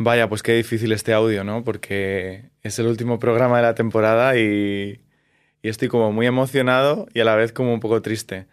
Vaya, 0.00 0.28
pues 0.28 0.42
qué 0.42 0.54
difícil 0.54 0.92
este 0.92 1.12
audio, 1.12 1.42
¿no? 1.42 1.64
Porque 1.64 2.50
es 2.62 2.78
el 2.78 2.86
último 2.86 3.18
programa 3.18 3.56
de 3.56 3.62
la 3.62 3.74
temporada 3.74 4.36
y, 4.38 5.00
estoy 5.62 5.88
como 5.88 6.12
muy 6.12 6.26
emocionado 6.26 7.08
y 7.14 7.20
a 7.20 7.24
la 7.24 7.34
vez 7.34 7.52
como 7.52 7.74
un 7.74 7.80
poco 7.80 8.00
triste. 8.00 8.46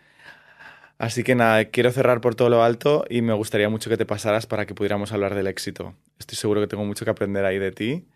Así 0.98 1.24
que 1.24 1.36
nada, 1.36 1.66
quiero 1.66 1.92
cerrar 1.92 2.22
por 2.22 2.36
todo 2.36 2.50
lo 2.50 2.64
alto 2.64 3.06
y 3.10 3.22
me 3.22 3.34
gustaría 3.34 3.70
mucho 3.70 3.90
que 3.90 3.98
te 3.98 4.06
pasaras 4.06 4.48
para 4.48 4.66
que 4.66 4.74
pudiéramos 4.74 5.12
hablar 5.12 5.36
del 5.36 5.48
éxito. 5.48 5.96
Estoy 6.20 6.38
seguro 6.38 6.62
que 6.62 6.68
tengo 6.68 6.86
mucho 6.86 7.06
que 7.06 7.12
aprender 7.12 7.46
ahí 7.46 7.60
de 7.60 7.72
ti. 7.72 8.08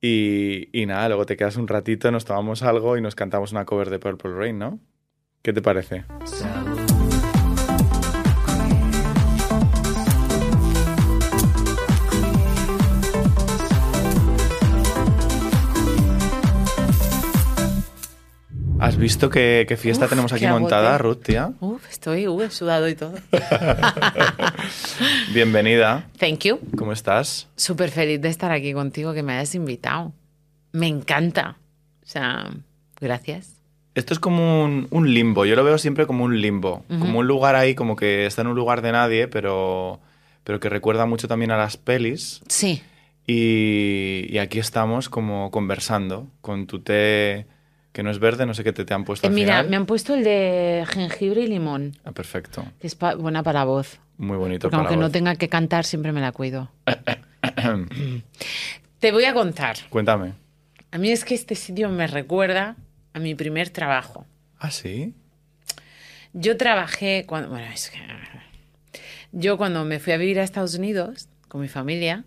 Y 0.00 0.84
nada, 0.86 1.08
luego 1.08 1.26
te 1.26 1.36
quedas 1.36 1.56
un 1.56 1.66
ratito, 1.66 2.12
nos 2.12 2.24
tomamos 2.24 2.62
algo 2.62 2.96
y 2.96 3.00
nos 3.00 3.16
cantamos 3.16 3.50
una 3.52 3.64
cover 3.64 3.90
de 3.90 3.98
Purple 3.98 4.34
Rain, 4.34 4.58
¿no? 4.58 4.78
¿Qué 5.42 5.52
te 5.52 5.62
parece? 5.62 6.04
¿Has 18.86 18.96
visto 18.96 19.30
qué, 19.30 19.66
qué 19.68 19.76
fiesta 19.76 20.04
Uf, 20.04 20.10
tenemos 20.10 20.32
aquí 20.32 20.46
montada. 20.46 20.96
Ruth, 20.96 21.24
tía? 21.24 21.50
Uf, 21.58 21.84
estoy 21.90 22.28
uh, 22.28 22.48
sudado 22.50 22.88
y 22.88 22.94
todo. 22.94 23.14
Bienvenida. 25.34 26.06
Thank 26.20 26.44
you. 26.44 26.60
¿Cómo 26.78 26.92
estás? 26.92 27.48
Súper 27.56 27.90
feliz 27.90 28.20
de 28.20 28.28
estar 28.28 28.52
aquí 28.52 28.72
contigo, 28.72 29.12
que 29.12 29.24
me 29.24 29.32
hayas 29.32 29.56
invitado. 29.56 30.12
Me 30.70 30.86
encanta. 30.86 31.56
O 32.00 32.06
sea, 32.06 32.48
gracias. 33.00 33.56
Esto 33.96 34.14
es 34.14 34.20
como 34.20 34.62
un, 34.62 34.86
un 34.92 35.12
limbo, 35.12 35.44
yo 35.46 35.56
lo 35.56 35.64
veo 35.64 35.78
siempre 35.78 36.06
como 36.06 36.22
un 36.22 36.40
limbo, 36.40 36.84
como 36.88 37.18
un 37.18 37.26
lugar 37.26 37.56
ahí, 37.56 37.74
como 37.74 37.96
que 37.96 38.26
está 38.26 38.42
en 38.42 38.46
un 38.46 38.54
lugar 38.54 38.82
de 38.82 38.92
nadie, 38.92 39.26
pero, 39.26 39.98
pero 40.44 40.60
que 40.60 40.68
recuerda 40.68 41.06
mucho 41.06 41.26
también 41.26 41.50
a 41.50 41.56
las 41.56 41.76
pelis. 41.76 42.40
Sí. 42.46 42.84
Y, 43.26 44.28
y 44.30 44.38
aquí 44.38 44.60
estamos 44.60 45.08
como 45.08 45.50
conversando 45.50 46.28
con 46.40 46.68
tu 46.68 46.78
té, 46.78 47.46
que 47.96 48.02
no 48.02 48.10
es 48.10 48.18
verde, 48.18 48.44
no 48.44 48.52
sé 48.52 48.62
qué 48.62 48.74
té 48.74 48.84
te 48.84 48.92
han 48.92 49.06
puesto 49.06 49.26
Eh, 49.26 49.30
al 49.30 49.34
mira, 49.34 49.54
final. 49.56 49.70
me 49.70 49.76
han 49.76 49.86
puesto 49.86 50.12
el 50.14 50.22
de 50.22 50.84
jengibre 50.86 51.40
y 51.40 51.46
limón, 51.46 51.96
Ah, 52.04 52.12
perfecto, 52.12 52.62
que 52.78 52.86
es 52.88 52.94
pa- 52.94 53.14
buena 53.14 53.42
para 53.42 53.60
la 53.60 53.64
voz. 53.64 53.98
muy 54.18 54.36
bonito 54.36 54.66
Porque 54.68 54.76
para 54.76 54.88
aunque 54.90 55.00
no 55.00 55.10
tenga 55.10 55.34
que 55.36 55.48
cantar, 55.48 55.86
siempre 55.86 56.12
me 56.12 56.20
la 56.20 56.32
cuido. 56.32 56.70
Te 59.00 59.12
voy 59.12 59.24
a 59.24 59.32
contar. 59.32 59.76
Cuéntame. 59.88 60.34
A 60.90 60.98
mí 60.98 61.10
es 61.10 61.24
que 61.24 61.34
este 61.34 61.54
sitio 61.54 61.88
me 61.88 62.06
recuerda 62.06 62.76
a 63.14 63.18
mi 63.18 63.34
primer 63.34 63.70
trabajo. 63.70 64.26
¿Ah, 64.58 64.70
sí? 64.70 65.14
Yo 66.34 66.58
trabajé 66.58 67.24
cuando. 67.26 67.48
Bueno, 67.48 67.66
es 67.72 67.88
que. 67.90 67.98
Yo 69.32 69.56
cuando 69.56 69.84
me 69.86 70.00
fui 70.00 70.12
a 70.12 70.16
vivir 70.18 70.38
a 70.40 70.44
Estados 70.44 70.74
Unidos 70.74 71.28
con 71.48 71.60
mi 71.62 71.68
familia, 71.68 72.24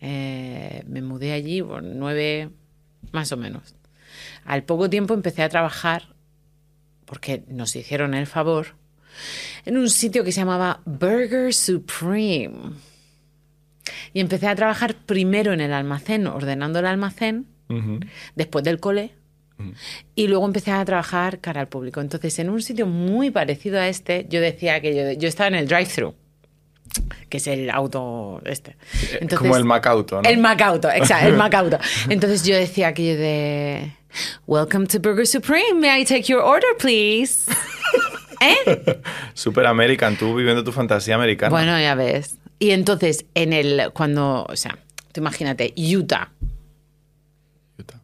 eh, 0.00 0.82
me 0.86 1.00
mudé 1.02 1.32
allí 1.32 1.62
por 1.62 1.82
nueve, 1.82 2.50
más 3.12 3.30
o 3.32 3.36
menos. 3.36 3.74
Al 4.44 4.64
poco 4.64 4.90
tiempo 4.90 5.14
empecé 5.14 5.42
a 5.42 5.48
trabajar, 5.48 6.14
porque 7.04 7.44
nos 7.48 7.74
hicieron 7.76 8.14
el 8.14 8.26
favor, 8.26 8.74
en 9.64 9.76
un 9.76 9.88
sitio 9.88 10.24
que 10.24 10.32
se 10.32 10.40
llamaba 10.40 10.80
Burger 10.84 11.52
Supreme. 11.52 12.72
Y 14.12 14.20
empecé 14.20 14.46
a 14.46 14.54
trabajar 14.54 14.94
primero 14.94 15.52
en 15.52 15.60
el 15.60 15.72
almacén, 15.72 16.26
ordenando 16.26 16.78
el 16.78 16.86
almacén, 16.86 17.46
después 18.34 18.64
del 18.64 18.80
cole. 18.80 19.12
Y 20.14 20.26
luego 20.26 20.44
empecé 20.44 20.72
a 20.72 20.84
trabajar 20.84 21.38
cara 21.40 21.60
al 21.60 21.68
público. 21.68 22.00
Entonces, 22.00 22.38
en 22.40 22.50
un 22.50 22.60
sitio 22.62 22.86
muy 22.86 23.30
parecido 23.30 23.78
a 23.78 23.88
este, 23.88 24.26
yo 24.28 24.40
decía 24.40 24.80
que 24.80 24.94
yo, 24.94 25.12
yo 25.12 25.28
estaba 25.28 25.48
en 25.48 25.54
el 25.54 25.68
drive-thru, 25.68 26.14
que 27.28 27.38
es 27.38 27.46
el 27.46 27.70
auto 27.70 28.40
este. 28.44 28.76
Entonces, 29.12 29.38
como 29.38 29.56
el 29.56 29.64
Macauto, 29.64 30.22
¿no? 30.22 30.28
El 30.28 30.38
Macauto, 30.38 30.90
exacto, 30.90 31.28
el 31.28 31.36
Macauto. 31.36 31.78
Entonces 32.08 32.44
yo 32.44 32.54
decía 32.56 32.88
aquello 32.88 33.16
de 33.18 33.92
Welcome 34.46 34.86
to 34.86 34.98
Burger 35.00 35.26
Supreme, 35.26 35.80
may 35.80 36.02
I 36.02 36.04
take 36.04 36.24
your 36.24 36.40
order, 36.40 36.76
please? 36.78 37.50
¿Eh? 38.40 39.00
Super 39.34 39.66
American, 39.66 40.16
tú 40.16 40.34
viviendo 40.34 40.64
tu 40.64 40.72
fantasía 40.72 41.14
americana. 41.14 41.50
Bueno, 41.50 41.78
ya 41.78 41.94
ves. 41.94 42.38
Y 42.58 42.70
entonces, 42.70 43.24
en 43.34 43.52
el, 43.52 43.90
cuando, 43.92 44.44
o 44.48 44.56
sea, 44.56 44.78
tú 45.12 45.20
imagínate, 45.20 45.72
Utah, 45.76 46.30
Utah. 47.78 48.00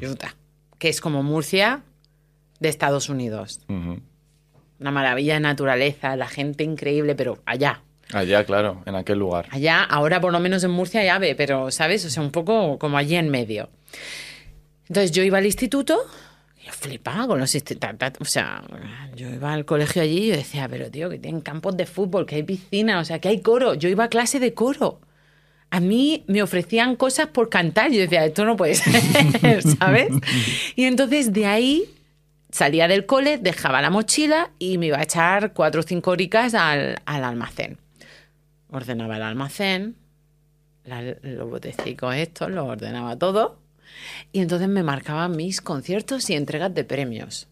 Utah, 0.00 0.34
que 0.78 0.88
es 0.88 1.00
como 1.00 1.22
Murcia 1.22 1.82
de 2.60 2.68
Estados 2.68 3.08
Unidos. 3.08 3.60
Una 3.68 4.90
maravilla 4.90 5.34
de 5.34 5.40
naturaleza, 5.40 6.16
la 6.16 6.28
gente 6.28 6.64
increíble, 6.64 7.14
pero 7.14 7.42
allá. 7.44 7.82
Allá, 8.12 8.44
claro, 8.44 8.82
en 8.86 8.94
aquel 8.94 9.18
lugar. 9.18 9.46
Allá, 9.50 9.82
ahora 9.84 10.20
por 10.20 10.32
lo 10.32 10.40
menos 10.40 10.64
en 10.64 10.70
Murcia 10.70 11.04
ya 11.04 11.18
ve, 11.18 11.34
pero, 11.34 11.70
¿sabes? 11.70 12.04
O 12.04 12.10
sea, 12.10 12.22
un 12.22 12.30
poco 12.30 12.78
como 12.78 12.98
allí 12.98 13.16
en 13.16 13.28
medio. 13.28 13.68
Entonces 14.88 15.12
yo 15.12 15.22
iba 15.22 15.38
al 15.38 15.46
instituto, 15.46 15.98
yo 16.64 16.72
flipaba 16.72 17.26
con 17.28 17.38
los 17.38 17.54
institutos. 17.54 18.10
O 18.20 18.24
sea, 18.24 18.62
yo 19.14 19.28
iba 19.30 19.52
al 19.52 19.64
colegio 19.64 20.02
allí 20.02 20.24
y 20.24 20.28
yo 20.28 20.36
decía, 20.36 20.68
pero 20.68 20.90
tío, 20.90 21.08
que 21.08 21.18
tienen 21.18 21.40
campos 21.40 21.76
de 21.76 21.86
fútbol, 21.86 22.26
que 22.26 22.36
hay 22.36 22.42
piscina, 22.42 22.98
o 22.98 23.04
sea, 23.04 23.20
que 23.20 23.28
hay 23.28 23.40
coro. 23.40 23.74
Yo 23.74 23.88
iba 23.88 24.04
a 24.04 24.08
clase 24.08 24.40
de 24.40 24.52
coro. 24.52 25.00
A 25.70 25.78
mí 25.78 26.24
me 26.26 26.42
ofrecían 26.42 26.96
cosas 26.96 27.28
por 27.28 27.48
cantar. 27.48 27.92
Yo 27.92 28.00
decía, 28.00 28.24
esto 28.24 28.44
no 28.44 28.56
puede 28.56 28.74
ser, 28.74 29.62
¿sabes? 29.62 30.08
Y 30.74 30.84
entonces 30.84 31.32
de 31.32 31.46
ahí 31.46 31.84
salía 32.50 32.88
del 32.88 33.06
cole, 33.06 33.38
dejaba 33.38 33.80
la 33.80 33.90
mochila 33.90 34.50
y 34.58 34.78
me 34.78 34.86
iba 34.86 34.98
a 34.98 35.04
echar 35.04 35.52
cuatro 35.52 35.80
o 35.80 35.84
cinco 35.84 36.10
horicas 36.10 36.54
al, 36.54 37.00
al 37.04 37.24
almacén. 37.24 37.78
Ordenaba 38.72 39.16
el 39.16 39.22
almacén, 39.22 39.96
la- 40.84 41.02
los 41.22 41.50
botecicos 41.50 42.14
estos, 42.14 42.50
los 42.50 42.66
ordenaba 42.68 43.16
todo. 43.18 43.58
Y 44.32 44.40
entonces 44.40 44.68
me 44.68 44.82
marcaban 44.82 45.36
mis 45.36 45.60
conciertos 45.60 46.30
y 46.30 46.34
entregas 46.34 46.72
de 46.74 46.84
premios. 46.84 47.48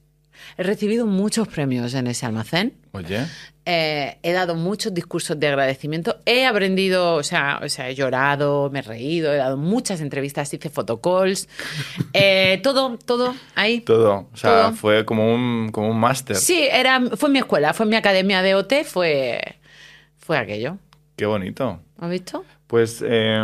He 0.57 0.63
recibido 0.63 1.05
muchos 1.05 1.49
premios 1.49 1.95
en 1.95 2.07
ese 2.07 2.25
almacén. 2.27 2.75
Oye, 2.93 3.27
Eh, 3.71 4.17
he 4.23 4.33
dado 4.33 4.55
muchos 4.55 4.95
discursos 4.95 5.39
de 5.39 5.47
agradecimiento. 5.49 6.21
He 6.25 6.47
aprendido, 6.47 7.17
o 7.17 7.23
sea, 7.23 7.61
o 7.63 7.69
sea, 7.69 7.91
he 7.91 7.95
llorado, 7.95 8.71
me 8.71 8.79
he 8.79 8.83
reído, 8.83 9.31
he 9.31 9.37
dado 9.37 9.59
muchas 9.59 10.01
entrevistas, 10.01 10.55
hice 10.55 10.71
photocalls. 10.71 11.49
Eh, 12.15 12.61
todo, 12.63 12.97
todo 13.05 13.35
ahí. 13.57 13.81
todo. 13.81 14.29
O 14.33 14.37
sea, 14.37 14.51
Todo. 14.69 14.73
fue 14.73 15.05
como 15.05 15.35
un, 15.35 15.71
como 15.71 15.91
un 15.91 15.99
máster. 16.01 16.37
Sí, 16.37 16.67
era, 16.71 16.99
fue 17.17 17.29
mi 17.29 17.41
escuela, 17.41 17.75
fue 17.75 17.85
mi 17.85 17.97
academia 17.97 18.41
de 18.41 18.55
OT, 18.55 18.85
fue, 18.85 19.41
fue 20.17 20.39
aquello. 20.39 20.79
Qué 21.19 21.27
bonito. 21.27 21.83
¿Has 21.99 22.11
visto? 22.11 22.45
Pues 22.69 23.05
eh, 23.07 23.43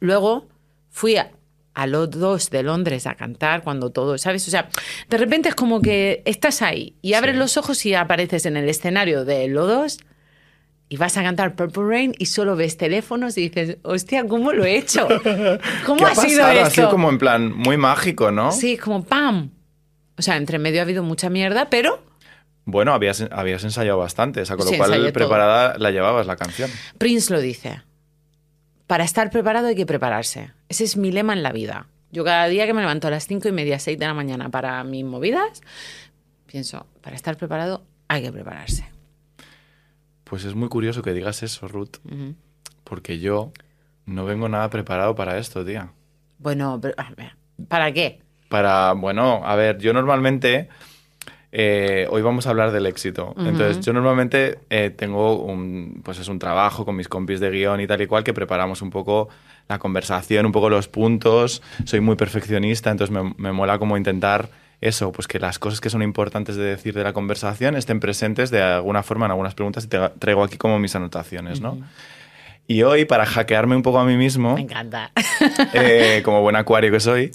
Luego 0.00 0.48
fui 0.90 1.16
a, 1.16 1.30
a 1.72 1.86
los 1.86 2.10
dos 2.10 2.50
de 2.50 2.62
Londres 2.64 3.06
a 3.06 3.14
cantar 3.14 3.62
cuando 3.62 3.90
todo, 3.90 4.18
¿sabes? 4.18 4.46
O 4.48 4.50
sea, 4.50 4.68
de 5.08 5.16
repente 5.18 5.48
es 5.48 5.54
como 5.54 5.80
que 5.80 6.22
estás 6.26 6.60
ahí 6.62 6.96
y 7.00 7.14
abres 7.14 7.34
Sí. 7.34 7.38
los 7.38 7.56
ojos 7.56 7.86
y 7.86 7.94
apareces 7.94 8.44
en 8.44 8.56
el 8.56 8.68
escenario 8.68 9.24
de 9.24 9.46
Lodos 9.46 10.00
y 10.88 10.96
vas 10.96 11.16
a 11.16 11.22
cantar 11.22 11.54
Purple 11.54 11.84
Rain 11.86 12.14
y 12.18 12.26
solo 12.26 12.56
ves 12.56 12.76
teléfonos 12.76 13.38
y 13.38 13.48
dices, 13.48 13.78
hostia, 13.82 14.26
¿cómo 14.26 14.52
lo 14.52 14.64
he 14.64 14.76
hecho? 14.76 15.06
¿Cómo 15.86 15.98
¿qué 15.98 16.04
ha, 16.04 16.14
sido 16.16 16.40
pasado? 16.42 16.48
Ha 16.48 16.62
esto? 16.62 16.70
sido 16.74 16.90
como 16.90 17.08
en 17.08 17.18
plan 17.18 17.52
muy 17.56 17.76
mágico, 17.76 18.32
¿no? 18.32 18.50
Sí, 18.50 18.76
como 18.76 19.04
¡pam! 19.04 19.50
O 20.18 20.22
sea, 20.22 20.36
entre 20.36 20.58
medio 20.58 20.80
ha 20.80 20.82
habido 20.82 21.04
mucha 21.04 21.30
mierda, 21.30 21.70
pero 21.70 22.02
Bueno, 22.64 22.92
habías, 22.94 23.24
habías 23.32 23.64
ensayado 23.64 23.98
bastante, 23.98 24.40
o 24.40 24.46
sea, 24.46 24.56
con 24.56 24.66
Sí, 24.66 24.76
lo 24.76 24.78
cual 24.84 24.92
todo. 25.00 25.12
preparada 25.12 25.78
la 25.78 25.90
llevabas 25.90 26.26
la 26.26 26.36
canción. 26.36 26.70
Prince 26.98 27.32
lo 27.32 27.40
dice. 27.40 27.82
Para 28.86 29.04
estar 29.04 29.30
preparado 29.30 29.66
hay 29.68 29.74
que 29.74 29.86
prepararse. 29.86 30.52
Ese 30.68 30.84
es 30.84 30.96
mi 30.96 31.10
lema 31.12 31.32
en 31.32 31.42
la 31.42 31.52
vida. 31.52 31.88
Yo 32.12 32.24
cada 32.24 32.46
día 32.46 32.66
que 32.66 32.74
me 32.74 32.80
levanto 32.82 33.08
a 33.08 33.10
las 33.10 33.26
cinco 33.26 33.48
y 33.48 33.52
media, 33.52 33.78
seis 33.78 33.98
de 33.98 34.06
la 34.06 34.14
mañana 34.14 34.50
para 34.50 34.84
mis 34.84 35.04
movidas, 35.04 35.62
pienso, 36.46 36.86
para 37.00 37.16
estar 37.16 37.36
preparado 37.36 37.84
hay 38.08 38.22
que 38.22 38.30
prepararse. 38.32 38.86
Pues 40.24 40.44
es 40.44 40.54
muy 40.54 40.68
curioso 40.68 41.02
que 41.02 41.12
digas 41.12 41.42
eso, 41.42 41.68
Ruth, 41.68 41.96
porque 42.84 43.18
yo 43.18 43.52
no 44.06 44.24
vengo 44.24 44.48
nada 44.48 44.68
preparado 44.70 45.14
para 45.14 45.38
esto, 45.38 45.64
tía. 45.64 45.92
Bueno, 46.38 46.78
pero, 46.80 46.94
¿para 47.68 47.92
qué? 47.92 48.20
Para, 48.48 48.92
bueno, 48.92 49.40
a 49.44 49.56
ver, 49.56 49.78
yo 49.78 49.92
normalmente, 49.92 50.68
eh, 51.52 52.06
hoy 52.10 52.22
vamos 52.22 52.46
a 52.46 52.50
hablar 52.50 52.72
del 52.72 52.86
éxito. 52.86 53.34
Entonces, 53.38 53.84
yo 53.84 53.92
normalmente 53.92 54.58
eh, 54.70 54.90
tengo 54.90 55.36
un, 55.42 56.00
pues 56.02 56.18
es 56.18 56.28
un 56.28 56.38
trabajo 56.38 56.84
con 56.86 56.96
mis 56.96 57.08
compis 57.08 57.40
de 57.40 57.50
guion 57.50 57.80
y 57.80 57.86
tal 57.86 58.00
y 58.00 58.06
cual 58.06 58.24
que 58.24 58.32
preparamos 58.32 58.80
un 58.82 58.90
poco 58.90 59.28
la 59.68 59.78
conversación, 59.78 60.46
un 60.46 60.52
poco 60.52 60.70
los 60.70 60.88
puntos. 60.88 61.62
Soy 61.84 62.00
muy 62.00 62.16
perfeccionista, 62.16 62.90
entonces 62.90 63.14
me, 63.14 63.34
me 63.36 63.52
mola 63.52 63.78
como 63.78 63.96
intentar 63.96 64.48
eso, 64.80 65.12
pues 65.12 65.28
que 65.28 65.38
las 65.38 65.58
cosas 65.60 65.80
que 65.80 65.90
son 65.90 66.02
importantes 66.02 66.56
de 66.56 66.64
decir 66.64 66.94
de 66.94 67.04
la 67.04 67.12
conversación 67.12 67.76
estén 67.76 68.00
presentes 68.00 68.50
de 68.50 68.60
alguna 68.62 69.02
forma 69.04 69.26
en 69.26 69.30
algunas 69.30 69.54
preguntas 69.54 69.84
y 69.84 69.88
te 69.88 69.98
traigo 70.18 70.42
aquí 70.42 70.56
como 70.56 70.78
mis 70.80 70.96
anotaciones, 70.96 71.60
¿no? 71.60 71.78
Y 72.66 72.82
hoy, 72.82 73.04
para 73.04 73.26
hackearme 73.26 73.76
un 73.76 73.82
poco 73.82 73.98
a 73.98 74.04
mí 74.04 74.16
mismo, 74.16 74.54
Me 74.54 74.62
encanta. 74.62 75.10
eh, 75.74 76.22
como 76.24 76.40
buen 76.40 76.56
acuario 76.56 76.90
que 76.90 77.00
soy, 77.00 77.30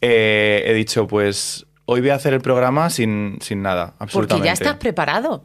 eh, 0.00 0.62
he 0.66 0.74
dicho, 0.74 1.06
pues 1.06 1.66
hoy 1.92 2.00
voy 2.00 2.10
a 2.10 2.14
hacer 2.14 2.34
el 2.34 2.40
programa 2.40 2.88
sin, 2.88 3.38
sin 3.40 3.62
nada, 3.62 3.86
Porque 3.98 4.04
absolutamente. 4.04 4.46
ya 4.46 4.52
estás 4.52 4.76
preparado. 4.76 5.44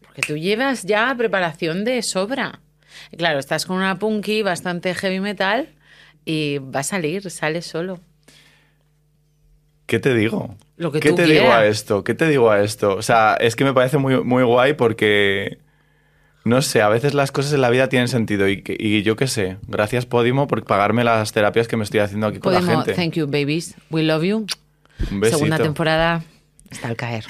Porque 0.00 0.22
tú 0.22 0.36
llevas 0.36 0.84
ya 0.84 1.12
preparación 1.18 1.84
de 1.84 2.00
sobra. 2.02 2.60
Claro, 3.16 3.40
estás 3.40 3.66
con 3.66 3.76
una 3.76 3.98
punky 3.98 4.42
bastante 4.42 4.94
heavy 4.94 5.18
metal 5.18 5.68
y 6.24 6.58
va 6.58 6.80
a 6.80 6.84
salir, 6.84 7.28
sale 7.30 7.62
solo. 7.62 7.98
¿Qué 9.86 9.98
te 9.98 10.14
digo? 10.14 10.54
Lo 10.76 10.92
que 10.92 11.00
¿Qué 11.00 11.08
tú 11.10 11.16
te 11.16 11.24
digo 11.24 11.50
a 11.50 11.66
esto? 11.66 12.04
¿Qué 12.04 12.14
te 12.14 12.28
digo 12.28 12.50
a 12.50 12.60
esto? 12.62 12.94
O 12.94 13.02
sea, 13.02 13.34
es 13.40 13.56
que 13.56 13.64
me 13.64 13.74
parece 13.74 13.98
muy, 13.98 14.22
muy 14.22 14.44
guay 14.44 14.74
porque, 14.74 15.58
no 16.44 16.62
sé, 16.62 16.82
a 16.82 16.88
veces 16.88 17.14
las 17.14 17.32
cosas 17.32 17.52
en 17.54 17.62
la 17.62 17.70
vida 17.70 17.88
tienen 17.88 18.06
sentido 18.06 18.46
y, 18.48 19.02
yo 19.02 19.16
qué 19.16 19.26
sé, 19.26 19.56
gracias 19.66 20.06
Podimo 20.06 20.46
por 20.46 20.62
pagarme 20.62 21.02
las 21.02 21.32
terapias 21.32 21.66
que 21.66 21.76
me 21.76 21.82
estoy 21.82 21.98
haciendo 22.00 22.28
aquí 22.28 22.38
con 22.38 22.52
la 22.52 22.62
gente. 22.62 22.94
thank 22.94 23.14
you, 23.14 23.26
babies. 23.26 23.74
We 23.90 24.04
love 24.04 24.22
you. 24.22 24.46
Un 25.10 25.20
besito. 25.20 25.38
Segunda 25.38 25.58
temporada 25.58 26.22
está 26.70 26.88
al 26.88 26.96
caer. 26.96 27.24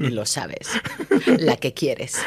y 0.00 0.08
lo 0.08 0.24
sabes. 0.26 0.68
La 1.38 1.56
que 1.56 1.74
quieres. 1.74 2.18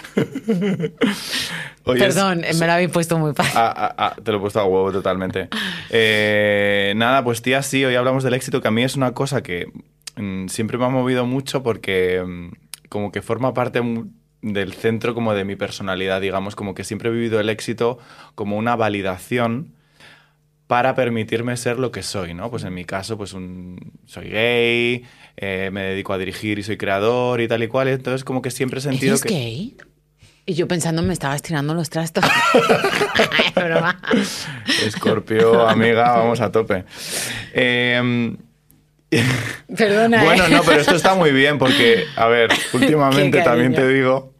Oye, 1.83 1.99
Perdón, 1.99 2.43
es- 2.43 2.59
me 2.59 2.67
la 2.67 2.75
habéis 2.75 2.89
puesto 2.91 3.17
muy 3.17 3.33
fácil. 3.33 3.53
Ah, 3.55 3.73
ah, 3.75 3.95
ah, 3.97 4.15
te 4.23 4.31
lo 4.31 4.37
he 4.37 4.41
puesto 4.41 4.59
a 4.59 4.65
huevo 4.65 4.91
totalmente. 4.91 5.49
Eh, 5.89 6.93
nada, 6.95 7.23
pues 7.23 7.41
tía, 7.41 7.61
sí, 7.61 7.83
hoy 7.85 7.95
hablamos 7.95 8.23
del 8.23 8.33
éxito, 8.33 8.61
que 8.61 8.67
a 8.67 8.71
mí 8.71 8.83
es 8.83 8.95
una 8.95 9.13
cosa 9.13 9.43
que 9.43 9.71
mm, 10.15 10.47
siempre 10.47 10.77
me 10.77 10.85
ha 10.85 10.89
movido 10.89 11.25
mucho 11.25 11.63
porque 11.63 12.23
mm, 12.25 12.49
como 12.89 13.11
que 13.11 13.21
forma 13.21 13.53
parte 13.53 13.81
del 14.41 14.73
centro 14.73 15.13
como 15.13 15.33
de 15.33 15.43
mi 15.45 15.55
personalidad, 15.55 16.21
digamos, 16.21 16.55
como 16.55 16.73
que 16.75 16.83
siempre 16.83 17.09
he 17.09 17.11
vivido 17.11 17.39
el 17.39 17.49
éxito 17.49 17.97
como 18.35 18.57
una 18.57 18.75
validación 18.75 19.74
para 20.67 20.95
permitirme 20.95 21.55
ser 21.57 21.77
lo 21.77 21.91
que 21.91 22.01
soy, 22.01 22.33
¿no? 22.33 22.49
Pues 22.49 22.63
en 22.63 22.73
mi 22.73 22.85
caso, 22.85 23.17
pues 23.17 23.33
un, 23.33 23.93
soy 24.05 24.29
gay, 24.29 25.05
eh, 25.37 25.69
me 25.71 25.83
dedico 25.83 26.13
a 26.13 26.17
dirigir 26.17 26.57
y 26.59 26.63
soy 26.63 26.77
creador 26.77 27.41
y 27.41 27.47
tal 27.47 27.61
y 27.63 27.67
cual, 27.67 27.87
entonces 27.87 28.23
como 28.23 28.41
que 28.41 28.51
siempre 28.51 28.79
he 28.79 28.81
sentido 28.81 29.13
¿Eres 29.13 29.23
que... 29.23 29.29
gay? 29.29 29.77
Y 30.47 30.53
yo 30.53 30.67
pensando 30.67 31.01
me 31.01 31.13
estabas 31.13 31.41
tirando 31.41 31.73
los 31.73 31.89
trastos. 31.89 32.23
Es 32.23 33.53
broma. 33.55 33.99
Escorpio, 34.85 35.67
amiga, 35.67 36.11
vamos 36.17 36.41
a 36.41 36.51
tope. 36.51 36.85
Eh, 37.57 38.35
Perdona. 39.77 40.21
¿eh? 40.21 40.25
bueno, 40.25 40.49
no, 40.49 40.61
pero 40.63 40.81
esto 40.81 40.95
está 40.95 41.15
muy 41.15 41.31
bien 41.31 41.57
porque, 41.57 42.03
a 42.17 42.27
ver, 42.27 42.49
últimamente 42.73 43.41
también 43.43 43.73
te 43.73 43.87
digo 43.87 44.33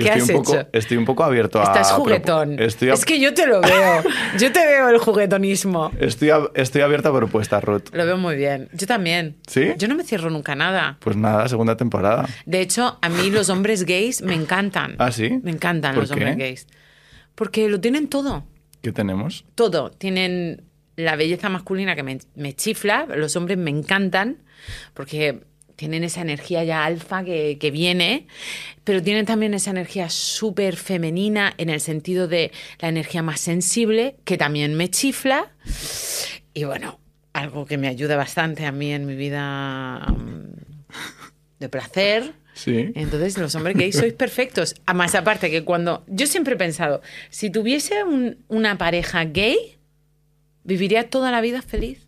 que 0.00 0.10
¿Qué 0.10 0.18
estoy 0.18 0.22
has 0.22 0.28
un 0.30 0.44
poco, 0.44 0.58
hecho? 0.58 0.68
estoy 0.72 0.96
un 0.96 1.04
poco 1.04 1.24
abierto 1.24 1.60
a. 1.60 1.64
Estás 1.64 1.92
juguetón. 1.92 2.58
Estoy, 2.60 2.90
a- 2.90 2.94
Es 2.94 3.04
que 3.04 3.20
yo 3.20 3.32
te 3.34 3.46
lo 3.46 3.60
veo. 3.60 4.02
Yo 4.38 4.52
te 4.52 4.66
veo 4.66 4.88
el 4.88 4.98
juguetonismo. 4.98 5.90
estoy, 6.00 6.30
a- 6.30 6.50
estoy 6.54 6.82
abierto 6.82 7.08
a 7.10 7.16
propuestas, 7.16 7.62
Ruth. 7.62 7.88
Lo 7.92 8.04
veo 8.04 8.16
muy 8.16 8.36
bien. 8.36 8.68
Yo 8.72 8.86
también. 8.86 9.36
¿Sí? 9.46 9.72
Yo 9.78 9.86
no 9.88 9.94
me 9.94 10.02
cierro 10.04 10.30
nunca 10.30 10.54
nada. 10.54 10.96
Pues 11.00 11.16
nada, 11.16 11.48
segunda 11.48 11.76
temporada. 11.76 12.26
De 12.46 12.60
hecho, 12.60 12.98
a 13.00 13.08
mí 13.08 13.30
los 13.30 13.48
hombres 13.50 13.84
gays 13.84 14.22
me 14.22 14.34
encantan. 14.34 14.96
¿Ah, 14.98 15.12
sí? 15.12 15.38
Me 15.42 15.50
encantan 15.50 15.94
¿Por 15.94 16.04
los 16.04 16.10
hombres 16.10 16.36
gays. 16.36 16.66
Porque 17.34 17.68
lo 17.68 17.80
tienen 17.80 18.08
todo. 18.08 18.44
¿Qué 18.82 18.92
tenemos? 18.92 19.44
Todo. 19.54 19.90
Tienen 19.90 20.62
la 20.96 21.16
belleza 21.16 21.48
masculina 21.48 21.94
que 21.94 22.02
me, 22.02 22.18
me 22.34 22.54
chifla. 22.54 23.06
Los 23.14 23.36
hombres 23.36 23.56
me 23.58 23.70
encantan. 23.70 24.38
Porque 24.94 25.40
tienen 25.80 26.04
esa 26.04 26.20
energía 26.20 26.62
ya 26.62 26.84
alfa 26.84 27.24
que, 27.24 27.56
que 27.58 27.70
viene. 27.70 28.26
Pero 28.84 29.02
tienen 29.02 29.24
también 29.24 29.54
esa 29.54 29.70
energía 29.70 30.10
súper 30.10 30.76
femenina 30.76 31.54
en 31.56 31.70
el 31.70 31.80
sentido 31.80 32.28
de 32.28 32.52
la 32.80 32.88
energía 32.90 33.22
más 33.22 33.40
sensible, 33.40 34.16
que 34.26 34.36
también 34.36 34.74
me 34.74 34.90
chifla. 34.90 35.50
Y 36.52 36.64
bueno, 36.64 37.00
algo 37.32 37.64
que 37.64 37.78
me 37.78 37.88
ayuda 37.88 38.16
bastante 38.16 38.66
a 38.66 38.72
mí 38.72 38.92
en 38.92 39.06
mi 39.06 39.16
vida 39.16 40.00
mm, 40.06 40.52
de 41.60 41.68
placer. 41.70 42.34
Sí. 42.52 42.92
Entonces, 42.94 43.38
los 43.38 43.54
hombres 43.54 43.74
gays 43.74 43.96
sois 43.96 44.12
perfectos. 44.24 44.74
A 44.84 44.92
Más 44.92 45.14
aparte 45.14 45.50
que 45.50 45.64
cuando. 45.64 46.04
Yo 46.08 46.26
siempre 46.26 46.54
he 46.54 46.58
pensado, 46.58 47.00
si 47.30 47.48
tuviese 47.48 48.04
un- 48.04 48.36
una 48.48 48.76
pareja 48.76 49.24
gay, 49.24 49.78
viviría 50.62 51.08
toda 51.08 51.30
la 51.30 51.40
vida 51.40 51.62
feliz. 51.62 52.06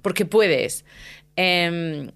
Porque 0.00 0.24
puedes. 0.24 0.84
em, 1.34 2.10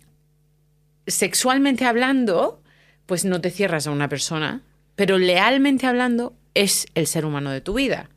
sexualmente 1.11 1.85
hablando, 1.85 2.63
pues 3.07 3.25
no 3.25 3.41
te 3.41 3.51
cierras 3.51 3.87
a 3.87 3.91
una 3.91 4.09
persona, 4.09 4.63
pero 4.97 5.19
lealmente 5.19 5.87
hablando, 5.87 6.35
es 6.55 6.87
el 6.95 7.07
ser 7.07 7.25
humano 7.25 7.51
de 7.51 7.61
tu 7.61 7.75
vida. 7.75 8.11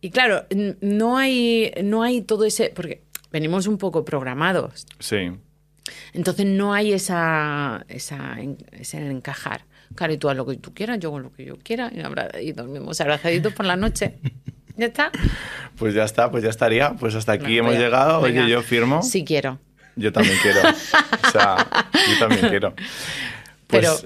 Y 0.00 0.10
claro, 0.10 0.46
no 0.80 1.18
hay, 1.18 1.72
no 1.84 2.02
hay 2.02 2.22
todo 2.22 2.44
ese. 2.44 2.72
Porque 2.74 3.02
venimos 3.30 3.66
un 3.66 3.76
poco 3.76 4.04
programados. 4.04 4.86
Sí. 4.98 5.30
Entonces 6.12 6.46
no 6.46 6.72
hay 6.72 6.92
esa, 6.92 7.84
esa, 7.88 8.36
ese 8.72 8.98
encajar. 9.10 9.64
Claro, 9.94 10.12
y 10.12 10.18
tú 10.18 10.30
haz 10.30 10.36
lo 10.36 10.46
que 10.46 10.56
tú 10.56 10.72
quieras, 10.72 10.98
yo 11.00 11.08
hago 11.08 11.18
lo 11.18 11.32
que 11.32 11.44
yo 11.44 11.58
quiera, 11.58 11.90
y, 11.94 12.00
abra- 12.00 12.30
y 12.40 12.52
dormimos 12.52 13.00
abrazaditos 13.00 13.52
por 13.52 13.66
la 13.66 13.76
noche. 13.76 14.14
¿Ya 14.76 14.86
está? 14.86 15.10
Pues 15.76 15.92
ya 15.94 16.04
está, 16.04 16.30
pues 16.30 16.42
ya 16.44 16.48
estaría. 16.50 16.94
Pues 16.94 17.14
hasta 17.14 17.32
aquí 17.32 17.58
hemos 17.58 17.74
llegado. 17.74 18.22
venga. 18.22 18.44
Oye, 18.44 18.52
yo 18.52 18.62
firmo. 18.62 19.02
Sí 19.02 19.24
quiero. 19.24 19.58
Yo 19.96 20.12
también 20.12 20.36
quiero. 20.42 20.60
O 20.60 21.30
sea, 21.30 21.66
yo 21.92 22.18
también 22.18 22.48
quiero. 22.48 22.74
Pues, 23.66 23.82
Pero- 23.86 23.96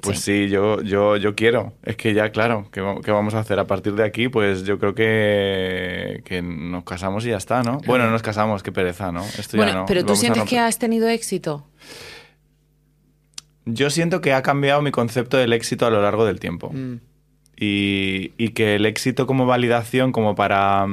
pues 0.00 0.20
sí, 0.20 0.48
yo, 0.48 0.80
yo, 0.82 1.16
yo 1.16 1.34
quiero. 1.34 1.72
Es 1.84 1.96
que 1.96 2.14
ya, 2.14 2.30
claro, 2.30 2.68
¿qué, 2.72 2.82
qué 3.04 3.10
vamos 3.10 3.34
a 3.34 3.40
hacer? 3.40 3.58
A 3.58 3.66
partir 3.66 3.94
de 3.94 4.04
aquí, 4.04 4.28
pues 4.28 4.62
yo 4.64 4.78
creo 4.78 4.94
que, 4.94 6.22
que 6.24 6.40
nos 6.40 6.84
casamos 6.84 7.26
y 7.26 7.30
ya 7.30 7.36
está, 7.36 7.62
¿no? 7.62 7.80
Bueno, 7.84 8.04
no 8.06 8.12
nos 8.12 8.22
casamos, 8.22 8.62
qué 8.62 8.70
pereza, 8.72 9.10
¿no? 9.10 9.24
Esto 9.38 9.56
ya 9.56 9.72
no. 9.74 9.86
pero 9.86 10.02
tú 10.02 10.06
vamos 10.08 10.20
sientes 10.20 10.44
que 10.44 10.58
has 10.58 10.78
tenido 10.78 11.08
éxito. 11.08 11.66
Yo 13.64 13.90
siento 13.90 14.20
que 14.20 14.32
ha 14.32 14.42
cambiado 14.42 14.80
mi 14.82 14.90
concepto 14.90 15.36
del 15.36 15.52
éxito 15.52 15.86
a 15.86 15.90
lo 15.90 16.00
largo 16.00 16.24
del 16.24 16.40
tiempo. 16.40 16.70
Mm. 16.72 17.00
Y, 17.60 18.32
y 18.38 18.50
que 18.50 18.76
el 18.76 18.86
éxito 18.86 19.26
como 19.26 19.46
validación, 19.46 20.12
como 20.12 20.34
para, 20.36 20.86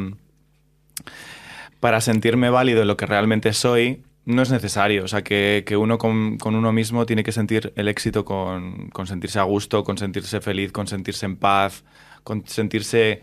para 1.79 2.01
sentirme 2.01 2.49
válido 2.49 2.81
en 2.81 2.87
lo 2.87 2.97
que 2.97 3.05
realmente 3.05 3.53
soy, 3.53 4.01
no 4.25 4.41
es 4.41 4.51
necesario. 4.51 5.03
O 5.03 5.07
sea, 5.07 5.23
que, 5.23 5.63
que 5.65 5.77
uno 5.77 5.97
con, 5.97 6.37
con 6.37 6.55
uno 6.55 6.71
mismo 6.73 7.05
tiene 7.05 7.23
que 7.23 7.31
sentir 7.31 7.71
el 7.75 7.87
éxito 7.87 8.25
con, 8.25 8.89
con 8.89 9.07
sentirse 9.07 9.39
a 9.39 9.43
gusto, 9.43 9.83
con 9.83 9.97
sentirse 9.97 10.41
feliz, 10.41 10.71
con 10.71 10.87
sentirse 10.87 11.25
en 11.25 11.37
paz, 11.37 11.83
con 12.23 12.45
sentirse, 12.47 13.21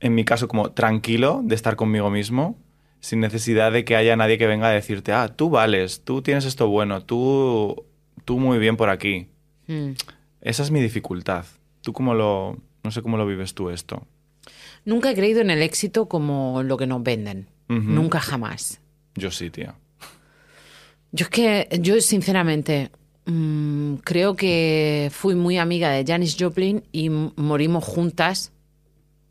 en 0.00 0.14
mi 0.14 0.24
caso, 0.24 0.48
como 0.48 0.72
tranquilo 0.72 1.42
de 1.44 1.54
estar 1.54 1.76
conmigo 1.76 2.10
mismo, 2.10 2.58
sin 3.00 3.20
necesidad 3.20 3.72
de 3.72 3.84
que 3.84 3.96
haya 3.96 4.16
nadie 4.16 4.38
que 4.38 4.46
venga 4.46 4.68
a 4.68 4.72
decirte, 4.72 5.12
ah, 5.12 5.28
tú 5.28 5.50
vales, 5.50 6.02
tú 6.04 6.22
tienes 6.22 6.44
esto 6.44 6.68
bueno, 6.68 7.04
tú, 7.04 7.84
tú 8.24 8.38
muy 8.38 8.58
bien 8.58 8.76
por 8.76 8.88
aquí. 8.88 9.28
Mm. 9.66 9.92
Esa 10.40 10.62
es 10.62 10.70
mi 10.70 10.80
dificultad. 10.80 11.44
¿Tú 11.82 11.92
cómo 11.92 12.14
lo... 12.14 12.58
No 12.84 12.90
sé 12.90 13.00
cómo 13.00 13.16
lo 13.16 13.26
vives 13.26 13.54
tú 13.54 13.70
esto? 13.70 14.06
Nunca 14.84 15.10
he 15.10 15.14
creído 15.14 15.40
en 15.40 15.50
el 15.50 15.62
éxito 15.62 16.08
como 16.08 16.64
lo 16.64 16.76
que 16.76 16.86
nos 16.86 17.02
venden. 17.02 17.48
Nunca 17.68 18.20
jamás. 18.20 18.80
Yo 19.14 19.30
sí, 19.30 19.48
tía. 19.48 19.76
Yo 21.12 21.24
es 21.24 21.30
que, 21.30 21.68
yo 21.80 22.00
sinceramente, 22.00 22.90
mm, 23.26 23.96
creo 23.96 24.34
que 24.34 25.10
fui 25.12 25.34
muy 25.34 25.58
amiga 25.58 25.90
de 25.90 26.04
Janis 26.06 26.36
Joplin 26.38 26.84
y 26.90 27.10
morimos 27.10 27.84
juntas, 27.84 28.52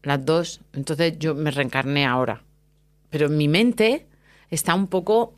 las 0.04 0.24
dos. 0.24 0.62
Entonces 0.74 1.18
yo 1.18 1.34
me 1.34 1.50
reencarné 1.50 2.06
ahora. 2.06 2.44
Pero 3.10 3.30
mi 3.30 3.48
mente 3.48 4.06
está 4.50 4.76
un 4.76 4.88
poco 4.88 5.34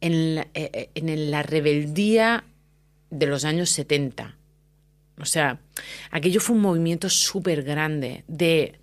en 0.00 0.36
la, 0.36 0.42
eh, 0.54 0.70
eh, 0.72 0.90
en 0.94 1.30
la 1.30 1.42
rebeldía 1.42 2.44
de 3.10 3.26
los 3.26 3.44
años 3.44 3.70
70. 3.70 4.36
O 5.20 5.24
sea, 5.24 5.60
aquello 6.10 6.40
fue 6.40 6.56
un 6.56 6.62
movimiento 6.62 7.10
súper 7.10 7.62
grande 7.62 8.24
de 8.26 8.78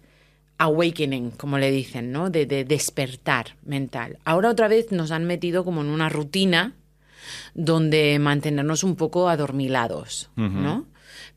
awakening, 0.57 1.31
como 1.31 1.57
le 1.57 1.71
dicen, 1.71 2.11
¿no? 2.11 2.29
De, 2.29 2.45
de 2.45 2.63
despertar 2.63 3.57
mental. 3.63 4.19
Ahora 4.23 4.49
otra 4.49 4.67
vez 4.67 4.91
nos 4.91 5.11
han 5.11 5.25
metido 5.25 5.65
como 5.65 5.81
en 5.81 5.87
una 5.87 6.09
rutina 6.09 6.75
donde 7.53 8.19
mantenernos 8.19 8.83
un 8.83 8.95
poco 8.95 9.29
adormilados, 9.29 10.29
¿no? 10.35 10.85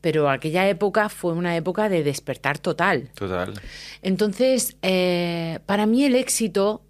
Pero 0.01 0.29
aquella 0.29 0.67
época 0.69 1.09
fue 1.09 1.33
una 1.33 1.55
época 1.55 1.89
de 1.89 2.03
despertar 2.03 2.57
total. 2.57 3.11
Total. 3.15 3.53
Entonces, 4.01 4.77
eh, 4.81 5.59
para 5.65 5.85
mí 5.85 6.03
el 6.03 6.15
éxito 6.15 6.83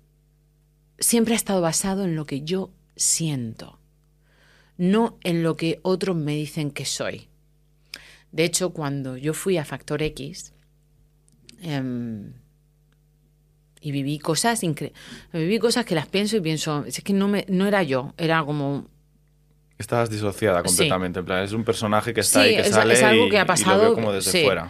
siempre 0.99 1.33
ha 1.33 1.37
estado 1.37 1.61
basado 1.61 2.03
en 2.03 2.15
lo 2.15 2.25
que 2.25 2.41
yo 2.41 2.71
siento, 2.95 3.79
no 4.77 5.17
en 5.23 5.43
lo 5.43 5.55
que 5.55 5.79
otros 5.81 6.15
me 6.15 6.35
dicen 6.35 6.71
que 6.71 6.85
soy. 6.85 7.29
De 8.31 8.43
hecho, 8.43 8.71
cuando 8.71 9.17
yo 9.17 9.33
fui 9.33 9.57
a 9.57 9.65
Factor 9.65 10.03
X 10.03 10.53
em, 11.61 12.33
y 13.81 13.91
viví 13.91 14.19
cosas 14.19 14.63
increíbles, 14.63 14.99
viví 15.31 15.57
cosas 15.59 15.85
que 15.85 15.95
las 15.95 16.07
pienso 16.07 16.35
y 16.37 16.41
pienso, 16.41 16.83
es 16.85 17.01
que 17.01 17.13
no, 17.13 17.27
me, 17.27 17.45
no 17.47 17.65
era 17.67 17.83
yo, 17.83 18.13
era 18.17 18.43
como 18.43 18.87
Estabas 19.77 20.09
disociada 20.09 20.59
Sí. 20.59 20.65
completamente. 20.67 21.19
En 21.19 21.25
plan, 21.25 21.41
es 21.41 21.53
un 21.53 21.63
personaje 21.63 22.13
que 22.13 22.19
está 22.19 22.41
Sí, 22.43 22.49
ahí, 22.49 22.55
que 22.57 22.61
es- 22.63 22.71
sale 22.75 22.95
es 22.95 23.01
algo 23.03 23.27
y- 23.27 23.29
que 23.29 23.39
ha 23.39 23.43
y 23.43 23.45
pasado, 23.47 23.77
lo 23.77 23.81
veo 23.83 23.93
como 23.93 24.11
desde 24.11 24.29
sí. 24.31 24.43
fuera. 24.43 24.69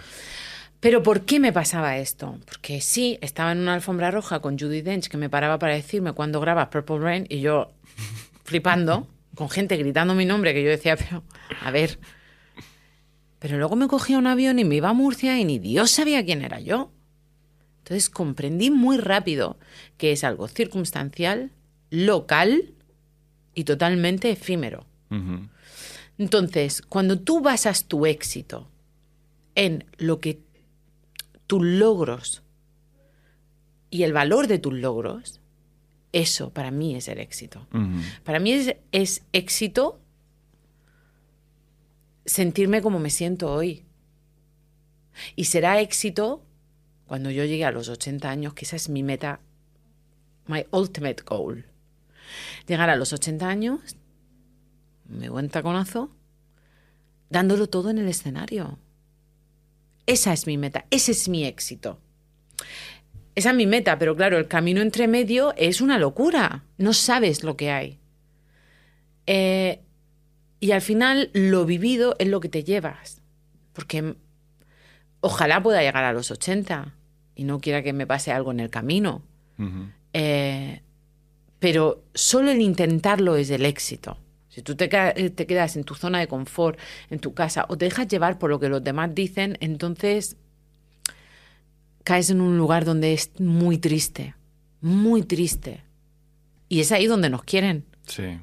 Pero 0.80 1.02
¿por 1.02 1.22
qué 1.22 1.40
me 1.40 1.52
pasaba 1.52 1.98
esto? 1.98 2.38
Porque 2.46 2.80
sí, 2.80 3.18
estaba 3.22 3.52
en 3.52 3.58
una 3.58 3.74
alfombra 3.74 4.12
roja 4.12 4.40
con 4.40 4.60
Judy 4.60 4.84
Dench 4.84 5.08
que 5.08 5.18
me 5.18 5.28
paraba 5.28 5.58
para 5.58 5.74
decirme 5.74 6.14
cuándo 6.14 6.40
grabas 6.40 6.68
Purple 6.68 7.00
Rain 7.00 7.26
y 7.28 7.42
yo 7.42 7.72
flipando, 8.44 9.08
con 9.36 9.50
gente 9.50 9.78
gritando 9.78 10.14
mi 10.14 10.26
nombre 10.26 10.54
que 10.54 10.64
yo 10.64 10.70
decía, 10.70 10.96
pero 10.96 11.24
a 11.64 11.72
ver. 11.72 11.98
Pero 13.40 13.58
luego 13.58 13.76
me 13.76 13.88
cogía 13.88 14.18
un 14.18 14.28
avión 14.28 14.60
y 14.60 14.66
me 14.66 14.76
iba 14.76 14.90
a 14.90 14.94
Murcia 14.94 15.40
y 15.40 15.46
ni 15.46 15.60
Dios 15.60 15.92
sabía 15.92 16.24
quién 16.24 16.44
era 16.44 16.60
yo. 16.60 16.92
Entonces 17.80 18.10
comprendí 18.10 18.70
muy 18.70 18.98
rápido 18.98 19.58
que 19.98 20.12
es 20.12 20.24
algo 20.24 20.48
circunstancial, 20.48 21.52
local 21.90 22.74
y 23.56 23.64
totalmente 23.64 24.30
efímero. 24.30 24.86
Entonces, 26.20 26.84
cuando 26.84 27.20
tú 27.20 27.42
basas 27.42 27.86
tu 27.86 28.06
éxito 28.06 28.70
en 29.56 29.86
lo 29.98 30.20
que 30.20 30.40
tus 31.48 31.64
logros 31.64 32.44
y 33.90 34.04
el 34.04 34.14
valor 34.14 34.48
de 34.48 34.60
tus 34.60 34.74
logros, 34.74 35.40
eso 36.12 36.52
para 36.52 36.70
mí 36.70 36.96
es 36.96 37.08
el 37.08 37.20
éxito. 37.20 37.68
Para 38.24 38.40
mí 38.40 38.52
es, 38.52 38.76
es, 38.92 39.24
éxito 39.34 40.00
sentirme 42.30 42.82
como 42.82 43.00
me 43.00 43.10
siento 43.10 43.52
hoy. 43.52 43.86
Y 45.36 45.46
será 45.46 45.82
éxito 45.82 46.46
cuando 47.08 47.32
yo 47.32 47.44
llegue 47.44 47.66
a 47.66 47.72
los 47.72 47.90
80 47.90 48.30
años, 48.30 48.54
que 48.54 48.66
esa 48.66 48.76
es 48.76 48.88
mi 48.88 49.02
meta, 49.02 49.40
my 50.46 50.66
ultimate 50.72 51.24
goal. 51.26 51.66
Llegar 52.68 52.90
a 52.92 52.96
los 52.96 53.12
80 53.14 53.48
años, 53.48 53.80
me 55.06 55.30
buen 55.30 55.50
taconazo, 55.50 56.12
dándolo 57.30 57.68
todo 57.68 57.90
en 57.90 57.98
el 57.98 58.08
escenario. 58.08 58.78
Esa 60.06 60.32
es 60.32 60.46
mi 60.46 60.58
meta, 60.58 60.86
ese 60.92 61.12
es 61.12 61.28
mi 61.28 61.46
éxito. 61.46 62.00
Esa 63.34 63.50
es 63.50 63.56
mi 63.56 63.66
meta, 63.66 63.98
pero 63.98 64.16
claro, 64.16 64.38
el 64.38 64.48
camino 64.48 64.82
entre 64.82 65.08
medio 65.08 65.54
es 65.58 65.82
una 65.82 65.98
locura. 65.98 66.64
No 66.78 66.94
sabes 66.94 67.44
lo 67.44 67.58
que 67.58 67.72
hay. 67.72 68.00
Eh, 69.26 69.82
y 70.60 70.72
al 70.72 70.82
final, 70.82 71.30
lo 71.34 71.66
vivido 71.66 72.16
es 72.20 72.28
lo 72.28 72.40
que 72.40 72.50
te 72.50 72.64
llevas. 72.64 73.22
Porque 73.74 74.16
ojalá 75.22 75.64
pueda 75.64 75.82
llegar 75.82 76.04
a 76.04 76.14
los 76.14 76.32
80 76.32 76.96
y 77.36 77.44
no 77.46 77.60
quiera 77.60 77.82
que 77.82 77.94
me 77.94 78.06
pase 78.06 78.32
algo 78.32 78.52
en 78.52 78.60
el 78.60 78.70
camino. 78.70 79.24
Eh, 80.14 80.82
pero 81.60 82.04
solo 82.14 82.52
el 82.52 82.62
intentarlo 82.62 83.36
es 83.36 83.50
el 83.50 83.66
éxito. 83.66 84.18
Si 84.50 84.62
tú 84.62 84.76
te, 84.76 84.88
te, 84.88 85.46
quedas 85.46 85.76
en 85.76 85.84
tu 85.84 85.96
zona 85.96 86.20
de 86.20 86.28
confort, 86.28 86.80
en 87.10 87.20
tu 87.20 87.34
casa, 87.34 87.66
o 87.70 87.78
te 87.78 87.86
dejas 87.86 88.08
llevar 88.08 88.40
por 88.40 88.50
lo 88.50 88.60
que 88.60 88.68
los 88.68 88.84
demás 88.84 89.14
dicen, 89.14 89.58
entonces 89.62 90.38
caes 92.04 92.30
en 92.30 92.42
un 92.42 92.58
lugar 92.58 92.86
donde 92.86 93.14
es 93.14 93.32
muy 93.40 93.78
triste, 93.78 94.36
muy 94.82 95.24
triste. 95.24 95.84
Y 96.68 96.80
es 96.80 96.92
ahí 96.92 97.08
donde 97.08 97.30
nos 97.30 97.44
quieren. 97.44 97.86
Sí. 98.06 98.40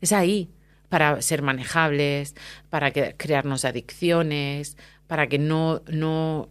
Es 0.00 0.12
ahí, 0.12 0.50
para 0.88 1.20
ser 1.22 1.42
manejables, 1.42 2.34
para 2.70 2.92
crearnos 2.92 3.64
adicciones, 3.64 4.76
para 5.06 5.28
que 5.28 5.38
no, 5.38 5.82
no, 5.88 6.48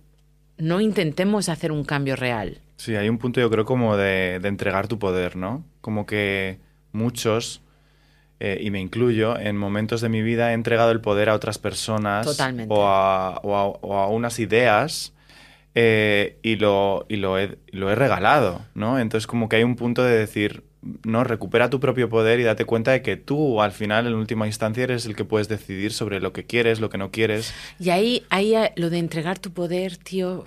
no 0.57 0.81
intentemos 0.81 1.49
hacer 1.49 1.71
un 1.71 1.83
cambio 1.83 2.15
real. 2.15 2.59
Sí, 2.77 2.95
hay 2.95 3.09
un 3.09 3.17
punto 3.17 3.39
yo 3.39 3.49
creo 3.49 3.65
como 3.65 3.95
de, 3.97 4.35
entregar 4.43 4.87
tu 4.87 4.99
poder, 4.99 5.35
¿no? 5.35 5.65
Como 5.81 6.05
que 6.05 6.59
muchos, 6.91 7.61
eh, 8.39 8.59
y 8.61 8.71
me 8.71 8.81
incluyo, 8.81 9.39
en 9.39 9.57
momentos 9.57 10.01
de 10.01 10.09
mi 10.09 10.21
vida 10.21 10.51
he 10.51 10.53
entregado 10.53 10.91
el 10.91 11.01
poder 11.01 11.29
a 11.29 11.35
otras 11.35 11.57
personas 11.57 12.25
Totalmente. 12.25 12.73
O, 12.73 12.85
a, 12.85 13.37
o 13.41 13.97
a 13.97 14.07
unas 14.07 14.39
ideas 14.39 15.13
eh, 15.77 16.39
y, 16.41 16.55
lo, 16.55 17.05
y 17.09 17.17
lo, 17.17 17.37
he, 17.37 17.57
lo 17.67 17.91
he 17.91 17.95
regalado, 17.95 18.61
¿no? 18.73 18.97
Entonces 18.97 19.27
como 19.27 19.49
que 19.49 19.57
hay 19.57 19.63
un 19.63 19.75
punto 19.75 20.03
de 20.03 20.17
decir, 20.17 20.63
no, 21.03 21.23
recupera 21.23 21.69
tu 21.69 21.79
propio 21.79 22.09
poder 22.09 22.39
y 22.39 22.43
date 22.43 22.65
cuenta 22.65 22.91
de 22.91 23.01
que 23.01 23.17
tú 23.17 23.61
al 23.61 23.71
final, 23.71 24.07
en 24.07 24.13
última 24.13 24.47
instancia, 24.47 24.83
eres 24.83 25.05
el 25.05 25.15
que 25.15 25.25
puedes 25.25 25.47
decidir 25.47 25.91
sobre 25.91 26.19
lo 26.19 26.33
que 26.33 26.45
quieres, 26.45 26.79
lo 26.79 26.89
que 26.89 26.97
no 26.97 27.11
quieres. 27.11 27.53
Y 27.79 27.89
ahí, 27.89 28.23
ahí 28.29 28.55
eh, 28.55 28.71
lo 28.75 28.89
de 28.89 28.99
entregar 28.99 29.39
tu 29.39 29.51
poder, 29.51 29.97
tío, 29.97 30.45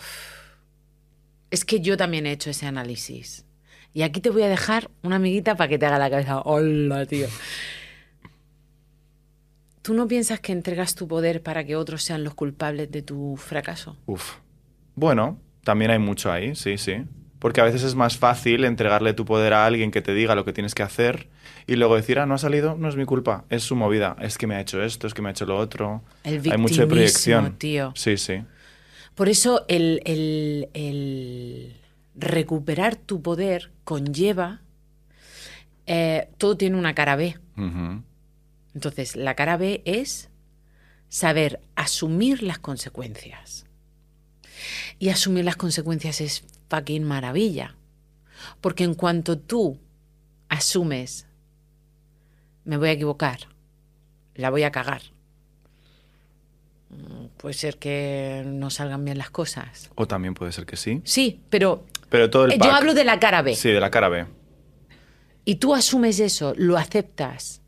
es 1.51 1.65
que 1.65 1.81
yo 1.81 1.97
también 1.97 2.27
he 2.27 2.33
hecho 2.33 2.51
ese 2.51 2.67
análisis. 2.67 3.45
Y 3.93 4.03
aquí 4.03 4.21
te 4.21 4.31
voy 4.31 4.43
a 4.43 4.49
dejar 4.49 4.91
una 5.03 5.17
amiguita 5.17 5.57
para 5.57 5.69
que 5.69 5.79
te 5.79 5.87
haga 5.87 5.99
la 5.99 6.11
cabeza. 6.11 6.41
Hola, 6.43 7.07
tío. 7.07 7.27
¿Tú 9.83 9.95
no 9.95 10.07
piensas 10.07 10.39
que 10.41 10.53
entregas 10.53 10.95
tu 10.95 11.09
poder 11.09 11.43
para 11.43 11.65
que 11.65 11.75
otros 11.75 12.03
sean 12.03 12.23
los 12.23 12.35
culpables 12.35 12.91
de 12.91 13.03
tu 13.03 13.37
fracaso? 13.37 13.97
Uf. 14.07 14.37
Bueno, 14.95 15.41
también 15.65 15.91
hay 15.91 15.99
mucho 15.99 16.31
ahí, 16.31 16.55
sí, 16.55 16.77
sí. 16.77 17.05
Porque 17.39 17.61
a 17.61 17.65
veces 17.65 17.83
es 17.85 17.95
más 17.95 18.19
fácil 18.19 18.65
entregarle 18.65 19.13
tu 19.13 19.25
poder 19.25 19.53
a 19.53 19.65
alguien 19.65 19.91
que 19.91 20.03
te 20.03 20.13
diga 20.13 20.35
lo 20.35 20.45
que 20.45 20.53
tienes 20.53 20.75
que 20.75 20.83
hacer 20.83 21.29
y 21.69 21.77
luego 21.77 21.97
decir, 21.97 22.19
ah, 22.19 22.27
no 22.27 22.35
ha 22.35 22.39
salido, 22.39 22.77
no 22.77 22.89
es 22.89 22.97
mi 22.97 23.05
culpa, 23.05 23.45
es 23.51 23.63
su 23.63 23.77
movida, 23.77 24.17
es 24.21 24.39
que 24.39 24.47
me 24.47 24.57
ha 24.57 24.61
hecho 24.61 24.83
esto, 24.83 25.07
es 25.07 25.15
que 25.15 25.23
me 25.23 25.29
ha 25.29 25.33
hecho 25.33 25.47
lo 25.47 25.57
otro. 25.57 26.03
El 26.25 26.41
hay 26.51 26.59
mucho 26.59 26.81
de 26.81 26.87
proyección. 26.87 27.57
Tío. 27.59 27.93
Sí, 27.95 28.17
sí. 28.17 28.43
Por 29.15 29.29
eso 29.29 29.65
el, 29.69 30.01
el, 30.05 31.77
recuperar 32.15 32.97
tu 32.97 33.21
poder 33.21 33.71
conlleva, 33.85 34.63
eh, 35.87 36.29
todo 36.39 36.57
tiene 36.57 36.77
una 36.77 36.95
cara 36.95 37.17
B. 37.17 37.37
Entonces, 38.75 39.17
la 39.17 39.35
cara 39.35 39.57
B 39.57 39.83
es 39.85 40.31
saber 41.09 41.61
asumir 41.75 42.43
las 42.43 42.59
consecuencias. 42.59 43.67
Y 44.99 45.09
asumir 45.11 45.45
las 45.45 45.57
consecuencias 45.57 46.21
es 46.21 46.45
fucking 46.69 47.05
maravilla. 47.05 47.75
Porque 48.61 48.85
en 48.85 48.95
cuanto 48.95 49.39
tú 49.39 49.79
asumes, 50.49 51.27
me 52.65 52.77
voy 52.77 52.91
a 52.91 52.93
equivocar, 52.93 53.41
la 54.35 54.51
voy 54.51 54.63
a 54.63 54.71
cagar, 54.71 55.03
mm, 56.91 57.27
puede 57.37 57.55
ser 57.55 57.79
que 57.79 58.45
no 58.47 58.71
salgan 58.71 59.05
bien 59.05 59.19
las 59.19 59.31
cosas. 59.31 59.91
O 59.95 60.07
también 60.07 60.35
puede 60.35 60.53
ser 60.53 60.67
que 60.67 60.77
sí. 60.77 61.01
Sí, 61.05 61.41
pero, 61.51 61.85
pero 62.09 62.31
todo 62.31 62.47
el 62.47 62.59
yo 62.59 62.71
hablo 62.73 62.95
de 62.95 63.05
la 63.05 63.19
cara 63.19 63.43
B. 63.43 63.57
Sí, 63.57 63.71
de 63.71 63.81
la 63.81 63.91
cara 63.91 64.09
B. 64.09 64.27
Y 65.45 65.57
tú 65.57 65.75
asumes 65.75 66.21
eso, 66.21 66.53
lo 66.57 66.77
aceptas 66.77 67.63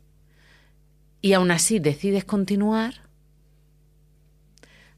y 1.21 1.33
aún 1.33 1.51
así 1.51 1.79
decides 1.79 2.25
continuar. 2.25 2.93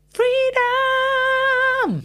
Freedom. 0.10 2.04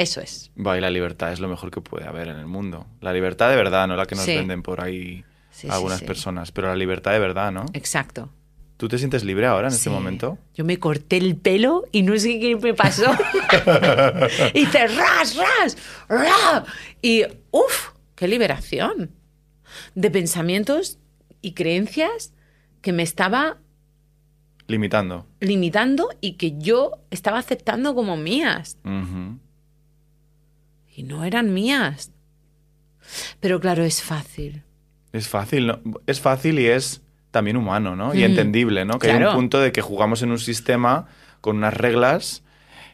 Eso 0.00 0.22
es. 0.22 0.50
Va, 0.56 0.78
y 0.78 0.80
la 0.80 0.88
libertad 0.88 1.30
es 1.30 1.40
lo 1.40 1.48
mejor 1.48 1.70
que 1.70 1.82
puede 1.82 2.06
haber 2.06 2.28
en 2.28 2.38
el 2.38 2.46
mundo. 2.46 2.86
La 3.02 3.12
libertad 3.12 3.50
de 3.50 3.56
verdad, 3.56 3.86
no 3.86 3.96
la 3.96 4.06
que 4.06 4.14
nos 4.14 4.24
venden 4.24 4.62
por 4.62 4.80
ahí 4.80 5.26
algunas 5.68 6.00
personas, 6.00 6.52
pero 6.52 6.68
la 6.68 6.74
libertad 6.74 7.12
de 7.12 7.18
verdad, 7.18 7.52
¿no? 7.52 7.66
Exacto. 7.74 8.30
¿Tú 8.78 8.88
te 8.88 8.96
sientes 8.96 9.24
libre 9.24 9.44
ahora, 9.44 9.68
en 9.68 9.74
este 9.74 9.90
momento? 9.90 10.38
Yo 10.54 10.64
me 10.64 10.78
corté 10.78 11.18
el 11.18 11.36
pelo 11.36 11.84
y 11.92 12.00
no 12.00 12.18
sé 12.18 12.40
qué 12.40 12.56
me 12.56 12.72
pasó. 12.72 13.12
y 14.54 14.60
hice 14.60 14.86
ras, 14.86 15.36
ras, 15.36 15.76
ras. 16.08 16.62
Y 17.02 17.24
uff, 17.50 17.90
qué 18.14 18.26
liberación 18.26 19.10
de 19.94 20.10
pensamientos 20.10 20.98
y 21.42 21.52
creencias 21.52 22.32
que 22.80 22.94
me 22.94 23.02
estaba 23.02 23.58
limitando. 24.66 25.26
Limitando 25.40 26.08
y 26.22 26.38
que 26.38 26.56
yo 26.56 26.92
estaba 27.10 27.38
aceptando 27.38 27.94
como 27.94 28.16
mías 28.16 28.78
y 31.00 31.02
no 31.02 31.24
eran 31.24 31.54
mías. 31.54 32.12
Pero 33.40 33.58
claro, 33.58 33.84
es 33.84 34.02
fácil. 34.02 34.62
Es 35.12 35.28
fácil, 35.28 35.66
¿no? 35.66 35.80
Es 36.06 36.20
fácil 36.20 36.58
y 36.58 36.66
es 36.66 37.02
también 37.30 37.56
humano, 37.56 37.96
¿no? 37.96 38.14
Y 38.14 38.22
entendible, 38.22 38.84
¿no? 38.84 38.98
Que 38.98 39.10
hay 39.10 39.22
un 39.22 39.34
punto 39.34 39.60
de 39.60 39.72
que 39.72 39.80
jugamos 39.80 40.22
en 40.22 40.30
un 40.30 40.38
sistema 40.38 41.06
con 41.40 41.56
unas 41.56 41.72
reglas 41.72 42.44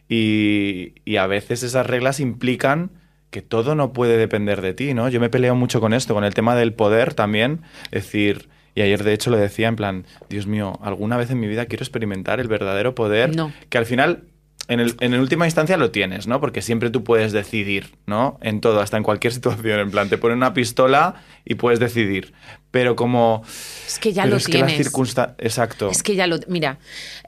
y, 0.09 0.95
y, 1.05 1.17
a 1.17 1.27
veces 1.27 1.65
esas 1.65 1.85
reglas 1.85 2.21
implican 2.21 2.93
que 3.31 3.43
todo 3.43 3.75
no 3.75 3.93
puede 3.93 4.17
depender 4.17 4.63
de 4.63 4.73
ti, 4.73 4.95
¿no? 4.95 5.09
Yo 5.09 5.19
me 5.19 5.29
peleo 5.29 5.57
mucho 5.57 5.81
con 5.81 5.93
esto, 5.93 6.15
con 6.15 6.23
el 6.23 6.33
tema 6.33 6.55
del 6.55 6.75
poder 6.75 7.15
también. 7.15 7.63
Es 7.91 8.05
decir, 8.05 8.49
y 8.77 8.83
ayer 8.83 9.03
de 9.03 9.15
hecho 9.15 9.31
lo 9.31 9.37
decía 9.37 9.67
en 9.67 9.75
plan, 9.75 10.07
Dios 10.29 10.47
mío, 10.47 10.79
alguna 10.81 11.17
vez 11.17 11.31
en 11.31 11.41
mi 11.41 11.49
vida 11.49 11.67
quiero 11.67 11.83
experimentar 11.83 12.39
el 12.39 12.47
verdadero 12.47 12.95
poder 12.95 13.35
no. 13.35 13.53
que 13.69 13.79
al 13.79 13.87
final 13.87 14.29
en, 14.69 14.81
el, 14.81 14.97
en 15.01 15.15
última 15.15 15.47
instancia 15.47 15.77
lo 15.77 15.91
tienes, 15.91 16.27
¿no? 16.27 16.41
Porque 16.41 16.61
siempre 16.61 16.91
tú 16.91 17.05
puedes 17.05 17.33
decidir, 17.33 17.97
¿no? 18.07 18.39
En 18.43 18.61
todo, 18.61 18.81
hasta 18.81 18.97
en 18.97 19.03
cualquier 19.03 19.33
situación. 19.33 19.79
En 19.79 19.91
plan, 19.91 20.09
te 20.09 20.19
ponen 20.19 20.39
una 20.39 20.55
pistola 20.55 21.23
y 21.45 21.55
puedes 21.55 21.79
decidir. 21.79 22.35
Pero 22.71 22.97
como... 22.97 23.43
Es 23.87 23.99
que 23.99 24.13
ya 24.13 24.27
lo 24.27 24.37
es 24.37 24.45
tienes. 24.45 24.93
Que 24.93 25.37
Exacto. 25.39 25.91
Es 25.91 26.03
que 26.03 26.17
ya 26.17 26.27
lo... 26.27 26.39
Mira, 26.49 26.79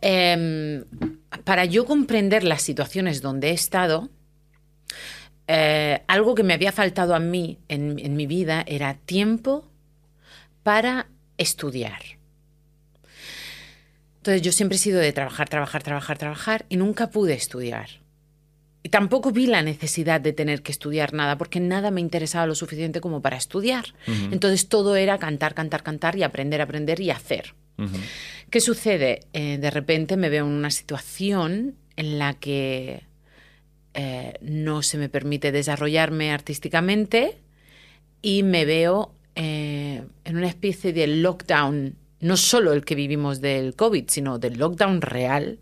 em, 0.00 0.84
para 1.44 1.64
yo 1.64 1.86
comprender 1.86 2.42
las 2.42 2.62
situaciones 2.62 3.22
donde 3.22 3.50
he 3.50 3.54
estado, 3.54 4.10
eh, 5.46 6.02
algo 6.08 6.34
que 6.34 6.42
me 6.42 6.54
había 6.54 6.72
faltado 6.72 7.14
a 7.14 7.20
mí 7.20 7.58
en, 7.68 7.98
en 7.98 8.16
mi 8.16 8.26
vida 8.26 8.64
era 8.66 8.94
tiempo 8.94 9.70
para 10.64 11.06
estudiar. 11.38 12.17
Entonces 14.28 14.44
yo 14.44 14.52
siempre 14.52 14.76
he 14.76 14.78
sido 14.78 15.00
de 15.00 15.10
trabajar, 15.14 15.48
trabajar, 15.48 15.82
trabajar, 15.82 16.18
trabajar 16.18 16.66
y 16.68 16.76
nunca 16.76 17.08
pude 17.08 17.32
estudiar. 17.32 17.88
Y 18.82 18.90
tampoco 18.90 19.32
vi 19.32 19.46
la 19.46 19.62
necesidad 19.62 20.20
de 20.20 20.34
tener 20.34 20.60
que 20.60 20.70
estudiar 20.70 21.14
nada, 21.14 21.38
porque 21.38 21.60
nada 21.60 21.90
me 21.90 22.02
interesaba 22.02 22.46
lo 22.46 22.54
suficiente 22.54 23.00
como 23.00 23.22
para 23.22 23.38
estudiar. 23.38 23.86
Entonces 24.30 24.68
todo 24.68 24.96
era 24.96 25.16
cantar, 25.16 25.54
cantar, 25.54 25.82
cantar 25.82 26.14
y 26.16 26.24
aprender, 26.24 26.60
aprender 26.60 27.00
y 27.00 27.10
hacer. 27.10 27.54
¿Qué 28.50 28.60
sucede? 28.60 29.20
Eh, 29.32 29.56
de 29.56 29.70
repente 29.70 30.18
me 30.18 30.28
veo 30.28 30.44
en 30.44 30.52
una 30.52 30.70
situación 30.70 31.76
en 31.96 32.18
la 32.18 32.34
que 32.34 33.04
eh, 33.94 34.34
no 34.42 34.82
se 34.82 34.98
me 34.98 35.08
permite 35.08 35.52
desarrollarme 35.52 36.32
artísticamente 36.32 37.38
y 38.20 38.42
me 38.42 38.66
veo 38.66 39.14
eh, 39.36 40.02
en 40.24 40.36
una 40.36 40.48
especie 40.48 40.92
de 40.92 41.06
lockdown, 41.06 41.96
no 42.20 42.36
solo 42.36 42.72
el 42.72 42.84
que 42.84 42.94
vivimos 42.94 43.40
del 43.40 43.74
COVID, 43.76 44.04
sino 44.08 44.38
del 44.38 44.58
lockdown 44.58 45.00
real 45.00 45.58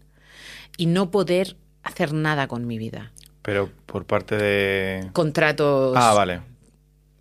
y 0.76 0.86
no 0.86 1.10
poder 1.10 1.56
hacer 1.82 2.12
nada 2.12 2.48
con 2.48 2.66
mi 2.66 2.78
vida. 2.78 3.12
Pero 3.42 3.70
por 3.86 4.06
parte 4.06 4.36
de... 4.36 5.08
Contratos. 5.12 5.94
Ah, 5.96 6.12
vale. 6.14 6.40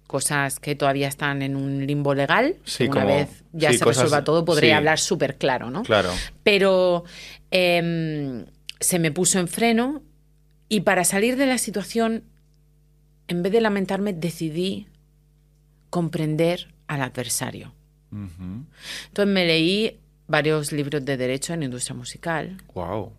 Cosas 0.08 0.60
que 0.60 0.76
todavía 0.76 1.08
están 1.08 1.42
en 1.42 1.56
un 1.56 1.86
limbo 1.86 2.14
legal. 2.16 2.56
Sí, 2.64 2.86
Una 2.86 3.02
como- 3.04 3.08
vez 3.16 3.44
ya 3.54 3.72
sí, 3.72 3.78
se 3.78 3.84
cosas- 3.84 4.04
resuelva 4.04 4.24
todo, 4.24 4.44
podré 4.46 4.68
sí. 4.68 4.74
hablar 4.74 4.98
súper 5.00 5.38
claro, 5.38 5.70
¿no? 5.70 5.84
Claro. 5.84 6.10
Pero 6.44 7.04
em, 7.52 8.46
se 8.80 8.98
me 9.00 9.12
puso 9.12 9.40
en 9.40 9.48
freno 9.48 10.02
y 10.70 10.82
para 10.82 11.04
salir 11.04 11.36
de 11.38 11.46
la 11.46 11.58
situación, 11.60 12.24
en 13.28 13.44
vez 13.44 13.52
de 13.52 13.62
lamentarme, 13.62 14.14
decidí 14.14 14.88
comprender 15.92 16.74
al 16.88 17.02
adversario. 17.04 17.74
Entonces 18.16 19.34
me 19.34 19.46
leí 19.46 20.00
varios 20.28 20.72
libros 20.72 21.04
de 21.06 21.18
derecho 21.18 21.54
en 21.54 21.64
industria 21.64 21.96
musical 21.96 22.58
Wow. 22.74 23.12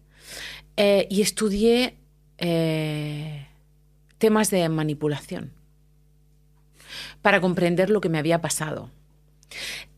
eh, 0.76 1.06
y 1.10 1.22
estudié 1.22 1.96
eh, 2.38 3.46
temas 4.18 4.50
de 4.50 4.68
manipulación 4.68 5.52
para 7.22 7.40
comprender 7.40 7.90
lo 7.90 8.00
que 8.00 8.08
me 8.08 8.18
había 8.18 8.40
pasado. 8.40 8.90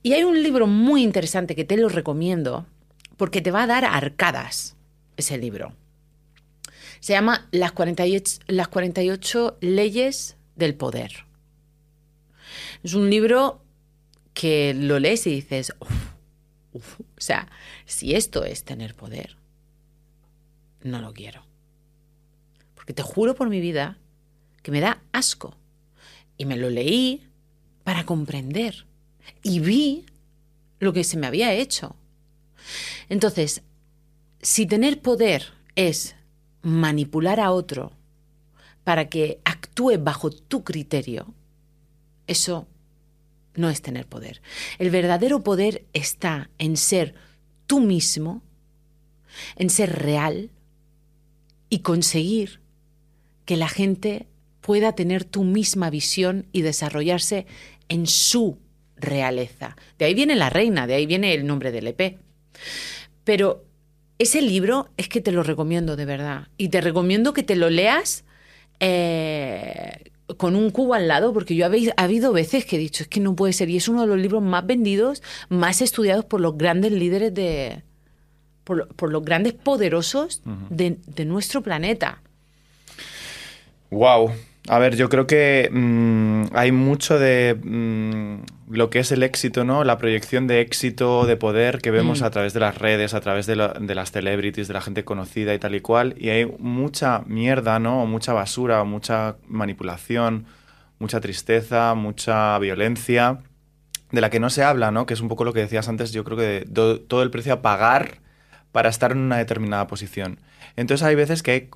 Y 0.03 0.13
hay 0.13 0.25
un 0.25 0.43
libro 0.43 0.67
muy 0.67 1.03
interesante 1.03 1.55
que 1.55 1.65
te 1.65 1.77
lo 1.77 1.89
recomiendo 1.89 2.67
porque 3.17 3.41
te 3.41 3.51
va 3.51 3.65
a 3.65 3.67
dar 3.67 3.85
arcadas 3.85 4.77
ese 5.17 5.39
libro. 5.39 5.75
Se 7.01 7.13
llama 7.13 7.49
Las 7.51 7.73
48, 7.73 8.41
las 8.49 8.69
48 8.69 9.59
leyes 9.61 10.37
del 10.57 10.75
poder. 10.75 11.25
Es 12.83 12.95
un 12.95 13.11
libro 13.11 13.63
que 14.39 14.73
lo 14.73 15.01
lees 15.01 15.27
y 15.27 15.31
dices, 15.31 15.75
"Uf, 15.81 16.13
uf". 16.73 17.01
o 17.01 17.21
sea, 17.21 17.51
si 17.87 18.15
esto 18.15 18.45
es 18.45 18.63
tener 18.63 18.95
poder, 18.95 19.37
no 20.85 21.01
lo 21.01 21.13
quiero. 21.13 21.43
Porque 22.77 22.93
te 22.93 23.03
juro 23.03 23.35
por 23.35 23.49
mi 23.49 23.61
vida 23.61 23.99
que 24.63 24.71
me 24.71 24.79
da 24.79 25.03
asco. 25.11 25.57
Y 26.37 26.45
me 26.45 26.57
lo 26.57 26.71
leí 26.71 27.25
para 27.83 28.07
comprender. 28.07 28.87
Y 29.43 29.59
vi 29.59 30.07
lo 30.79 30.93
que 30.93 31.03
se 31.03 31.17
me 31.17 31.27
había 31.27 31.53
hecho. 31.53 31.97
Entonces, 33.09 33.63
si 34.41 34.67
tener 34.67 35.03
poder 35.03 35.47
es 35.75 36.15
manipular 36.63 37.41
a 37.41 37.51
otro 37.51 37.91
para 38.85 39.09
que 39.09 39.41
actúe 39.45 39.99
bajo 39.99 40.31
tu 40.31 40.63
criterio, 40.63 41.35
eso 42.29 42.69
no 43.59 43.71
es 43.71 43.83
tener 43.83 44.07
poder. 44.07 44.41
El 44.79 44.91
verdadero 44.91 45.43
poder 45.43 45.85
está 45.93 46.51
en 46.59 46.77
ser 46.77 47.15
tú 47.67 47.81
mismo, 47.81 48.43
en 49.57 49.71
ser 49.71 49.99
real 49.99 50.51
y 51.69 51.81
conseguir 51.81 52.61
que 53.45 53.57
la 53.57 53.69
gente 53.69 54.27
pueda 54.61 54.95
tener 54.95 55.25
tu 55.25 55.45
misma 55.45 55.91
visión 55.91 56.47
y 56.53 56.63
desarrollarse 56.63 57.47
en 57.89 58.07
su 58.07 58.59
realeza. 58.97 59.77
De 59.99 60.05
ahí 60.05 60.15
viene 60.15 60.35
la 60.35 60.51
reina, 60.51 60.87
de 60.87 60.95
ahí 60.95 61.07
viene 61.07 61.33
el 61.35 61.47
nombre 61.47 61.73
del 61.73 61.87
EP. 61.89 62.19
Pero 63.25 63.65
ese 64.19 64.43
libro 64.43 64.91
es 64.97 65.09
que 65.09 65.21
te 65.21 65.33
lo 65.33 65.43
recomiendo 65.43 65.97
de 65.97 66.05
verdad. 66.05 66.49
Y 66.57 66.69
te 66.69 66.81
recomiendo 66.81 67.33
que 67.33 67.43
te 67.43 67.57
lo 67.57 67.71
leas 67.71 68.25
eh, 68.81 70.11
con 70.37 70.55
un 70.55 70.71
cubo 70.71 70.95
al 70.95 71.09
lado, 71.09 71.33
porque 71.33 71.55
yo 71.55 71.65
habéis, 71.65 71.91
ha 71.97 72.05
habido 72.05 72.33
veces 72.33 72.65
que 72.65 72.77
he 72.77 72.79
dicho, 72.79 73.03
es 73.03 73.09
que 73.09 73.21
no 73.21 73.35
puede 73.35 73.53
ser. 73.53 73.71
Y 73.71 73.77
es 73.77 73.89
uno 73.89 74.03
de 74.03 74.07
los 74.09 74.19
libros 74.19 74.43
más 74.43 74.67
vendidos, 74.67 75.23
más 75.49 75.81
estudiados 75.81 76.25
por 76.25 76.41
los 76.41 76.57
grandes 76.59 76.93
líderes 76.93 77.33
de... 77.35 77.83
por 78.65 79.11
los 79.11 79.25
grandes 79.25 79.55
poderosos 79.55 80.43
de, 80.69 80.99
de 81.07 81.25
nuestro 81.25 81.63
planeta. 81.63 82.23
Wow. 83.91 84.33
A 84.67 84.79
ver, 84.79 84.97
yo 84.97 85.09
creo 85.09 85.27
que 85.27 85.71
mm, 85.73 86.55
hay 86.55 86.73
mucho 86.73 87.19
de 87.19 87.57
mm, 87.63 88.75
lo 88.75 88.91
que 88.91 88.99
es 88.99 89.13
el 89.13 89.23
éxito, 89.23 89.65
¿no? 89.65 89.83
La 89.85 89.97
proyección 89.97 90.47
de 90.47 90.61
éxito, 90.61 91.25
de 91.25 91.37
poder 91.37 91.79
que 91.79 91.91
vemos 91.91 92.21
Mm. 92.21 92.25
a 92.25 92.31
través 92.31 92.53
de 92.53 92.61
las 92.61 92.77
redes, 92.77 93.15
a 93.15 93.21
través 93.21 93.47
de, 93.47 93.57
la- 93.57 93.69
de 93.73 93.95
las 93.95 94.11
celebrities, 94.13 94.69
de 94.69 94.75
la 94.75 94.83
gente 94.83 95.05
conocida 95.05 95.55
y 95.55 95.59
tal 95.59 95.75
y 95.75 95.81
cual. 95.81 96.15
Y 96.19 96.29
hay 96.29 96.45
mucha 96.59 97.23
mierda, 97.27 97.79
¿no? 97.79 98.03
O 98.03 98.07
mucha 98.07 98.35
basura, 98.35 98.83
o 98.83 98.85
mucha 98.85 99.37
manipulación, 99.47 100.45
mucha 100.99 101.21
tristeza, 101.21 101.95
mucha 101.95 102.59
violencia, 102.59 103.39
de 104.11 104.21
la 104.21 104.29
que 104.29 104.41
no 104.41 104.51
se 104.51 104.65
habla, 104.65 104.91
¿no? 104.91 105.07
Que 105.07 105.15
es 105.15 105.21
un 105.23 105.29
poco 105.29 105.45
lo 105.45 105.55
que 105.55 105.61
decías 105.61 105.89
antes, 105.89 106.13
yo 106.13 106.25
creo 106.25 106.37
que 106.37 106.65
de 106.67 106.99
todo 106.99 107.23
el 107.23 107.31
precio 107.31 107.55
a 107.55 107.63
pagar 107.63 108.19
para 108.73 108.91
estar 108.91 109.13
en 109.13 109.19
una 109.19 109.39
determinada 109.39 109.87
posición. 109.87 110.41
Entonces 110.77 111.07
hay 111.07 111.15
veces 111.15 111.43
que 111.43 111.51
hay 111.53 111.71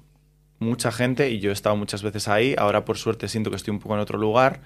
mucha 0.63 0.91
gente, 0.93 1.31
y 1.31 1.41
yo 1.41 1.51
he 1.51 1.53
estado 1.53 1.77
muchas 1.77 2.03
veces 2.03 2.29
ahí, 2.29 2.55
ahora 2.57 2.85
por 2.85 2.97
suerte 2.97 3.29
siento 3.29 3.51
que 3.51 3.57
estoy 3.57 3.73
un 3.73 3.81
poco 3.81 3.95
en 3.95 4.01
otro 4.01 4.19
lugar, 4.19 4.61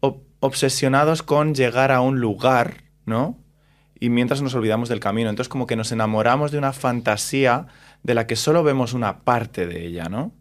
ob- 0.00 0.20
obsesionados 0.40 1.22
con 1.22 1.54
llegar 1.54 1.90
a 1.92 2.00
un 2.02 2.20
lugar, 2.20 2.84
¿no? 3.06 3.38
Y 3.98 4.10
mientras 4.10 4.42
nos 4.42 4.54
olvidamos 4.54 4.88
del 4.90 5.00
camino. 5.00 5.30
Entonces 5.30 5.48
como 5.48 5.66
que 5.66 5.76
nos 5.76 5.90
enamoramos 5.92 6.50
de 6.50 6.58
una 6.58 6.74
fantasía 6.74 7.66
de 8.02 8.14
la 8.14 8.26
que 8.26 8.36
solo 8.36 8.62
vemos 8.62 8.92
una 8.92 9.20
parte 9.20 9.66
de 9.66 9.86
ella, 9.86 10.08
¿no? 10.10 10.32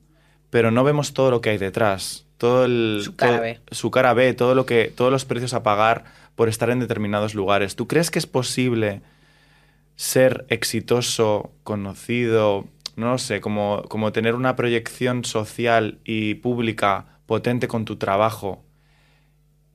Pero 0.49 0.71
no 0.71 0.83
vemos 0.83 1.13
todo 1.13 1.31
lo 1.31 1.39
que 1.39 1.51
hay 1.51 1.57
detrás. 1.57 2.25
Todo 2.37 2.65
el, 2.65 2.99
Su 3.03 3.15
cara 3.15 3.31
todo- 3.33 3.41
B. 3.41 3.59
Su 3.71 3.91
cara 3.91 4.13
B, 4.13 4.33
todo 4.33 4.55
lo 4.55 4.65
que, 4.65 4.91
todos 4.93 5.09
los 5.11 5.23
precios 5.23 5.53
a 5.53 5.63
pagar 5.63 6.03
por 6.35 6.49
estar 6.49 6.69
en 6.69 6.79
determinados 6.81 7.33
lugares. 7.33 7.77
¿Tú 7.77 7.87
crees 7.87 8.11
que 8.11 8.19
es 8.19 8.27
posible 8.27 9.01
ser 9.95 10.45
exitoso, 10.49 11.51
conocido, 11.63 12.65
no 12.95 13.11
lo 13.11 13.17
sé, 13.17 13.41
como, 13.41 13.83
como 13.89 14.11
tener 14.11 14.35
una 14.35 14.55
proyección 14.55 15.25
social 15.25 15.99
y 16.03 16.35
pública 16.35 17.19
potente 17.25 17.67
con 17.67 17.85
tu 17.85 17.97
trabajo 17.97 18.63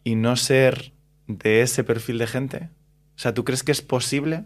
y 0.05 0.15
no 0.15 0.37
ser 0.37 0.93
de 1.27 1.63
ese 1.63 1.85
perfil 1.85 2.19
de 2.19 2.27
gente? 2.27 2.69
O 3.17 3.19
sea, 3.19 3.35
¿tú 3.35 3.45
crees 3.45 3.63
que 3.63 3.73
es 3.73 3.83
posible? 3.83 4.45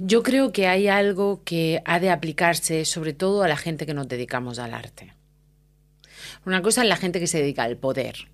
Yo 0.00 0.22
creo 0.22 0.52
que 0.52 0.68
hay 0.68 0.86
algo 0.88 1.42
que 1.44 1.82
ha 1.84 1.98
de 1.98 2.10
aplicarse 2.10 2.84
sobre 2.84 3.12
todo 3.12 3.42
a 3.42 3.48
la 3.48 3.56
gente 3.56 3.86
que 3.86 3.94
nos 3.94 4.08
dedicamos 4.08 4.58
al 4.58 4.72
arte. 4.72 5.12
Una 6.46 6.62
cosa 6.62 6.82
es 6.82 6.88
la 6.88 6.96
gente 6.96 7.18
que 7.20 7.26
se 7.26 7.38
dedica 7.38 7.64
al 7.64 7.76
poder, 7.76 8.28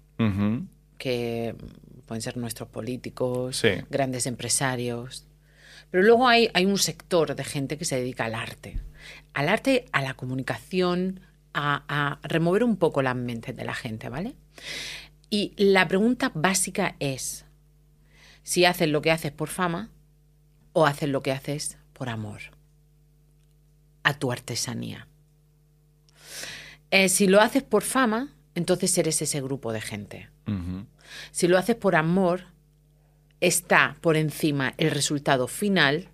que 0.99 1.55
pueden 2.07 2.23
ser 2.23 2.37
nuestros 2.37 2.69
políticos, 2.69 3.57
Sí. 3.57 3.71
grandes 3.91 4.27
empresarios. 4.27 5.25
Pero 5.91 6.03
luego 6.05 6.29
hay, 6.29 6.51
hay 6.55 6.67
un 6.67 6.79
sector 6.79 7.35
de 7.35 7.45
gente 7.45 7.79
que 7.79 7.85
se 7.85 7.97
dedica 7.97 8.25
al 8.25 8.35
arte. 8.35 8.81
Al 9.35 9.49
arte, 9.49 9.87
a 9.93 10.03
la 10.03 10.15
comunicación, 10.15 11.21
a, 11.55 11.85
a 11.89 12.19
remover 12.27 12.65
un 12.65 12.77
poco 12.77 13.03
las 13.03 13.17
mentes 13.17 13.57
de 13.57 13.65
la 13.65 13.75
gente, 13.75 14.09
¿vale? 14.09 14.35
Y 15.31 15.53
la 15.57 15.89
pregunta 15.89 16.31
básica 16.35 16.97
es 17.01 17.45
si 18.43 18.65
haces 18.65 18.89
lo 18.89 19.03
que 19.03 19.11
haces 19.11 19.33
por 19.33 19.49
fama 19.49 19.91
o 20.73 20.87
haces 20.87 21.09
lo 21.09 21.23
que 21.23 21.33
haces 21.33 21.79
por 21.93 22.09
amor 22.09 22.41
a 24.03 24.15
tu 24.15 24.31
artesanía. 24.31 25.09
Eh, 26.91 27.09
si 27.09 27.27
lo 27.27 27.41
haces 27.41 27.63
por 27.63 27.83
fama, 27.83 28.33
entonces 28.55 28.97
eres 28.99 29.21
ese 29.21 29.41
grupo 29.41 29.73
de 29.73 29.81
gente. 29.81 30.31
Si 31.33 31.49
lo 31.49 31.59
haces 31.59 31.75
por 31.75 31.97
amor, 31.97 32.45
está 33.41 33.97
por 34.01 34.17
encima 34.17 34.75
el 34.79 34.91
resultado 34.91 35.49
final 35.49 36.09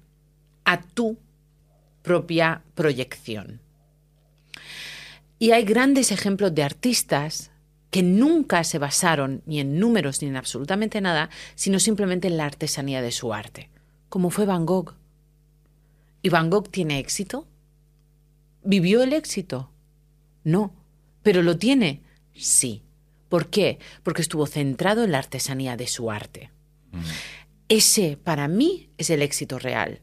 a 0.64 0.80
tu 0.80 1.18
propia 2.02 2.62
proyección. 2.74 3.60
Y 5.38 5.50
hay 5.50 5.64
grandes 5.64 6.12
ejemplos 6.12 6.54
de 6.54 6.62
artistas 6.62 7.50
que 7.90 8.02
nunca 8.02 8.64
se 8.64 8.78
basaron 8.78 9.42
ni 9.44 9.60
en 9.60 9.78
números 9.78 10.22
ni 10.22 10.28
en 10.28 10.36
absolutamente 10.36 11.00
nada, 11.00 11.30
sino 11.54 11.78
simplemente 11.78 12.28
en 12.28 12.36
la 12.36 12.46
artesanía 12.46 13.02
de 13.02 13.12
su 13.12 13.34
arte, 13.34 13.70
como 14.08 14.30
fue 14.30 14.46
Van 14.46 14.64
Gogh. 14.64 14.94
¿Y 16.22 16.28
Van 16.28 16.48
Gogh 16.48 16.70
tiene 16.70 16.98
éxito? 16.98 17.46
¿Vivió 18.64 19.02
el 19.02 19.12
éxito? 19.12 19.70
No. 20.44 20.74
¿Pero 21.22 21.42
lo 21.42 21.58
tiene? 21.58 22.02
Sí. 22.34 22.82
¿Por 23.28 23.48
qué? 23.48 23.78
Porque 24.02 24.22
estuvo 24.22 24.46
centrado 24.46 25.04
en 25.04 25.12
la 25.12 25.18
artesanía 25.18 25.76
de 25.76 25.86
su 25.86 26.10
arte. 26.10 26.50
Ese, 27.68 28.16
para 28.22 28.48
mí, 28.48 28.90
es 28.98 29.10
el 29.10 29.22
éxito 29.22 29.58
real. 29.58 30.00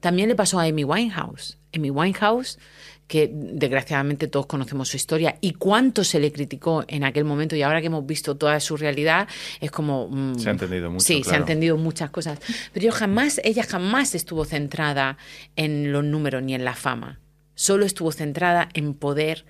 También 0.00 0.28
le 0.28 0.34
pasó 0.34 0.58
a 0.60 0.64
Amy 0.64 0.84
Winehouse. 0.84 1.58
Amy 1.74 1.90
Winehouse, 1.90 2.58
que 3.06 3.30
desgraciadamente 3.32 4.28
todos 4.28 4.46
conocemos 4.46 4.88
su 4.88 4.96
historia 4.96 5.36
y 5.40 5.52
cuánto 5.54 6.04
se 6.04 6.20
le 6.20 6.32
criticó 6.32 6.84
en 6.88 7.04
aquel 7.04 7.24
momento 7.24 7.56
y 7.56 7.62
ahora 7.62 7.80
que 7.80 7.86
hemos 7.86 8.04
visto 8.06 8.36
toda 8.36 8.58
su 8.60 8.76
realidad, 8.76 9.26
es 9.60 9.70
como... 9.70 10.08
mm, 10.08 10.38
Se 10.38 10.48
ha 10.48 10.52
entendido 10.52 10.90
mucho, 10.90 11.04
Sí, 11.04 11.14
se 11.14 11.20
ha 11.20 11.22
claro. 11.30 11.42
entendido 11.44 11.76
muchas 11.76 12.10
cosas. 12.10 12.38
Pero 12.72 12.86
yo 12.86 12.92
jamás, 12.92 13.40
ella 13.44 13.62
jamás 13.64 14.14
estuvo 14.14 14.44
centrada 14.44 15.18
en 15.56 15.92
los 15.92 16.04
números 16.04 16.42
ni 16.42 16.54
en 16.54 16.64
la 16.64 16.74
fama. 16.74 17.20
solo 17.54 17.84
estuvo 17.86 18.12
centrada 18.12 18.68
en 18.74 18.94
poder 18.94 19.44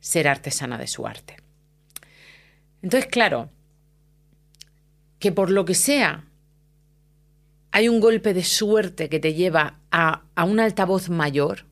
ser 0.00 0.28
artesana 0.28 0.76
de 0.76 0.86
su 0.86 1.06
arte. 1.06 1.36
Entonces, 2.82 3.08
claro, 3.10 3.50
que 5.18 5.32
por 5.32 5.50
lo 5.50 5.64
que 5.64 5.74
sea 5.74 6.24
hay 7.70 7.88
un 7.88 8.00
golpe 8.00 8.34
de 8.34 8.44
suerte 8.44 9.08
que 9.08 9.18
te 9.18 9.34
lleva 9.34 9.80
a, 9.90 10.22
a 10.36 10.44
un 10.44 10.60
altavoz 10.60 11.08
mayor, 11.08 11.64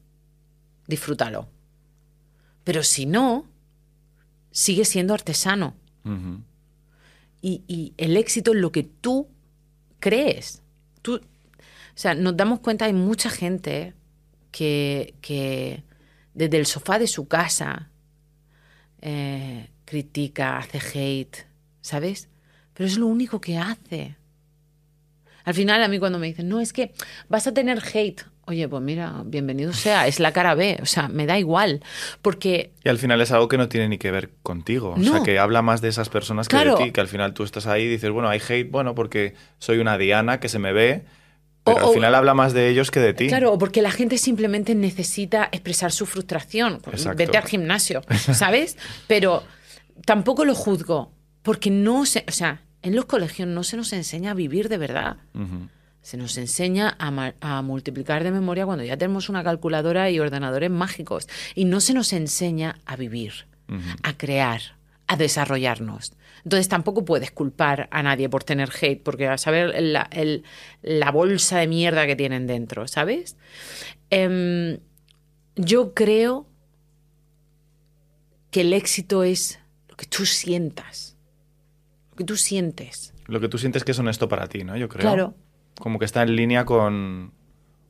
disfrútalo. 0.88 1.48
Pero 2.64 2.82
si 2.82 3.06
no, 3.06 3.46
sigue 4.50 4.84
siendo 4.84 5.14
artesano. 5.14 5.76
Y, 7.40 7.62
y 7.68 7.94
el 7.98 8.16
éxito 8.16 8.52
es 8.52 8.58
lo 8.58 8.72
que 8.72 8.82
tú 8.82 9.28
crees. 10.00 10.62
Tú, 11.02 11.16
o 11.16 11.20
sea, 11.94 12.14
nos 12.14 12.36
damos 12.36 12.60
cuenta, 12.60 12.86
hay 12.86 12.92
mucha 12.92 13.30
gente 13.30 13.94
que, 14.50 15.14
que 15.20 15.84
desde 16.34 16.56
el 16.56 16.66
sofá 16.66 16.98
de 16.98 17.06
su 17.06 17.28
casa 17.28 17.90
eh, 19.00 19.70
critica, 19.84 20.58
hace 20.58 20.78
hate, 20.78 21.46
¿sabes? 21.80 22.28
Pero 22.74 22.86
es 22.88 22.96
lo 22.98 23.06
único 23.06 23.40
que 23.40 23.58
hace. 23.58 24.16
Al 25.44 25.54
final 25.54 25.82
a 25.82 25.88
mí 25.88 25.98
cuando 25.98 26.18
me 26.18 26.28
dicen, 26.28 26.48
no, 26.48 26.60
es 26.60 26.72
que 26.72 26.92
vas 27.28 27.46
a 27.46 27.52
tener 27.54 27.82
hate. 27.92 28.22
Oye, 28.46 28.68
pues 28.68 28.82
mira, 28.82 29.22
bienvenido 29.24 29.72
sea, 29.72 30.06
es 30.08 30.18
la 30.18 30.32
cara 30.32 30.54
B, 30.56 30.78
o 30.82 30.86
sea, 30.86 31.06
me 31.08 31.26
da 31.26 31.38
igual, 31.38 31.80
porque 32.22 32.72
Y 32.84 32.88
al 32.88 32.98
final 32.98 33.20
es 33.20 33.30
algo 33.30 33.46
que 33.46 33.56
no 33.56 33.68
tiene 33.68 33.88
ni 33.88 33.98
que 33.98 34.10
ver 34.10 34.30
contigo. 34.42 34.94
O 34.98 35.02
sea, 35.02 35.22
que 35.22 35.38
habla 35.38 35.62
más 35.62 35.80
de 35.80 35.88
esas 35.88 36.08
personas 36.08 36.48
que 36.48 36.56
Claro. 36.56 36.76
de 36.76 36.84
ti. 36.86 36.90
Que 36.92 37.00
al 37.00 37.06
final 37.08 37.34
tú 37.34 37.44
estás 37.44 37.66
ahí 37.66 37.84
y 37.84 37.88
dices, 37.88 38.10
bueno, 38.10 38.28
hay 38.28 38.40
hate, 38.46 38.68
bueno, 38.70 38.94
porque 38.96 39.34
soy 39.58 39.78
una 39.78 39.96
Diana 39.96 40.40
que 40.40 40.48
se 40.48 40.58
me 40.58 40.72
ve. 40.72 41.04
Pero 41.64 41.76
O- 41.76 41.80
al 41.80 41.84
o- 41.86 41.92
final 41.92 42.14
habla 42.16 42.34
más 42.34 42.52
de 42.52 42.68
ellos 42.68 42.90
que 42.90 42.98
de 42.98 43.14
ti. 43.14 43.28
Claro, 43.28 43.56
porque 43.58 43.80
la 43.82 43.92
gente 43.92 44.18
simplemente 44.18 44.74
necesita 44.74 45.48
expresar 45.52 45.92
su 45.92 46.06
frustración. 46.06 46.80
Pues 46.82 46.96
Exacto. 47.02 47.18
Vete 47.18 47.38
al 47.38 47.44
gimnasio, 47.44 48.02
¿sabes? 48.32 48.76
Pero 49.06 49.44
tampoco 50.04 50.44
lo 50.44 50.56
juzgo, 50.56 51.12
porque 51.42 51.70
no 51.70 52.06
se, 52.06 52.24
o 52.28 52.32
sea, 52.32 52.62
en 52.82 52.94
los 52.96 53.04
colegios 53.06 53.48
no 53.48 53.62
se 53.64 53.76
nos 53.76 53.92
enseña 53.92 54.32
a 54.32 54.34
vivir 54.34 54.68
de 54.68 54.78
verdad. 54.78 55.16
Se 56.00 56.16
nos 56.16 56.36
enseña 56.36 56.96
a, 56.98 57.62
multiplicar 57.62 58.24
de 58.24 58.32
memoria 58.32 58.66
cuando 58.66 58.84
ya 58.84 58.96
tenemos 58.96 59.28
una 59.28 59.44
calculadora 59.44 60.10
y 60.10 60.18
ordenadores 60.18 60.70
mágicos. 60.70 61.28
Y 61.54 61.64
no 61.64 61.80
se 61.80 61.94
nos 61.94 62.12
enseña 62.12 62.80
a 62.86 62.96
vivir, 62.96 63.46
a 64.02 64.16
crear, 64.16 64.60
a 65.06 65.16
desarrollarnos. 65.16 66.12
Entonces 66.42 66.66
tampoco 66.68 67.04
puedes 67.04 67.30
culpar 67.30 67.88
a 67.92 68.02
nadie 68.02 68.28
por 68.28 68.42
tener 68.42 68.68
hate, 68.80 69.00
porque 69.00 69.28
a 69.28 69.38
saber 69.38 69.80
la, 69.80 70.08
el- 70.10 70.42
la 70.82 71.12
bolsa 71.12 71.58
de 71.58 71.68
mierda 71.68 72.04
que 72.08 72.16
tienen 72.16 72.48
dentro, 72.48 72.88
¿sabes? 72.88 73.36
Em, 74.10 74.78
yo 75.54 75.94
creo 75.94 76.48
que 78.50 78.62
el 78.62 78.72
éxito 78.72 79.22
es 79.22 79.60
lo 79.88 79.96
que 79.96 80.06
tú 80.06 80.26
sientas, 80.26 81.11
que 82.22 82.26
tú 82.26 82.36
sientes. 82.36 83.12
Lo 83.26 83.40
que 83.40 83.48
tú 83.48 83.58
sientes 83.58 83.84
que 83.84 83.92
es 83.92 83.98
honesto 83.98 84.28
para 84.28 84.46
ti, 84.46 84.64
¿no? 84.64 84.76
Yo 84.76 84.88
creo. 84.88 85.02
Claro. 85.02 85.34
Como 85.78 85.98
que 85.98 86.04
está 86.04 86.22
en 86.22 86.36
línea 86.36 86.64
con, 86.64 87.32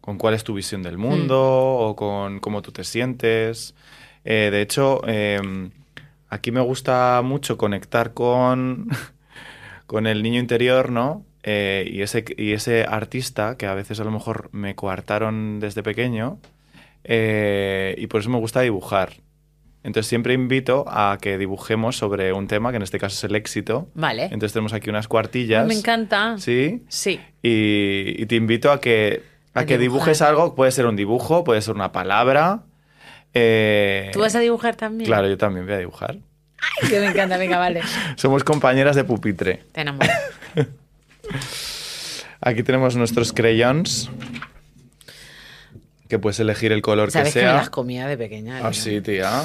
con 0.00 0.18
cuál 0.18 0.34
es 0.34 0.44
tu 0.44 0.54
visión 0.54 0.82
del 0.82 0.98
mundo 0.98 1.34
Hmm. 1.78 1.84
o 1.90 1.96
con 1.96 2.40
cómo 2.40 2.62
tú 2.62 2.72
te 2.72 2.84
sientes. 2.84 3.74
Eh, 4.24 4.50
de 4.52 4.60
hecho, 4.62 5.02
eh, 5.06 5.40
aquí 6.28 6.50
me 6.52 6.60
gusta 6.60 7.20
mucho 7.24 7.58
conectar 7.58 8.14
con, 8.14 8.88
con 9.86 10.06
el 10.06 10.22
niño 10.22 10.38
interior, 10.40 10.90
¿no? 10.90 11.24
Eh, 11.42 11.88
y, 11.92 12.02
ese, 12.02 12.24
y 12.36 12.52
ese 12.52 12.84
artista 12.84 13.56
que 13.56 13.66
a 13.66 13.74
veces 13.74 13.98
a 13.98 14.04
lo 14.04 14.12
mejor 14.12 14.48
me 14.52 14.74
coartaron 14.76 15.58
desde 15.60 15.82
pequeño. 15.82 16.38
eh, 17.04 17.96
y 17.98 18.06
por 18.06 18.20
eso 18.20 18.30
me 18.30 18.38
gusta 18.38 18.60
dibujar. 18.60 19.14
Entonces 19.84 20.06
siempre 20.08 20.32
invito 20.34 20.84
a 20.86 21.18
que 21.20 21.38
dibujemos 21.38 21.96
sobre 21.96 22.32
un 22.32 22.46
tema, 22.46 22.70
que 22.70 22.76
en 22.76 22.82
este 22.82 22.98
caso 23.00 23.16
es 23.16 23.24
el 23.24 23.34
éxito. 23.34 23.88
Vale. 23.94 24.24
Entonces 24.24 24.52
tenemos 24.52 24.72
aquí 24.72 24.88
unas 24.90 25.08
cuartillas. 25.08 25.66
Me 25.66 25.74
encanta. 25.74 26.36
Sí. 26.38 26.84
Sí. 26.88 27.20
Y, 27.42 28.14
y 28.22 28.26
te 28.26 28.36
invito 28.36 28.70
a 28.70 28.80
que, 28.80 29.22
a 29.54 29.60
A 29.60 29.66
que 29.66 29.78
dibujar. 29.78 30.04
dibujes 30.06 30.22
algo. 30.22 30.54
Puede 30.54 30.70
ser 30.70 30.86
un 30.86 30.94
dibujo, 30.96 31.42
puede 31.42 31.60
ser 31.62 31.74
una 31.74 31.90
palabra. 31.90 32.62
eh, 33.34 34.10
¿Tú 34.12 34.20
vas 34.20 34.34
a 34.36 34.40
dibujar 34.40 34.76
también? 34.76 35.06
Claro, 35.08 35.28
yo 35.28 35.36
también 35.36 35.66
voy 35.66 35.74
a 35.74 35.78
dibujar. 35.78 36.16
Ay, 36.80 36.88
que 36.88 37.00
me 37.00 37.06
encanta, 37.06 37.36
venga, 37.38 37.58
vale. 37.58 37.80
Somos 38.16 38.44
compañeras 38.44 38.94
de 38.94 39.02
pupitre. 39.02 39.64
Te 39.72 39.80
enamoro. 39.80 40.08
Aquí 42.40 42.62
tenemos 42.62 42.96
nuestros 42.96 43.32
crayons. 43.32 44.10
Que 46.12 46.18
puedes 46.18 46.38
elegir 46.40 46.72
el 46.72 46.82
color 46.82 47.06
que 47.08 47.12
¿Sabes 47.12 47.32
que 47.32 47.38
me 47.38 47.46
sea. 47.46 47.54
las 47.54 47.70
comía 47.70 48.06
de 48.06 48.18
pequeña? 48.18 48.60
Ah, 48.62 48.74
sí, 48.74 49.00
tía. 49.00 49.42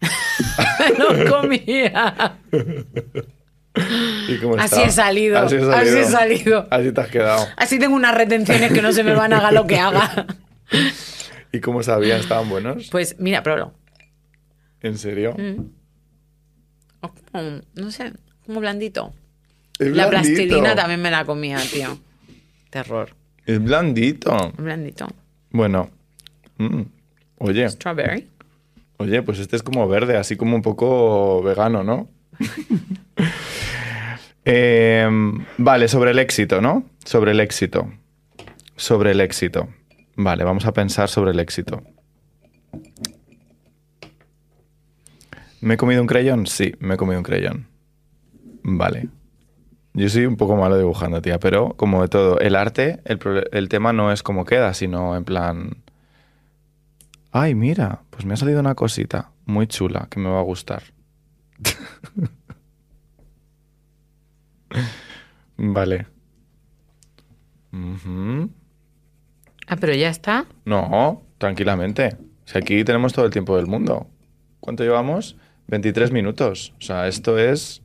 Los 0.98 1.30
comía. 1.30 2.38
¿Y 4.26 4.38
cómo 4.38 4.56
Así 4.56 4.80
he 4.80 4.90
salido. 4.90 5.38
Así 5.38 5.56
he 5.56 5.58
Así 5.58 5.66
salido. 5.70 5.98
he 5.98 6.04
salido. 6.06 6.68
Así 6.70 6.92
te 6.92 7.00
has 7.02 7.08
quedado. 7.08 7.46
Así 7.58 7.78
tengo 7.78 7.94
unas 7.94 8.14
retenciones 8.14 8.72
que 8.72 8.80
no 8.80 8.90
se 8.92 9.04
me 9.04 9.12
van 9.14 9.34
a 9.34 9.36
haga 9.36 9.52
lo 9.52 9.66
que 9.66 9.78
haga. 9.78 10.24
¿Y 11.52 11.60
cómo 11.60 11.82
sabían? 11.82 12.20
¿Estaban 12.20 12.48
buenos? 12.48 12.88
Pues 12.90 13.16
mira, 13.18 13.42
pruébalo. 13.42 13.74
¿En 14.80 14.96
serio? 14.96 15.34
Mm. 15.36 15.66
O 17.02 17.12
como, 17.32 17.60
no 17.74 17.90
sé, 17.90 18.14
como 18.46 18.60
blandito. 18.60 19.12
Es 19.78 19.88
La 19.88 20.06
blandito. 20.06 20.36
plastilina 20.36 20.74
también 20.74 21.02
me 21.02 21.10
la 21.10 21.26
comía, 21.26 21.58
tío. 21.70 21.98
Terror. 22.70 23.14
Es 23.44 23.62
blandito. 23.62 24.54
Blandito. 24.56 25.06
Bueno. 25.50 25.90
Mm, 26.58 26.82
Oye. 27.38 27.68
Strawberry. 27.68 28.28
Oye, 28.98 29.22
pues 29.22 29.38
este 29.38 29.56
es 29.56 29.62
como 29.62 29.86
verde, 29.88 30.16
así 30.16 30.36
como 30.36 30.56
un 30.56 30.62
poco 30.62 31.42
vegano, 31.42 31.84
¿no? 31.84 32.08
Em, 34.50 35.44
vale, 35.58 35.88
sobre 35.88 36.12
el 36.12 36.18
éxito, 36.18 36.62
¿no? 36.62 36.84
Sobre 37.04 37.32
el 37.32 37.40
éxito. 37.40 37.92
Sobre 38.76 39.10
el 39.10 39.20
éxito. 39.20 39.68
Vale, 40.16 40.42
vamos 40.42 40.64
a 40.64 40.72
pensar 40.72 41.10
sobre 41.10 41.32
el 41.32 41.40
éxito. 41.40 41.82
¿Me 45.60 45.74
he 45.74 45.76
comido 45.76 46.00
un 46.00 46.06
crayón? 46.06 46.46
Sí, 46.46 46.74
me 46.78 46.94
he 46.94 46.96
comido 46.96 47.18
un 47.18 47.24
crayón. 47.24 47.66
Vale. 48.62 49.08
Yo 49.92 50.08
soy 50.08 50.24
un 50.24 50.36
poco 50.36 50.56
malo 50.56 50.78
dibujando, 50.78 51.20
tía, 51.20 51.38
pero 51.38 51.74
como 51.74 52.00
de 52.00 52.08
todo, 52.08 52.38
el 52.40 52.56
arte, 52.56 53.00
el, 53.04 53.18
el 53.52 53.68
tema 53.68 53.92
no 53.92 54.12
es 54.12 54.22
como 54.22 54.46
queda, 54.46 54.72
sino 54.72 55.14
en 55.14 55.24
plan... 55.24 55.76
Ay, 57.30 57.54
mira, 57.54 58.02
pues 58.10 58.24
me 58.24 58.34
ha 58.34 58.36
salido 58.36 58.60
una 58.60 58.74
cosita 58.74 59.32
muy 59.44 59.66
chula 59.66 60.08
que 60.10 60.20
me 60.20 60.30
va 60.30 60.40
a 60.40 60.42
gustar. 60.42 60.82
vale. 65.56 66.06
Ah, 69.66 69.76
pero 69.76 69.94
ya 69.94 70.08
está. 70.08 70.46
No, 70.64 71.22
tranquilamente. 71.38 72.16
Si 72.44 72.56
aquí 72.56 72.82
tenemos 72.84 73.12
todo 73.12 73.26
el 73.26 73.30
tiempo 73.30 73.56
del 73.56 73.66
mundo. 73.66 74.08
¿Cuánto 74.60 74.82
llevamos? 74.82 75.36
23 75.68 76.12
minutos. 76.12 76.74
O 76.78 76.82
sea, 76.82 77.08
esto 77.08 77.38
es... 77.38 77.82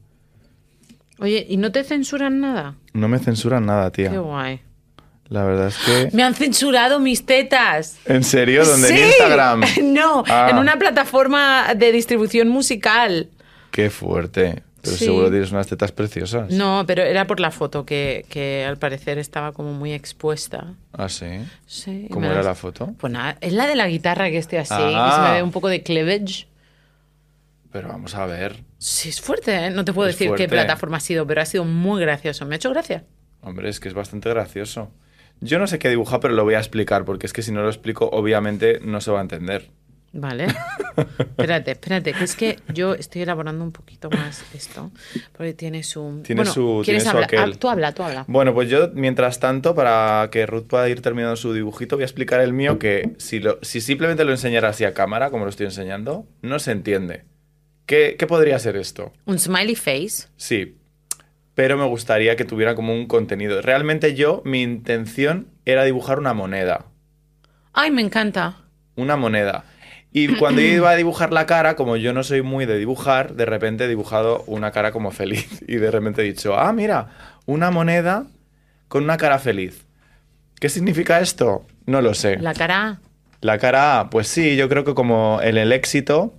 Oye, 1.19 1.45
¿y 1.47 1.57
no 1.57 1.71
te 1.71 1.83
censuran 1.83 2.39
nada? 2.39 2.75
No 2.93 3.07
me 3.07 3.19
censuran 3.19 3.65
nada, 3.65 3.91
tía. 3.91 4.09
Qué 4.09 4.17
guay. 4.17 4.61
La 5.33 5.43
verdad 5.45 5.67
es 5.69 5.77
que... 5.77 6.09
Me 6.15 6.21
han 6.21 6.35
censurado 6.35 6.99
mis 6.99 7.25
tetas. 7.25 7.97
¿En 8.05 8.23
serio? 8.23 8.63
¿Dónde? 8.65 8.87
¿En. 8.89 8.97
Instagram? 9.07 9.63
No, 9.81 10.23
Ah. 10.27 10.49
en 10.51 10.59
una 10.59 10.77
plataforma 10.77 11.73
de 11.75 11.91
distribución 11.91 12.49
musical. 12.49 13.29
Qué 13.71 13.89
fuerte. 13.89 14.61
Pero 14.83 14.95
Sí. 14.97 15.05
seguro 15.05 15.31
tienes 15.31 15.49
unas 15.51 15.65
tetas 15.65 15.91
preciosas. 15.91 16.51
No, 16.51 16.83
pero 16.85 17.01
era 17.01 17.25
por 17.25 17.39
la 17.39 17.49
foto 17.49 17.83
que, 17.83 18.25
que 18.29 18.63
al 18.67 18.77
parecer 18.77 19.17
estaba 19.17 19.53
como 19.53 19.73
muy 19.73 19.91
expuesta. 19.93 20.75
Ah, 20.91 21.09
sí. 21.09 21.39
Sí. 21.65 22.07
¿Cómo 22.11 22.25
era 22.27 22.35
las- 22.35 22.45
la 22.45 22.53
foto? 22.55 22.93
Pues 22.99 23.11
nada, 23.11 23.37
es 23.41 23.53
la 23.53 23.65
de 23.65 23.75
la 23.75 23.87
guitarra 23.87 24.29
que 24.29 24.37
esté 24.37 24.59
así, 24.59 24.73
Ah. 24.77 25.09
que 25.09 25.15
se 25.15 25.29
me 25.29 25.37
ve 25.37 25.41
un 25.43 25.51
poco 25.51 25.67
de 25.69 25.81
cleavage. 25.81 26.47
Pero 27.71 27.87
vamos 27.87 28.13
a 28.13 28.25
ver. 28.27 28.63
Sí, 28.77 29.09
es 29.09 29.19
fuerte, 29.19 29.55
¿eh? 29.55 29.69
No 29.71 29.83
te 29.83 29.93
puedo 29.93 30.09
Es 30.09 30.19
decir 30.19 30.35
qué 30.35 30.47
plataforma 30.47 30.97
ha 30.97 30.99
sido, 30.99 31.25
pero 31.25 31.41
ha 31.41 31.45
sido 31.45 31.65
muy 31.65 32.01
gracioso. 32.01 32.45
Me 32.45 32.53
ha 32.53 32.57
hecho 32.57 32.69
gracia. 32.69 33.03
Hombre, 33.41 33.69
es 33.69 33.79
que 33.79 33.87
es 33.87 33.93
bastante 33.95 34.29
gracioso. 34.29 34.91
Yo 35.41 35.59
no 35.59 35.67
sé 35.67 35.77
qué 35.79 35.89
dibujar, 35.89 36.19
pero 36.19 36.33
lo 36.33 36.43
voy 36.43 36.53
a 36.53 36.59
explicar, 36.59 37.03
porque 37.05 37.25
es 37.25 37.33
que 37.33 37.41
si 37.41 37.51
no 37.51 37.61
lo 37.61 37.69
explico, 37.69 38.09
obviamente 38.11 38.79
no 38.81 39.01
se 39.01 39.11
va 39.11 39.19
a 39.19 39.23
entender. 39.23 39.69
Vale. 40.15 40.45
espérate, 41.19 41.71
espérate, 41.71 42.13
que 42.13 42.23
es 42.23 42.35
que 42.35 42.59
yo 42.71 42.93
estoy 42.93 43.23
elaborando 43.23 43.63
un 43.63 43.71
poquito 43.71 44.11
más 44.11 44.43
esto. 44.53 44.91
Porque 45.35 45.53
tiene 45.53 45.81
su. 45.81 46.21
Tiene 46.23 46.41
bueno, 46.41 46.53
su- 46.53 46.81
¿quieres 46.85 47.03
tiene 47.03 47.17
su 47.19 47.23
aquel. 47.23 47.39
Ah, 47.53 47.57
tú 47.59 47.67
habla, 47.67 47.93
tú 47.93 48.03
habla. 48.03 48.23
Bueno, 48.27 48.53
pues 48.53 48.69
yo, 48.69 48.89
mientras 48.93 49.39
tanto, 49.39 49.73
para 49.73 50.29
que 50.31 50.45
Ruth 50.45 50.67
pueda 50.67 50.87
ir 50.87 51.01
terminando 51.01 51.35
su 51.35 51.51
dibujito, 51.51 51.95
voy 51.95 52.03
a 52.03 52.05
explicar 52.05 52.41
el 52.41 52.53
mío 52.53 52.77
que 52.77 53.13
si, 53.17 53.39
lo, 53.39 53.57
si 53.63 53.81
simplemente 53.81 54.23
lo 54.23 54.31
enseñara 54.31 54.69
así 54.69 54.85
a 54.85 54.93
cámara, 54.93 55.31
como 55.31 55.45
lo 55.45 55.49
estoy 55.49 55.65
enseñando, 55.65 56.27
no 56.43 56.59
se 56.59 56.71
entiende. 56.71 57.23
¿Qué, 57.87 58.15
qué 58.17 58.27
podría 58.27 58.57
ser 58.59 58.75
esto? 58.77 59.11
Un 59.25 59.39
smiley 59.39 59.75
face. 59.75 60.27
Sí, 60.37 60.77
pero 61.55 61.77
me 61.77 61.85
gustaría 61.85 62.35
que 62.35 62.45
tuviera 62.45 62.75
como 62.75 62.93
un 62.93 63.07
contenido. 63.07 63.61
Realmente 63.61 64.15
yo, 64.15 64.41
mi 64.45 64.61
intención 64.61 65.47
era 65.65 65.83
dibujar 65.83 66.19
una 66.19 66.33
moneda. 66.33 66.85
Ay, 67.73 67.91
me 67.91 68.01
encanta. 68.01 68.57
Una 68.95 69.15
moneda. 69.15 69.65
Y 70.11 70.35
cuando 70.39 70.61
yo 70.61 70.67
iba 70.67 70.89
a 70.89 70.95
dibujar 70.95 71.31
la 71.31 71.45
cara, 71.45 71.75
como 71.75 71.95
yo 71.95 72.13
no 72.13 72.23
soy 72.23 72.41
muy 72.41 72.65
de 72.65 72.77
dibujar, 72.77 73.35
de 73.35 73.45
repente 73.45 73.85
he 73.85 73.87
dibujado 73.87 74.43
una 74.47 74.71
cara 74.71 74.91
como 74.91 75.11
feliz. 75.11 75.63
Y 75.67 75.75
de 75.75 75.91
repente 75.91 76.21
he 76.21 76.25
dicho, 76.25 76.57
ah, 76.57 76.73
mira, 76.73 77.09
una 77.45 77.71
moneda 77.71 78.25
con 78.87 79.03
una 79.03 79.17
cara 79.17 79.39
feliz. 79.39 79.85
¿Qué 80.59 80.69
significa 80.69 81.19
esto? 81.19 81.65
No 81.85 82.01
lo 82.01 82.13
sé. 82.13 82.37
La 82.37 82.53
cara. 82.53 82.99
La 83.41 83.57
cara 83.57 83.99
A, 83.99 84.09
pues 84.09 84.27
sí, 84.27 84.55
yo 84.55 84.69
creo 84.69 84.85
que 84.85 84.93
como 84.93 85.39
en 85.41 85.57
el 85.57 85.73
éxito 85.73 86.33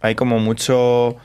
hay 0.00 0.16
como 0.16 0.40
mucho, 0.40 1.16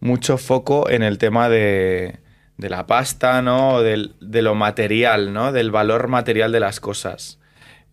mucho 0.00 0.38
foco 0.38 0.90
en 0.90 1.04
el 1.04 1.18
tema 1.18 1.48
de, 1.48 2.18
de 2.56 2.70
la 2.70 2.86
pasta, 2.86 3.42
¿no? 3.42 3.82
Del, 3.82 4.14
de 4.20 4.42
lo 4.42 4.54
material, 4.54 5.32
¿no? 5.32 5.52
Del 5.52 5.70
valor 5.70 6.08
material 6.08 6.52
de 6.52 6.60
las 6.60 6.80
cosas. 6.80 7.38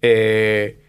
Eh, 0.01 0.79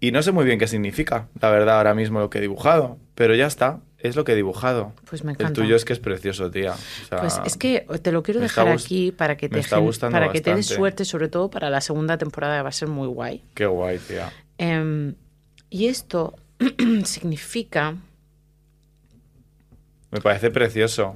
y 0.00 0.12
no 0.12 0.22
sé 0.22 0.32
muy 0.32 0.44
bien 0.44 0.58
qué 0.58 0.66
significa, 0.68 1.28
la 1.40 1.50
verdad, 1.50 1.78
ahora 1.78 1.94
mismo 1.94 2.20
lo 2.20 2.30
que 2.30 2.38
he 2.38 2.40
dibujado, 2.40 2.98
pero 3.16 3.34
ya 3.34 3.46
está, 3.46 3.80
es 3.98 4.14
lo 4.14 4.22
que 4.24 4.32
he 4.32 4.36
dibujado. 4.36 4.92
Pues 5.08 5.24
me 5.24 5.32
encanta. 5.32 5.48
El 5.48 5.52
tuyo 5.54 5.74
es 5.74 5.84
que 5.84 5.92
es 5.92 5.98
precioso, 5.98 6.50
tía. 6.50 6.72
O 6.72 7.06
sea, 7.08 7.18
Pues 7.18 7.40
es 7.44 7.56
que 7.56 7.84
te 8.02 8.12
lo 8.12 8.22
quiero 8.22 8.40
dejar 8.40 8.68
aquí 8.68 9.10
para 9.10 9.36
que 9.36 9.48
me 9.48 9.60
te, 9.60 9.68
para 9.68 10.30
que 10.30 10.40
te 10.40 10.50
des 10.50 10.58
bastante. 10.58 10.62
suerte, 10.62 11.04
sobre 11.04 11.28
todo 11.28 11.50
para 11.50 11.68
la 11.70 11.80
segunda 11.80 12.16
temporada 12.16 12.58
que 12.58 12.62
va 12.62 12.68
a 12.68 12.72
ser 12.72 12.88
muy 12.88 13.08
guay. 13.08 13.42
Qué 13.54 13.66
guay, 13.66 13.98
tía. 13.98 14.32
Em, 14.58 15.14
y 15.68 15.86
esto 15.86 16.36
significa 17.04 17.96
Me 20.10 20.20
parece 20.20 20.50
precioso. 20.50 21.14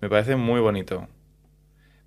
Me 0.00 0.08
parece 0.08 0.36
muy 0.36 0.60
bonito. 0.60 1.08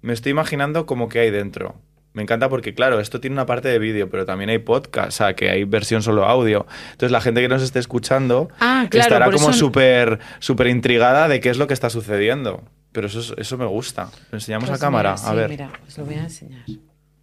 Me 0.02 0.14
estoy 0.14 0.32
imaginando 0.32 0.86
como 0.86 1.10
que 1.10 1.20
hay 1.20 1.30
dentro. 1.32 1.76
Me 2.14 2.22
encanta 2.24 2.50
porque, 2.50 2.74
claro, 2.74 3.00
esto 3.00 3.22
tiene 3.22 3.36
una 3.36 3.46
parte 3.46 3.70
de 3.70 3.80
vídeo, 3.80 4.10
pero 4.10 4.26
también 4.26 4.50
hay 4.50 4.58
podcast, 4.60 5.08
o 5.10 5.12
sea, 5.12 5.34
que 5.36 5.50
hay 5.50 5.64
versión 5.64 6.02
solo 6.04 6.26
audio. 6.26 6.66
Entonces, 6.92 7.12
la 7.12 7.22
gente 7.22 7.40
que 7.42 7.48
nos 7.48 7.62
esté 7.62 7.80
escuchando 7.80 8.50
Ah, 8.60 8.88
claro, 8.90 9.04
estará 9.08 9.26
como 9.32 9.50
eso- 9.52 9.54
súper 9.60 10.20
súper 10.40 10.68
intrigada 10.68 11.28
de 11.30 11.40
qué 11.40 11.50
es 11.50 11.58
lo 11.58 11.68
que 11.68 11.74
está 11.74 11.90
sucediendo. 11.90 12.64
Pero 12.92 13.08
eso, 13.08 13.20
es- 13.22 13.34
eso 13.38 13.58
me 13.58 13.66
gusta. 13.66 14.10
Lo 14.32 14.38
enseñamos 14.38 14.68
Pues 14.70 14.82
a 14.82 14.86
cámara. 14.86 15.12
mira, 15.16 15.24
a 15.28 15.32
sí, 15.32 15.36
ver. 15.38 15.50
Mira, 15.50 15.72
os 15.88 15.98
lo 15.98 16.06
voy 16.06 16.16
a 16.16 16.24
enseñar. 16.24 16.66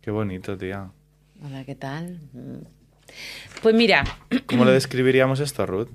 Qué 0.01 0.11
bonito, 0.11 0.57
tía. 0.57 0.91
Hola, 1.45 1.65
¿qué 1.65 1.75
tal? 1.75 2.21
Pues 3.63 3.75
mira, 3.75 4.05
¿Cómo 4.47 4.65
lo 4.65 4.71
describiríamos 4.71 5.41
esto, 5.41 5.67
Ruth? 5.67 5.89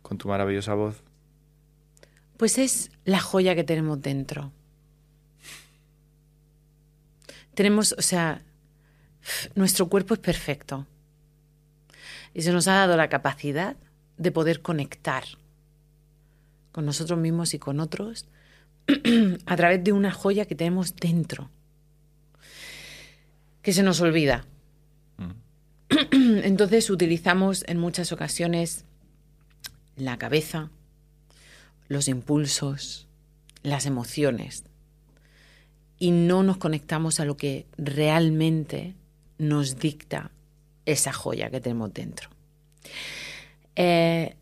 Con 0.00 0.16
tu 0.16 0.28
maravillosa 0.28 0.72
voz. 0.72 1.02
Pues 2.38 2.56
es 2.56 2.90
la 3.04 3.20
joya 3.20 3.54
que 3.54 3.64
tenemos 3.64 4.00
dentro. 4.00 4.52
Tenemos, 7.54 7.94
o 7.98 8.02
sea, 8.02 8.42
nuestro 9.56 9.88
cuerpo 9.88 10.14
es 10.14 10.20
perfecto. 10.20 10.86
Y 12.32 12.42
se 12.42 12.52
nos 12.52 12.68
ha 12.68 12.74
dado 12.74 12.96
la 12.96 13.08
capacidad 13.08 13.76
de 14.16 14.30
poder 14.30 14.62
conectar 14.62 15.24
con 16.70 16.86
nosotros 16.86 17.18
mismos 17.18 17.54
y 17.54 17.58
con 17.58 17.80
otros 17.80 18.26
a 19.46 19.56
través 19.56 19.82
de 19.82 19.92
una 19.92 20.12
joya 20.12 20.46
que 20.46 20.54
tenemos 20.54 20.94
dentro, 20.94 21.50
que 23.62 23.72
se 23.72 23.82
nos 23.82 24.00
olvida. 24.00 24.46
Entonces 26.12 26.88
utilizamos 26.88 27.64
en 27.66 27.78
muchas 27.78 28.12
ocasiones 28.12 28.84
la 29.96 30.18
cabeza, 30.18 30.70
los 31.88 32.08
impulsos, 32.08 33.08
las 33.62 33.86
emociones 33.86 34.64
y 35.98 36.10
no 36.12 36.42
nos 36.42 36.58
conectamos 36.58 37.20
a 37.20 37.24
lo 37.24 37.36
que 37.36 37.66
realmente 37.76 38.94
nos 39.38 39.78
dicta 39.78 40.30
esa 40.86 41.12
joya 41.12 41.50
que 41.50 41.60
tenemos 41.60 41.92
dentro. 41.92 42.30
Eh, 43.76 44.36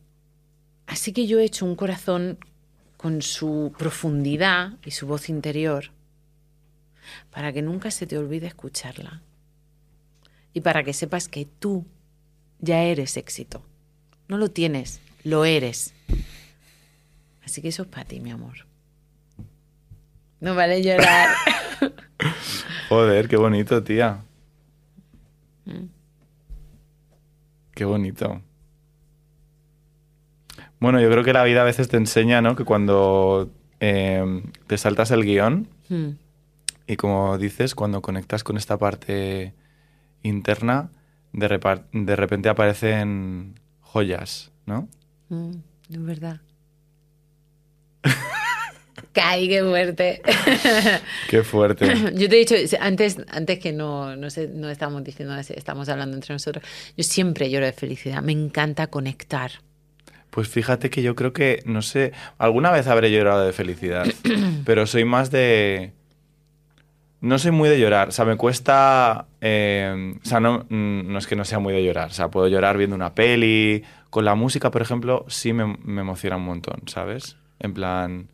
así 0.86 1.12
que 1.12 1.26
yo 1.26 1.38
he 1.38 1.44
hecho 1.44 1.64
un 1.64 1.76
corazón 1.76 2.38
con 2.96 3.22
su 3.22 3.72
profundidad 3.78 4.72
y 4.84 4.90
su 4.90 5.06
voz 5.06 5.28
interior 5.28 5.90
para 7.30 7.52
que 7.52 7.62
nunca 7.62 7.90
se 7.90 8.06
te 8.06 8.18
olvide 8.18 8.46
escucharla 8.46 9.22
y 10.52 10.60
para 10.62 10.82
que 10.82 10.92
sepas 10.92 11.28
que 11.28 11.46
tú 11.46 11.84
ya 12.58 12.82
eres 12.82 13.16
éxito. 13.16 13.62
No 14.28 14.38
lo 14.38 14.50
tienes, 14.50 15.00
lo 15.22 15.44
eres. 15.44 15.94
Así 17.46 17.62
que 17.62 17.68
eso 17.68 17.84
es 17.84 17.88
para 17.88 18.04
ti, 18.04 18.20
mi 18.20 18.30
amor. 18.30 18.66
No 20.40 20.54
vale 20.54 20.82
llorar. 20.82 21.28
Joder, 22.88 23.28
qué 23.28 23.36
bonito, 23.36 23.82
tía. 23.82 24.24
Mm. 25.64 25.86
Qué 27.72 27.84
bonito. 27.84 28.42
Bueno, 30.80 31.00
yo 31.00 31.08
creo 31.10 31.24
que 31.24 31.32
la 31.32 31.44
vida 31.44 31.62
a 31.62 31.64
veces 31.64 31.88
te 31.88 31.96
enseña, 31.96 32.42
¿no? 32.42 32.56
Que 32.56 32.64
cuando 32.64 33.50
eh, 33.80 34.42
te 34.66 34.76
saltas 34.76 35.10
el 35.10 35.24
guion 35.24 35.68
Mm. 35.88 36.08
y 36.88 36.96
como 36.96 37.38
dices, 37.38 37.76
cuando 37.76 38.02
conectas 38.02 38.42
con 38.42 38.56
esta 38.56 38.76
parte 38.76 39.54
interna, 40.22 40.90
de, 41.32 41.46
repente 42.16 42.48
aparecen 42.48 43.54
joyas, 43.82 44.50
¿no? 44.66 44.88
Mm, 45.28 45.52
es 45.90 46.02
verdad. 46.02 46.40
Caí, 49.16 49.48
qué 49.48 49.62
fuerte. 49.62 50.20
Qué 51.30 51.42
fuerte. 51.42 51.86
Yo 52.14 52.28
te 52.28 52.36
he 52.36 52.38
dicho, 52.44 52.54
antes, 52.80 53.16
antes 53.30 53.58
que 53.58 53.72
no, 53.72 54.14
no, 54.14 54.28
sé, 54.28 54.48
no 54.48 54.68
estamos 54.68 55.02
diciendo, 55.02 55.34
estamos 55.38 55.88
hablando 55.88 56.16
entre 56.16 56.34
nosotros, 56.34 56.62
yo 56.94 57.02
siempre 57.02 57.50
lloro 57.50 57.64
de 57.64 57.72
felicidad. 57.72 58.20
Me 58.22 58.32
encanta 58.32 58.88
conectar. 58.88 59.52
Pues 60.28 60.48
fíjate 60.48 60.90
que 60.90 61.02
yo 61.02 61.16
creo 61.16 61.32
que, 61.32 61.62
no 61.64 61.80
sé, 61.80 62.12
alguna 62.36 62.70
vez 62.70 62.88
habré 62.88 63.10
llorado 63.10 63.46
de 63.46 63.54
felicidad, 63.54 64.06
pero 64.66 64.86
soy 64.86 65.06
más 65.06 65.30
de... 65.30 65.92
No 67.22 67.38
soy 67.38 67.52
muy 67.52 67.70
de 67.70 67.80
llorar, 67.80 68.08
o 68.08 68.12
sea, 68.12 68.26
me 68.26 68.36
cuesta... 68.36 69.28
eh, 69.40 70.14
o 70.22 70.28
sea, 70.28 70.40
no, 70.40 70.66
mm, 70.68 71.10
no 71.10 71.18
es 71.18 71.26
que 71.26 71.36
no 71.36 71.46
sea 71.46 71.58
muy 71.58 71.72
de 71.72 71.82
llorar, 71.82 72.10
o 72.10 72.12
sea, 72.12 72.28
puedo 72.28 72.48
llorar 72.48 72.76
viendo 72.76 72.94
una 72.94 73.14
peli, 73.14 73.82
con 74.10 74.26
la 74.26 74.34
música, 74.34 74.70
por 74.70 74.82
ejemplo, 74.82 75.24
sí 75.28 75.54
me, 75.54 75.78
me 75.82 76.02
emociona 76.02 76.36
un 76.36 76.44
montón, 76.44 76.82
¿sabes? 76.86 77.38
En 77.58 77.72
plan, 77.74 78.28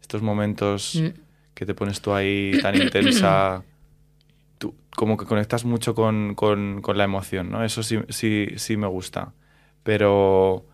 estos 0.00 0.22
momentos 0.22 0.96
Mm. 1.00 1.20
que 1.54 1.66
te 1.66 1.74
pones 1.74 2.00
tú 2.00 2.12
ahí 2.12 2.52
tan 2.62 2.74
intensa, 2.80 3.62
tú 4.58 4.74
como 4.96 5.16
que 5.16 5.24
conectas 5.26 5.64
mucho 5.64 5.94
con, 5.94 6.34
con- 6.34 6.80
con 6.82 6.98
la 6.98 7.04
emoción, 7.04 7.50
¿no? 7.50 7.64
Eso 7.64 7.82
sí, 7.82 7.98
sí, 8.08 8.48
sí 8.56 8.76
me 8.76 8.86
gusta, 8.86 9.32
pero 9.82 10.66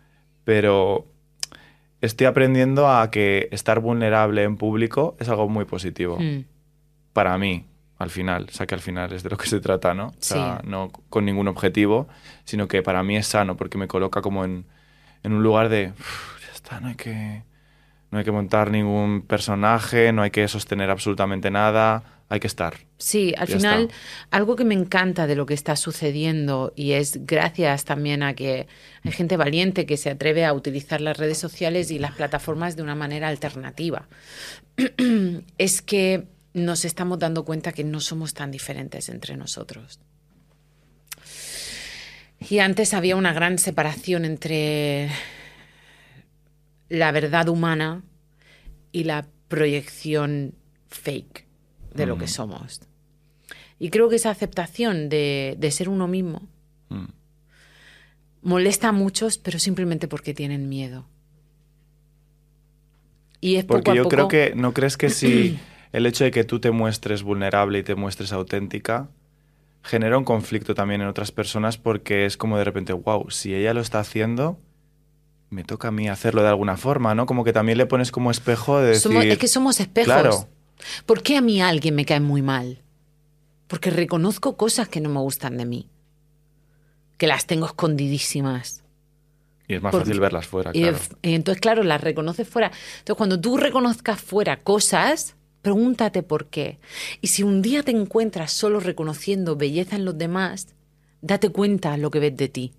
pero 0.45 1.07
estoy 2.01 2.27
aprendiendo 2.27 2.89
a 2.89 3.11
que 3.11 3.49
estar 3.53 3.79
vulnerable 3.81 4.43
en 4.43 4.57
público 4.57 5.17
es 5.21 5.29
algo 5.29 5.49
muy 5.49 5.65
positivo 5.67 6.19
Mm. 6.19 6.45
para 7.13 7.37
mí, 7.39 7.67
al 7.99 8.11
final. 8.11 8.47
O 8.49 8.53
sea, 8.53 8.67
que 8.67 8.75
al 8.75 8.81
final 8.81 9.13
es 9.13 9.23
de 9.23 9.31
lo 9.31 9.37
que 9.37 9.47
se 9.47 9.61
trata, 9.61 9.93
¿no? 9.95 10.09
O 10.09 10.15
sea, 10.19 10.61
Sí. 10.63 10.69
no 10.69 10.91
con 11.11 11.25
ningún 11.27 11.47
objetivo, 11.49 12.09
sino 12.45 12.67
que 12.69 12.83
para 12.83 13.03
mí 13.03 13.17
es 13.17 13.27
sano 13.27 13.57
porque 13.57 13.77
me 13.79 13.87
coloca 13.87 14.23
como 14.23 14.45
en, 14.45 14.65
en 15.23 15.33
un 15.35 15.43
lugar 15.43 15.69
de, 15.69 15.93
"Uf, 15.99 16.41
ya 16.47 16.53
está, 16.53 16.81
no 16.81 16.89
hay 16.89 16.95
que 16.95 17.43
no 18.11 18.19
hay 18.19 18.25
que 18.25 18.33
montar 18.33 18.71
ningún 18.71 19.23
personaje, 19.23 20.13
no 20.13 20.23
hay 20.23 20.31
que 20.31 20.47
sostener 20.49 20.91
absolutamente 20.91 21.51
nada, 21.51 22.03
hay 22.29 22.41
que 22.41 22.47
estar. 22.47 22.75
Sí, 22.99 23.35
al 23.37 23.49
Ya 23.49 23.57
final, 23.57 23.83
está. 23.83 23.95
algo 24.37 24.57
que 24.57 24.65
me 24.65 24.75
encanta 24.75 25.27
de 25.27 25.37
lo 25.37 25.47
que 25.47 25.55
está 25.55 25.77
sucediendo 25.77 26.73
y 26.77 26.93
es 26.93 27.25
gracias 27.27 27.85
también 27.85 28.23
a 28.23 28.35
que 28.35 28.67
hay 29.05 29.13
gente 29.13 29.37
valiente 29.37 29.87
que 29.87 29.97
se 29.97 30.11
atreve 30.11 30.45
a 30.45 30.53
utilizar 30.53 31.01
las 31.01 31.17
redes 31.17 31.39
sociales 31.39 31.91
y 31.91 31.99
las 31.99 32.13
plataformas 32.13 32.77
de 32.77 32.83
una 32.83 32.95
manera 32.95 33.29
alternativa, 33.29 34.09
es 35.59 35.83
que 35.83 36.27
nos 36.53 36.85
estamos 36.85 37.19
dando 37.21 37.45
cuenta 37.45 37.73
que 37.73 37.85
no 37.85 38.01
somos 38.01 38.35
tan 38.35 38.51
diferentes 38.51 39.09
entre 39.09 39.37
nosotros. 39.37 40.01
Y 42.49 42.59
antes 42.59 42.95
había 42.95 43.17
una 43.17 43.33
gran 43.33 43.59
separación 43.59 44.25
entre 44.25 45.11
la 46.91 47.11
verdad 47.13 47.49
humana 47.49 48.03
y 48.93 49.05
la 49.05 49.27
proyección 49.49 50.55
fake 50.89 51.47
de 51.95 52.05
lo 52.07 52.19
que 52.19 52.27
somos. 52.29 52.83
Y 53.79 53.89
creo 53.91 54.09
que 54.11 54.17
esa 54.17 54.29
aceptación 54.31 55.09
de, 55.09 55.57
de 55.59 55.71
ser 55.71 55.89
uno 55.89 56.07
mismo 56.07 56.43
Mm. 56.91 57.07
molesta 58.43 58.89
a 58.89 58.93
muchos, 58.93 59.39
pero 59.39 59.59
simplemente 59.59 60.09
porque 60.09 60.35
tienen 60.35 60.69
miedo. 60.69 61.07
Y 63.41 63.57
es 63.57 63.65
Porque 63.65 63.83
poco 63.85 63.91
a 63.93 63.95
yo 63.95 64.03
poco- 64.05 64.15
creo 64.17 64.29
que 64.29 64.53
no 64.55 64.73
crees 64.75 64.97
que 64.97 65.09
si 65.11 65.59
el 65.93 66.07
hecho 66.07 66.25
de 66.25 66.31
que 66.31 66.45
tú 66.45 66.61
te 66.61 66.71
muestres 66.71 67.23
vulnerable 67.23 67.79
y 67.79 67.83
te 67.83 67.95
muestres 67.95 68.33
auténtica 68.33 69.09
genera 69.83 70.19
un 70.19 70.25
conflicto 70.25 70.75
también 70.75 71.01
en 71.01 71.07
otras 71.09 71.33
personas 71.33 71.79
porque 71.79 72.27
es 72.27 72.37
como 72.37 72.59
de 72.59 72.65
repente, 72.65 72.93
wow, 72.93 73.31
si 73.31 73.55
ella 73.55 73.73
lo 73.73 73.81
está 73.81 74.01
haciendo, 74.01 74.59
me 75.51 75.65
toca 75.65 75.89
a 75.89 75.91
mí 75.91 76.09
hacerlo 76.09 76.43
de 76.43 76.49
alguna 76.49 76.77
forma, 76.77 77.15
¿no? 77.15 77.27
Como 77.27 77.43
que 77.45 77.53
también 77.53 77.77
le 77.79 77.87
pones 77.87 78.11
como 78.13 78.31
espejo 78.31 78.79
de 78.81 78.89
decir, 78.91 79.03
Somos- 79.13 79.25
es 79.25 79.39
que 79.39 79.49
somos 79.49 79.81
espejos. 79.81 80.07
Claro. 80.07 80.49
¿Por 81.07 81.23
qué 81.23 81.37
a 81.37 81.41
mí 81.41 81.61
alguien 81.61 81.95
me 81.95 82.05
cae 82.05 82.21
muy 82.21 82.41
mal? 82.43 82.83
Porque 83.67 83.91
reconozco 83.91 84.57
cosas 84.57 84.89
que 84.89 85.01
no 85.01 85.09
me 85.11 85.21
gustan 85.21 85.57
de 85.57 85.65
mí, 85.67 85.89
que 87.19 87.27
las 87.27 87.47
tengo 87.47 87.67
escondidísimas. 87.67 88.83
Y 89.69 89.75
es 89.75 89.83
más 89.83 89.93
Porque- 89.93 90.07
fácil 90.07 90.21
verlas 90.21 90.47
fuera, 90.47 90.73
claro. 90.73 90.99
y 91.23 91.35
entonces, 91.35 91.61
claro, 91.61 91.83
las 91.85 92.01
reconoces 92.01 92.49
fuera. 92.49 92.73
Entonces, 92.99 93.17
cuando 93.17 93.41
tú 93.41 93.57
reconozcas 93.57 94.21
fuera 94.21 94.57
cosas, 94.59 95.37
pregúntate 95.63 96.23
por 96.23 96.47
qué. 96.47 96.79
Y 97.21 97.29
si 97.29 97.43
un 97.45 97.63
día 97.63 97.83
te 97.83 97.91
encuentras 97.93 98.53
solo 98.53 98.81
reconociendo 98.81 99.55
belleza 99.57 99.95
en 99.97 100.05
los 100.05 100.17
demás, 100.19 100.69
date 101.23 101.51
cuenta 101.51 101.97
lo 101.97 102.11
que 102.11 102.19
ves 102.19 102.37
de 102.37 102.49
ti. 102.49 102.73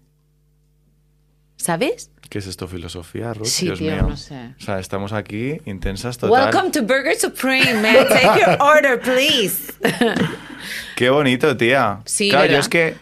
¿Sabes? 1.62 2.10
¿Qué 2.28 2.40
es 2.40 2.48
esto, 2.48 2.68
filosofía, 2.68 3.36
Ruth? 3.36 3.46
Sí, 3.46 3.66
Dios 3.66 3.78
tío, 3.78 3.92
mío. 3.92 4.08
no 4.10 4.18
sé. 4.18 4.56
O 4.58 4.62
sea, 4.62 4.80
estamos 4.80 5.14
aquí 5.14 5.62
intensas 5.66 6.18
total. 6.18 6.46
Welcome 6.46 6.72
to 6.72 6.82
Burger 6.82 7.16
Supreme, 7.16 7.74
man. 7.84 8.08
Take 8.10 8.40
your 8.40 8.58
order, 8.60 9.00
please. 9.00 9.72
Qué 10.96 11.12
bonito, 11.12 11.56
tía. 11.56 12.00
Sí, 12.06 12.32
claro, 12.32 12.52
yo 12.52 12.58
es 12.58 12.68
que 12.68 12.96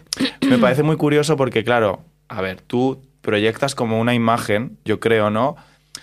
me 0.46 0.58
parece 0.58 0.82
muy 0.82 0.96
curioso 0.96 1.38
porque, 1.38 1.64
claro, 1.64 2.04
a 2.28 2.42
ver, 2.42 2.60
tú 2.60 3.00
proyectas 3.22 3.74
como 3.74 3.98
una 3.98 4.12
imagen, 4.12 4.76
yo 4.84 5.00
creo, 5.00 5.30
¿no? 5.30 5.56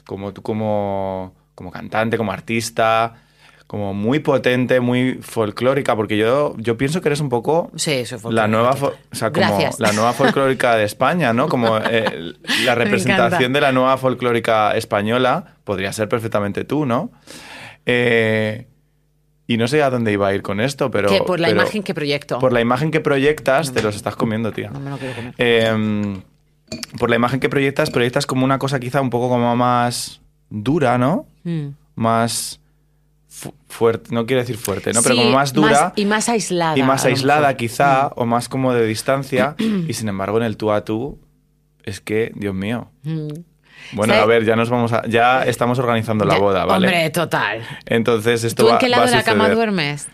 Como 0.06 0.34
tú 0.34 0.42
como, 0.42 1.36
como 1.54 1.70
cantante, 1.70 2.18
como 2.18 2.32
artista, 2.32 3.22
como 3.68 3.94
muy 3.94 4.20
potente, 4.20 4.80
muy 4.80 5.20
folclórica, 5.22 5.96
porque 5.96 6.18
yo, 6.18 6.56
yo 6.58 6.78
pienso 6.78 7.02
que 7.02 7.10
eres 7.10 7.20
un 7.20 7.28
poco 7.28 7.70
Sí, 7.76 8.04
la 8.30 8.48
nueva, 8.48 8.72
o 8.72 9.16
sea, 9.16 9.32
como 9.32 9.46
Gracias. 9.46 9.80
la 9.82 9.92
nueva 9.92 10.14
folclórica 10.14 10.78
de 10.78 10.86
España, 10.86 11.34
¿no? 11.34 11.50
Como 11.50 11.78
eh, 11.78 12.34
la 12.64 12.76
representación 12.76 13.52
de 13.52 13.60
la 13.62 13.74
nueva 13.74 13.98
folclórica 13.98 14.76
española 14.76 15.58
podría 15.66 15.92
ser 15.92 16.08
perfectamente 16.08 16.64
tú, 16.64 16.86
¿no? 16.86 17.12
Eh, 17.86 18.68
y 19.48 19.58
no 19.58 19.68
sé 19.68 19.84
a 19.84 19.90
dónde 19.90 20.14
iba 20.14 20.28
a 20.30 20.34
ir 20.34 20.42
con 20.42 20.62
esto, 20.62 20.90
pero... 20.90 21.10
Que 21.10 21.20
por 21.20 21.40
la 21.40 21.50
pero 21.50 21.62
imagen 21.62 21.84
que 21.84 21.94
proyecto. 21.94 22.40
Por 22.40 22.54
la 22.54 22.62
imagen 22.62 22.90
que 22.90 23.02
proyectas, 23.02 23.74
te 23.74 23.82
los 23.82 23.98
estás 23.98 24.16
comiendo, 24.16 24.52
tía. 24.54 24.70
No 24.70 24.80
me 24.80 24.90
lo 24.90 24.98
quiero 24.98 25.14
comer. 25.16 25.34
Eh, 25.38 26.22
por 26.98 27.10
la 27.10 27.16
imagen 27.18 27.40
que 27.42 27.50
proyectas, 27.50 27.90
proyectas 27.90 28.26
como 28.26 28.46
una 28.46 28.60
cosa 28.60 28.80
quizá 28.80 29.02
un 29.02 29.10
poco 29.10 29.30
como 29.30 29.54
más 29.56 30.22
dura, 30.50 30.98
¿no? 30.98 31.26
Mm. 31.44 31.70
Más 31.96 32.60
fu- 33.38 33.54
fuerte, 33.70 34.14
no 34.14 34.26
quiero 34.26 34.42
decir 34.42 34.58
fuerte, 34.58 34.92
¿no? 34.94 35.02
Pero 35.04 35.16
Sí, 35.16 35.22
como 35.22 35.32
más 35.36 35.54
dura 35.54 35.94
y 35.96 36.06
más 36.06 36.28
aislada. 36.30 36.78
y 36.78 36.82
más 36.84 37.06
aislada 37.06 37.40
mejor. 37.42 37.54
Mm. 37.54 37.58
quizá, 37.58 38.08
o 38.16 38.26
más 38.26 38.50
como 38.50 38.74
de 38.74 38.86
distancia, 38.86 39.56
y 39.88 39.94
sin 39.94 40.10
embargo 40.10 40.38
en 40.38 40.44
el 40.44 40.58
tú 40.58 40.72
a 40.72 40.84
tú, 40.84 41.20
es 41.84 42.02
que, 42.02 42.32
Dios 42.36 42.56
mío. 42.56 42.90
Mm. 43.04 43.28
Bueno, 43.94 44.14
¿Sabes? 44.14 44.24
a 44.24 44.26
ver, 44.26 44.44
ya 44.46 44.56
nos 44.56 44.70
vamos 44.72 44.92
a, 44.92 45.08
ya 45.08 45.44
estamos 45.44 45.78
organizando 45.80 46.26
la 46.26 46.34
Ya- 46.34 46.40
boda, 46.40 46.66
¿vale? 46.66 46.88
Hombre, 46.88 47.10
total. 47.12 47.62
Entonces 47.86 48.44
esto 48.44 48.64
¿Tú 48.64 48.68
va, 48.70 48.74
en 48.74 48.80
qué 48.80 48.86
va 48.88 48.90
lado 48.90 49.04
a 49.04 49.06
de 49.06 49.12
la 49.16 49.24
cama 49.24 49.50
duermes? 49.50 50.08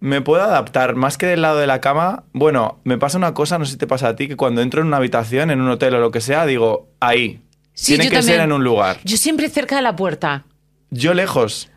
Me 0.00 0.22
puedo 0.22 0.42
adaptar, 0.42 0.94
más 0.94 1.18
que 1.18 1.26
del 1.26 1.42
lado 1.42 1.58
de 1.58 1.66
la 1.66 1.82
cama. 1.82 2.24
Bueno, 2.32 2.80
me 2.84 2.96
pasa 2.96 3.18
una 3.18 3.34
cosa, 3.34 3.58
no 3.58 3.66
sé 3.66 3.72
si 3.72 3.76
te 3.78 3.86
pasa 3.86 4.08
a 4.08 4.16
ti, 4.16 4.28
que 4.28 4.36
cuando 4.36 4.62
entro 4.62 4.80
en 4.80 4.86
una 4.86 4.96
habitación, 4.96 5.50
en 5.50 5.60
un 5.60 5.68
hotel 5.68 5.94
o 5.94 6.00
lo 6.00 6.10
que 6.10 6.22
sea, 6.22 6.46
digo, 6.46 6.88
ahí. 7.00 7.42
Sí, 7.74 7.92
Tiene 7.96 8.04
que 8.10 8.16
también. 8.16 8.36
ser 8.36 8.40
en 8.40 8.52
un 8.52 8.64
lugar. 8.64 8.96
Yo 9.04 9.18
siempre 9.18 9.48
cerca 9.50 9.76
de 9.76 9.82
la 9.82 9.96
puerta. 9.96 10.44
Yo 10.90 11.12
lejos. 11.12 11.70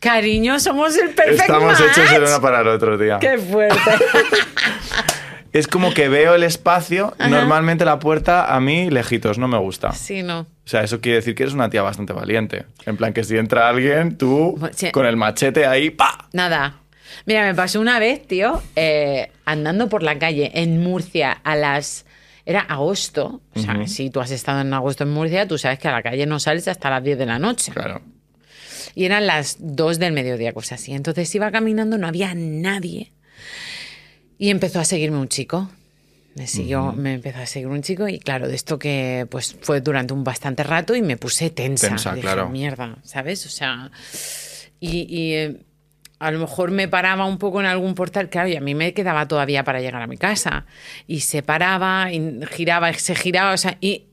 Cariño, 0.00 0.58
somos 0.60 0.96
el 0.96 1.10
perfecto 1.10 1.42
Estamos 1.42 1.78
match. 1.80 1.90
hechos 1.98 2.12
el 2.12 2.22
uno 2.24 2.40
para 2.40 2.60
el 2.62 2.68
otro, 2.68 2.98
tía. 2.98 3.18
Qué 3.18 3.38
fuerte. 3.38 3.78
Es 5.52 5.66
como 5.66 5.92
que 5.92 6.08
veo 6.08 6.36
el 6.36 6.44
espacio, 6.44 7.12
normalmente 7.18 7.84
la 7.84 7.98
puerta 7.98 8.54
a 8.54 8.60
mí 8.60 8.88
lejitos, 8.88 9.36
no 9.36 9.48
me 9.48 9.58
gusta. 9.58 9.90
sí, 9.92 10.22
no. 10.22 10.40
O 10.42 10.46
sea, 10.70 10.84
eso 10.84 11.00
quiere 11.00 11.16
decir 11.16 11.34
que 11.34 11.42
eres 11.42 11.54
una 11.56 11.68
tía 11.68 11.82
bastante 11.82 12.12
valiente. 12.12 12.66
En 12.86 12.96
plan 12.96 13.12
que 13.12 13.24
si 13.24 13.36
entra 13.36 13.68
alguien, 13.68 14.16
tú 14.16 14.56
Sí. 14.72 14.92
con 14.92 15.06
el 15.06 15.16
machete 15.16 15.66
ahí, 15.66 15.90
¡pa! 15.90 16.28
Nada. 16.32 16.76
Mira, 17.26 17.42
me 17.42 17.56
pasó 17.56 17.80
una 17.80 17.98
vez, 17.98 18.24
tío, 18.28 18.62
eh, 18.76 19.32
andando 19.44 19.88
por 19.88 20.04
la 20.04 20.16
calle 20.20 20.52
en 20.54 20.80
Murcia 20.80 21.32
a 21.42 21.56
las... 21.56 22.06
Era 22.46 22.60
agosto. 22.60 23.40
O 23.56 23.58
sea, 23.58 23.88
si 23.88 24.08
tú 24.10 24.20
has 24.20 24.30
estado 24.30 24.60
en 24.60 24.72
agosto 24.72 25.02
en 25.02 25.10
Murcia, 25.10 25.48
tú 25.48 25.58
sabes 25.58 25.80
que 25.80 25.88
a 25.88 25.92
la 25.92 26.02
calle 26.02 26.26
no 26.26 26.38
sales 26.38 26.68
hasta 26.68 26.90
las 26.90 27.02
10 27.02 27.18
de 27.18 27.26
la 27.26 27.40
noche. 27.40 27.72
Claro. 27.72 28.00
Y 28.94 29.04
eran 29.04 29.26
las 29.26 29.56
2 29.60 29.98
del 29.98 30.12
mediodía, 30.12 30.52
cosas 30.52 30.80
así. 30.80 30.92
Entonces 30.92 31.34
iba 31.34 31.50
caminando, 31.50 31.98
no 31.98 32.06
había 32.06 32.34
nadie. 32.34 33.12
Y 34.38 34.50
empezó 34.50 34.80
a 34.80 34.84
seguirme 34.84 35.18
un 35.18 35.28
chico. 35.28 35.70
Me 36.34 36.46
siguió, 36.46 36.92
me 36.92 37.14
empezó 37.14 37.40
a 37.40 37.46
seguir 37.46 37.68
un 37.68 37.82
chico 37.82 38.06
y 38.06 38.20
claro, 38.20 38.46
de 38.46 38.54
esto 38.54 38.78
que 38.78 39.26
pues 39.30 39.56
fue 39.60 39.80
durante 39.80 40.14
un 40.14 40.22
bastante 40.22 40.62
rato 40.62 40.94
y 40.94 41.02
me 41.02 41.16
puse 41.16 41.50
tensa. 41.50 41.88
Tensa, 41.88 42.14
Dije, 42.14 42.22
claro. 42.22 42.48
mierda, 42.48 42.98
¿sabes? 43.02 43.44
O 43.46 43.48
sea, 43.48 43.90
y, 44.78 45.06
y, 45.08 45.34
eh, 45.34 45.60
a 46.20 46.30
lo 46.30 46.38
mejor 46.38 46.70
me 46.70 46.86
paraba 46.86 47.24
un 47.24 47.38
poco 47.38 47.60
en 47.60 47.66
algún 47.66 47.94
portal, 47.94 48.28
claro, 48.28 48.48
y 48.48 48.54
a 48.54 48.60
mí 48.60 48.74
me 48.74 48.94
quedaba 48.94 49.26
todavía 49.26 49.64
para 49.64 49.80
llegar 49.80 50.02
a 50.02 50.06
mi 50.06 50.18
casa. 50.18 50.66
Y 51.06 51.20
se 51.20 51.42
paraba, 51.42 52.12
y 52.12 52.40
giraba, 52.50 52.92
se 52.92 53.14
giraba, 53.14 53.52
o 53.52 53.56
sea, 53.56 53.76
y, 53.80 54.04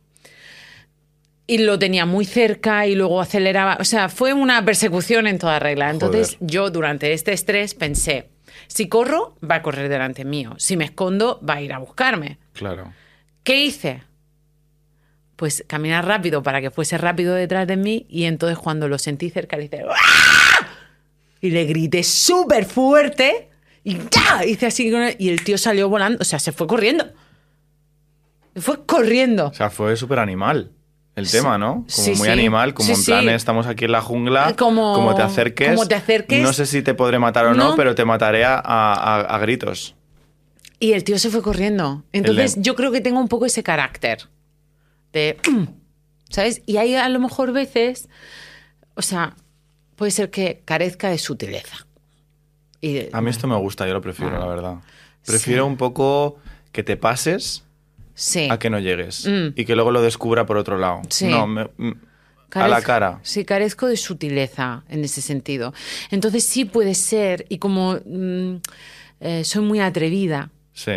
y 1.49 1.59
lo 1.59 1.79
tenía 1.79 2.05
muy 2.05 2.25
cerca 2.25 2.85
y 2.85 2.95
luego 2.95 3.21
aceleraba. 3.21 3.77
O 3.79 3.85
sea, 3.85 4.09
fue 4.09 4.33
una 4.33 4.63
persecución 4.65 5.27
en 5.27 5.39
toda 5.39 5.59
regla. 5.59 5.89
Entonces, 5.89 6.35
Joder. 6.35 6.51
yo 6.51 6.69
durante 6.69 7.13
este 7.13 7.31
estrés 7.31 7.73
pensé, 7.73 8.29
si 8.67 8.89
corro, 8.89 9.37
va 9.49 9.55
a 9.55 9.61
correr 9.61 9.87
delante 9.87 10.25
mío. 10.25 10.55
Si 10.57 10.75
me 10.75 10.83
escondo, 10.83 11.39
va 11.47 11.55
a 11.55 11.61
ir 11.61 11.71
a 11.71 11.79
buscarme. 11.79 12.37
Claro. 12.51 12.93
¿Qué 13.43 13.63
hice? 13.63 14.03
Pues 15.37 15.63
caminar 15.67 16.05
rápido 16.05 16.43
para 16.43 16.59
que 16.59 16.69
fuese 16.69 16.97
rápido 16.97 17.33
detrás 17.33 17.65
de 17.65 17.77
mí 17.77 18.05
y 18.09 18.25
entonces 18.25 18.57
cuando 18.57 18.89
lo 18.89 18.97
sentí 18.97 19.29
cerca 19.29 19.55
le 19.55 19.65
hice 19.65 19.83
¡Ah! 19.87 20.67
y 21.39 21.51
le 21.51 21.65
grité 21.65 22.03
súper 22.03 22.65
fuerte 22.65 23.49
y 23.83 23.97
¡ya! 23.97 24.43
hice 24.45 24.65
así 24.65 24.91
y 25.19 25.29
el 25.29 25.43
tío 25.43 25.59
salió 25.59 25.87
volando, 25.89 26.17
o 26.19 26.25
sea, 26.25 26.39
se 26.39 26.51
fue 26.51 26.65
corriendo. 26.65 27.13
Se 28.55 28.61
fue 28.61 28.83
corriendo. 28.85 29.47
O 29.49 29.53
sea, 29.53 29.69
fue 29.69 29.95
súper 29.95 30.17
animal 30.17 30.71
el 31.17 31.29
tema, 31.29 31.57
¿no? 31.57 31.73
Como 31.73 31.89
Sí, 31.89 32.11
muy 32.11 32.27
sí. 32.27 32.29
animal, 32.29 32.73
como 32.73 32.87
Sí, 32.87 32.93
en 32.93 33.03
plan, 33.05 33.29
estamos 33.35 33.67
aquí 33.67 33.85
en 33.85 33.91
la 33.91 34.01
jungla, 34.01 34.55
Como- 34.55 35.13
te 35.15 35.21
acerques, 35.23 35.69
como 35.75 35.87
te 35.87 35.95
acerques. 35.95 36.41
no 36.41 36.53
sé 36.53 36.65
si 36.65 36.81
te 36.81 36.93
podré 36.93 37.19
matar 37.19 37.47
o 37.47 37.53
no, 37.53 37.69
No. 37.71 37.75
pero 37.75 37.95
te 37.95 38.05
mataré 38.05 38.45
a, 38.45 38.55
a- 38.59 39.21
a 39.21 39.37
gritos. 39.39 39.95
Y 40.79 40.93
el 40.93 41.03
tío 41.03 41.17
se 41.19 41.29
fue 41.29 41.41
corriendo. 41.41 42.03
Entonces 42.13 42.55
de- 42.55 42.61
yo 42.61 42.75
creo 42.75 42.91
que 42.91 43.01
tengo 43.01 43.19
un 43.19 43.27
poco 43.27 43.45
ese 43.47 43.63
carácter 43.63 44.29
de, 45.11 45.37
¿sabes? 46.29 46.61
Y 46.65 46.77
hay 46.77 46.93
a 46.95 47.09
lo 47.09 47.19
mejor 47.19 47.51
veces, 47.51 48.07
o 48.93 49.01
sea, 49.01 49.35
puede 49.95 50.11
ser 50.11 50.29
que 50.29 50.61
carezca 50.65 51.09
de 51.09 51.17
sutileza. 51.17 51.87
Y 52.79 52.93
de- 52.93 53.09
A 53.11 53.21
mí 53.21 53.31
esto 53.31 53.47
me 53.47 53.55
gusta, 53.57 53.87
yo 53.87 53.93
lo 53.93 54.01
prefiero, 54.01 54.35
Ah. 54.37 54.39
la 54.39 54.45
verdad. 54.47 54.75
Prefiero 55.25 55.65
un 55.65 55.77
poco 55.77 56.37
que 56.71 56.83
te 56.83 56.95
pases 56.95 57.63
sí. 58.17 58.47
a 58.51 58.57
que 58.59 58.69
no 58.69 58.79
llegues 58.79 59.25
Mm. 59.27 59.53
y 59.55 59.63
que 59.65 59.75
luego 59.75 59.91
lo 59.91 60.01
descubra 60.01 60.45
por 60.47 60.57
otro 60.57 60.77
lado. 60.77 61.01
Sí. 61.09 61.27
No, 61.27 61.45
me- 61.47 61.69
mm, 61.77 61.91
a 62.53 62.67
la 62.67 62.81
cara. 62.81 63.19
Sí, 63.23 63.45
carezco 63.45 63.85
de 63.87 63.95
sutileza 63.97 64.83
en 64.89 65.03
ese 65.03 65.21
sentido. 65.21 65.73
Entonces 66.11 66.43
sí 66.45 66.65
puede 66.65 66.95
ser, 66.95 67.45
y 67.49 67.57
como 67.59 67.99
mm, 68.05 68.55
eh, 69.19 69.43
soy 69.43 69.63
muy 69.63 69.79
atrevida, 69.79 70.49
Sí, 70.73 70.93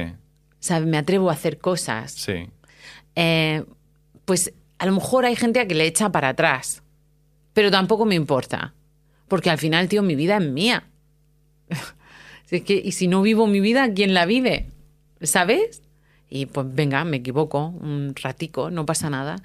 ¿sabes? 0.61 0.87
Me 0.89 0.97
atrevo 0.99 1.29
a 1.31 1.35
hacer 1.35 1.59
cosas. 1.59 2.13
sí. 2.13 2.49
eh, 3.17 3.65
pues 4.25 4.53
a 4.79 4.87
lo 4.87 4.93
mejor 4.93 5.25
hay 5.27 5.35
gente 5.37 5.61
a 5.61 5.67
que 5.67 5.75
le 5.75 5.85
echa 5.87 6.11
para 6.11 6.29
atrás, 6.31 6.83
pero 7.53 7.71
tampoco 7.71 8.07
me 8.07 8.15
importa, 8.15 8.73
porque 9.29 9.51
al 9.51 9.59
final, 9.59 9.89
tío, 9.89 10.03
mi 10.03 10.15
vida 10.15 10.37
es 10.39 10.45
mía. 10.49 10.85
Es 12.51 12.63
que, 12.63 12.75
y 12.85 12.93
si 12.93 13.07
no 13.07 13.23
vivo 13.23 13.47
mi 13.47 13.61
vida, 13.61 13.93
¿quién 13.95 14.13
la 14.13 14.27
vive? 14.27 14.71
¿Sabes? 15.23 15.83
Y 16.31 16.47
pues 16.47 16.67
venga, 16.73 17.05
me 17.05 17.19
equivoco 17.19 17.67
un 17.67 18.15
ratico, 18.23 18.71
no 18.71 18.87
pasa 18.87 19.11
nada. 19.11 19.37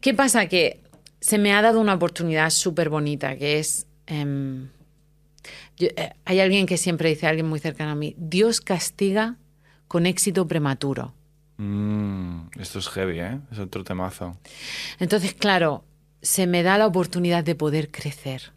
¿Qué 0.00 0.14
pasa? 0.14 0.46
Que 0.46 0.80
se 1.20 1.36
me 1.38 1.52
ha 1.52 1.60
dado 1.60 1.78
una 1.80 1.94
oportunidad 1.94 2.48
súper 2.50 2.88
bonita, 2.88 3.36
que 3.36 3.58
es... 3.58 3.86
em, 4.06 4.68
yo- 5.76 5.88
eh, 5.96 6.14
hay 6.24 6.40
alguien 6.40 6.66
que 6.66 6.78
siempre 6.78 7.10
dice, 7.10 7.26
alguien 7.26 7.46
muy 7.48 7.58
cercano 7.60 7.90
a 7.90 7.94
mí, 7.94 8.14
Dios 8.18 8.60
castiga 8.62 9.36
con 9.88 10.06
éxito 10.06 10.46
prematuro. 10.48 11.12
Mm, 11.58 12.48
esto 12.58 12.78
es 12.78 12.88
heavy, 12.88 13.20
¿eh? 13.20 13.38
Es 13.52 13.58
otro 13.58 13.84
temazo. 13.84 14.38
Entonces, 14.98 15.34
claro, 15.34 15.84
se 16.22 16.46
me 16.46 16.62
da 16.62 16.78
la 16.78 16.86
oportunidad 16.86 17.44
de 17.44 17.54
poder 17.54 17.90
crecer 17.90 18.52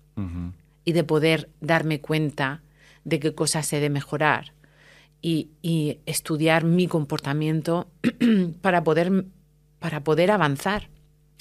y 0.86 0.92
de 0.94 1.04
poder 1.04 1.50
darme 1.60 2.00
cuenta 2.00 2.62
de 3.04 3.20
qué 3.20 3.34
cosas 3.36 3.72
he 3.74 3.80
de 3.82 3.90
mejorar 3.90 4.53
y, 5.24 5.50
y 5.64 5.98
estudiar 6.06 6.66
mi 6.66 6.88
comportamiento 6.88 7.88
para 8.62 8.84
poder, 8.84 9.26
para 9.80 10.02
poder 10.04 10.30
avanzar. 10.30 10.90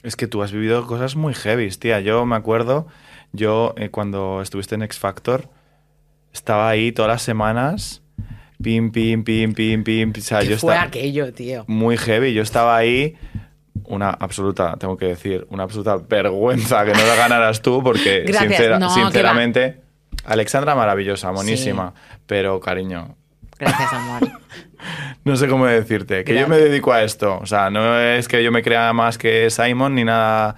Es 0.02 0.16
que 0.16 0.26
tú 0.26 0.42
has 0.42 0.52
vivido 0.52 0.86
cosas 0.86 1.16
muy 1.16 1.34
heavy, 1.34 1.68
tía. 1.70 2.00
Yo 2.00 2.24
me 2.24 2.36
acuerdo, 2.36 2.86
yo 3.32 3.74
eh, 3.76 3.90
cuando 3.90 4.40
estuviste 4.40 4.76
en 4.76 4.82
X 4.82 4.98
Factor, 4.98 5.50
estaba 6.32 6.68
ahí 6.70 6.92
todas 6.92 7.10
las 7.10 7.22
semanas, 7.22 8.02
pim, 8.62 8.90
pim, 8.92 9.24
pim, 9.24 9.52
pim, 9.52 9.84
pim. 9.84 10.12
O 10.16 10.20
sea, 10.20 10.40
¿Qué 10.40 10.46
yo 10.50 10.58
fue 10.58 10.72
estaba 10.72 10.82
aquello, 10.88 11.32
tío? 11.32 11.64
muy 11.66 11.96
heavy. 11.96 12.32
Yo 12.34 12.42
estaba 12.42 12.76
ahí, 12.76 13.16
una 13.84 14.10
absoluta, 14.10 14.76
tengo 14.76 14.96
que 14.96 15.06
decir, 15.06 15.46
una 15.50 15.64
absoluta 15.64 15.96
vergüenza 15.96 16.84
que 16.84 16.92
no 16.92 17.04
la 17.06 17.14
ganaras 17.16 17.62
tú, 17.62 17.82
porque 17.82 18.24
sincera- 18.32 18.78
No, 18.78 18.90
sinceramente, 18.90 19.80
Alexandra 20.24 20.74
maravillosa, 20.76 21.32
monísima, 21.32 21.94
pero 22.26 22.60
cariño, 22.60 23.16
Gracias, 23.62 23.92
amor. 23.92 24.20
No 25.24 25.36
sé 25.36 25.46
cómo 25.46 25.66
decirte, 25.66 26.24
que 26.24 26.34
yo 26.34 26.48
me 26.48 26.56
dedico 26.56 26.92
a 26.92 27.04
esto. 27.04 27.38
O 27.40 27.46
sea, 27.46 27.70
no 27.70 27.96
es 28.00 28.26
que 28.26 28.42
yo 28.42 28.50
me 28.50 28.60
crea 28.64 28.92
más 28.92 29.16
que 29.16 29.48
Simon 29.50 29.94
ni 29.94 30.02
nada. 30.02 30.56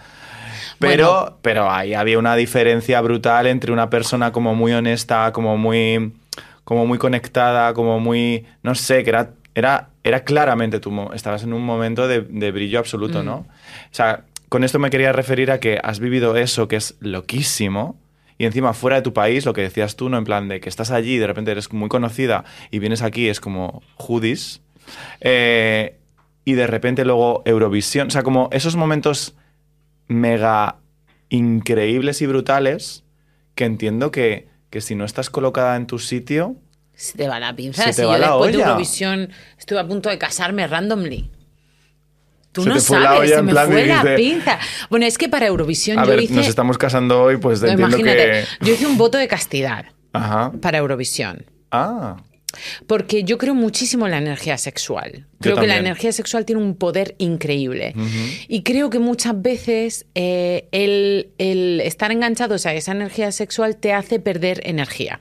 Pero, 0.79 1.13
Bueno. 1.21 1.39
pero 1.43 1.71
ahí 1.71 1.93
había 1.93 2.19
una 2.19 2.35
diferencia 2.35 2.99
brutal 3.03 3.47
entre 3.47 3.71
una 3.73 3.91
persona 3.91 4.33
como 4.33 4.55
muy 4.55 4.73
honesta, 4.73 5.31
como 5.33 5.59
muy, 5.59 6.15
como 6.65 6.87
muy 6.87 6.97
conectada, 6.97 7.75
como 7.75 8.01
muy, 8.01 8.47
no 8.63 8.75
sé, 8.75 9.05
que 9.05 9.11
era, 9.11 9.33
era, 9.55 9.89
era 10.03 10.25
claramente 10.25 10.81
tú, 10.81 11.11
estabas 11.13 11.43
en 11.43 11.53
un 11.53 11.63
momento 11.63 12.09
de, 12.09 12.23
de 12.23 12.51
brillo 12.51 12.79
absoluto, 12.79 13.23
¿no? 13.23 13.35
O 13.35 13.47
sea, 13.91 14.23
con 14.49 14.65
esto 14.65 14.79
me 14.79 14.89
quería 14.89 15.13
referir 15.13 15.51
a 15.51 15.61
que 15.61 15.79
has 15.83 16.01
vivido 16.01 16.35
eso 16.39 16.69
que 16.69 16.77
es 16.77 16.95
loquísimo. 17.01 17.97
Y 18.37 18.47
encima 18.47 18.73
fuera 18.73 18.97
de 18.97 19.03
tu 19.03 19.13
país, 19.13 19.47
lo 19.47 19.53
que 19.53 19.63
decías 19.63 19.97
tú, 19.97 20.09
¿no? 20.09 20.19
En 20.19 20.25
plan 20.25 20.49
de 20.49 20.61
que 20.61 20.69
estás 20.69 20.91
allí 20.91 21.15
y 21.15 21.19
de 21.19 21.27
repente 21.27 21.53
eres 21.53 21.73
muy 21.73 21.89
conocida 21.89 22.45
y 22.71 22.81
vienes 22.81 23.03
aquí, 23.03 23.29
es 23.29 23.41
como 23.41 23.83
Judis. 23.97 24.61
Eh, 25.21 25.99
y 26.45 26.55
de 26.55 26.67
repente 26.67 27.05
luego 27.05 27.43
Eurovisión. 27.45 28.09
O 28.09 28.11
sea, 28.11 28.23
como 28.23 28.49
esos 28.53 28.77
momentos 28.77 29.35
mega 30.09 30.77
increíbles 31.29 32.21
y 32.23 32.27
brutales 32.27 33.05
que 33.55 33.65
entiendo 33.65 34.11
que, 34.11 34.49
que 34.71 34.81
si 34.81 34.95
no 34.95 35.05
estás 35.05 35.31
colocada 35.31 35.77
en 35.77 35.87
tu 35.87 35.99
sitio, 35.99 36.57
Se 36.95 37.17
te 37.17 37.29
va 37.29 37.41
la 37.41 37.55
pinza. 37.55 37.93
Si 37.93 38.03
yo 38.03 38.19
la 38.19 38.29
después 38.29 38.53
de 38.53 38.59
olla. 38.59 38.67
Eurovisión 38.69 39.31
estuve 39.59 39.79
a 39.79 39.87
punto 39.87 40.09
de 40.11 40.19
casarme 40.19 40.67
randomly. 40.67 41.31
Tú 42.55 42.63
Se 42.63 42.69
no 42.71 42.75
te 42.77 42.81
fue 42.81 43.01
la 43.01 43.05
sabes, 43.07 43.21
olla 43.21 43.29
se 43.35 43.39
en 43.41 43.45
me 43.45 43.53
plan, 43.53 43.67
fue 43.67 43.87
la 43.87 44.03
dijiste- 44.03 44.17
pinza. 44.17 44.59
Bueno, 44.89 45.05
es 45.07 45.19
que 45.19 45.29
para 45.29 45.47
Eurovisión 45.47 45.99
a 45.99 46.05
yo 46.05 46.11
ver, 46.13 46.21
hice. 46.23 46.33
nos 46.35 46.47
estamos 46.49 46.79
casando 46.79 47.21
hoy, 47.23 47.37
pues 47.37 47.61
No, 47.61 47.69
entiendo 47.69 47.99
imagínate, 47.99 48.47
que... 48.61 48.67
yo 48.67 48.73
hice 48.75 48.87
un 48.87 48.97
voto 48.97 49.19
de 49.19 49.29
castidad 49.29 49.85
Ajá. 50.13 50.53
para 50.63 50.79
Eurovisión. 50.79 51.45
Ah, 51.73 52.17
Porque 52.87 53.25
yo 53.25 53.37
creo 53.37 53.55
muchísimo 53.57 54.05
en 54.07 54.13
la 54.13 54.19
energía 54.19 54.57
sexual. 54.57 55.27
Creo 55.41 55.57
que 55.57 55.67
la 55.67 55.77
energía 55.77 56.13
sexual 56.13 56.45
tiene 56.45 56.63
un 56.63 56.77
poder 56.77 57.17
increíble. 57.19 57.93
Y 58.47 58.63
creo 58.63 58.89
que 58.91 59.01
muchas 59.01 59.43
veces 59.43 60.07
eh, 60.15 60.69
el, 60.71 61.33
el 61.39 61.81
estar 61.81 62.13
enganchados 62.13 62.65
a 62.67 62.73
esa 62.75 62.93
energía 62.93 63.33
sexual 63.33 63.77
te 63.77 63.93
hace 63.93 64.21
perder 64.21 64.61
energía. 64.65 65.21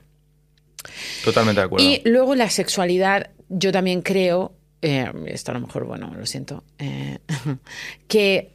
totalmente 1.23 1.61
de 1.61 1.65
acuerdo. 1.65 1.84
Y 1.86 2.01
luego 2.05 2.36
la 2.36 2.49
sexualidad, 2.51 3.31
yo 3.49 3.71
también 3.71 4.01
creo, 4.03 4.53
eh, 4.84 5.11
esto 5.27 5.51
a 5.51 5.55
lo 5.55 5.61
mejor, 5.61 5.86
bueno, 5.86 6.13
lo 6.15 6.25
siento, 6.27 6.63
eh, 6.77 7.17
que 8.07 8.53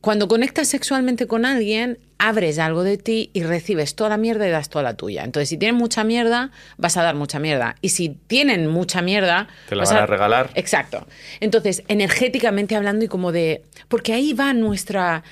cuando 0.00 0.26
conectas 0.26 0.66
sexualmente 0.66 1.28
con 1.28 1.44
alguien, 1.44 2.00
abres 2.18 2.58
algo 2.58 2.82
de 2.82 2.98
ti 2.98 3.30
y 3.34 3.44
recibes 3.44 3.94
toda 3.94 4.10
la 4.10 4.16
mierda 4.16 4.48
y 4.48 4.50
das 4.50 4.68
toda 4.68 4.82
la 4.82 4.96
tuya. 4.96 5.22
Entonces, 5.22 5.48
si 5.48 5.56
tienen 5.58 5.76
mucha 5.76 6.02
mierda, 6.02 6.50
vas 6.76 6.96
a 6.96 7.04
dar 7.04 7.14
mucha 7.14 7.38
mierda. 7.38 7.76
Y 7.82 7.90
si 7.90 8.08
tienen 8.08 8.66
mucha 8.66 9.00
mierda... 9.00 9.46
Te 9.68 9.76
la 9.76 9.82
vas 9.82 9.92
van 9.92 10.02
a 10.02 10.06
regalar. 10.06 10.50
Exacto. 10.56 11.06
Entonces, 11.38 11.84
energéticamente 11.86 12.74
hablando 12.74 13.04
y 13.04 13.08
como 13.08 13.30
de... 13.30 13.62
Porque 13.86 14.12
ahí 14.12 14.32
va 14.32 14.52
nuestra... 14.54 15.22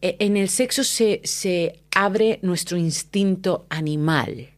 eh, 0.00 0.16
En 0.20 0.38
el 0.38 0.48
sexo 0.48 0.84
se, 0.84 1.20
se 1.24 1.80
abre 1.94 2.38
nuestro 2.40 2.78
instinto 2.78 3.66
animal. 3.68 4.53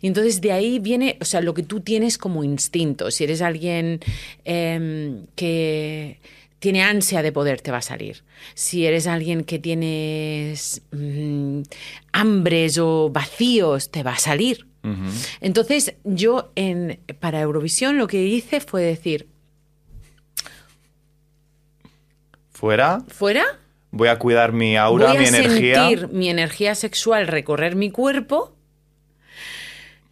Y 0.00 0.06
entonces 0.06 0.40
de 0.40 0.52
ahí 0.52 0.78
viene, 0.78 1.16
o 1.20 1.24
sea, 1.24 1.40
lo 1.40 1.54
que 1.54 1.62
tú 1.62 1.80
tienes 1.80 2.18
como 2.18 2.44
instinto. 2.44 3.10
Si 3.10 3.24
eres 3.24 3.42
alguien 3.42 4.00
em, 4.44 5.26
que 5.34 6.18
tiene 6.58 6.82
ansia 6.82 7.22
de 7.22 7.32
poder, 7.32 7.60
te 7.60 7.70
va 7.70 7.78
a 7.78 7.82
salir. 7.82 8.24
Si 8.54 8.86
eres 8.86 9.06
alguien 9.06 9.44
que 9.44 9.58
tienes 9.58 10.82
mm, 10.92 11.62
hambres 12.12 12.78
o 12.78 13.10
vacíos, 13.10 13.90
te 13.90 14.02
va 14.02 14.12
a 14.12 14.18
salir. 14.18 14.66
Entonces 15.42 15.96
yo 16.04 16.50
en, 16.54 16.98
para 17.20 17.40
Eurovisión 17.42 17.98
lo 17.98 18.06
que 18.06 18.24
hice 18.24 18.60
fue 18.60 18.80
decir, 18.82 19.28
Fuera, 22.50 23.04
fuera, 23.06 23.44
voy 23.92 24.08
a 24.08 24.18
cuidar 24.18 24.52
mi 24.52 24.76
aura, 24.76 25.08
voy 25.08 25.18
mi 25.18 25.24
a 25.26 25.28
energía. 25.28 25.74
sentir 25.88 26.08
mi 26.08 26.28
energía 26.28 26.74
sexual 26.74 27.28
recorrer 27.28 27.76
mi 27.76 27.90
cuerpo 27.90 28.56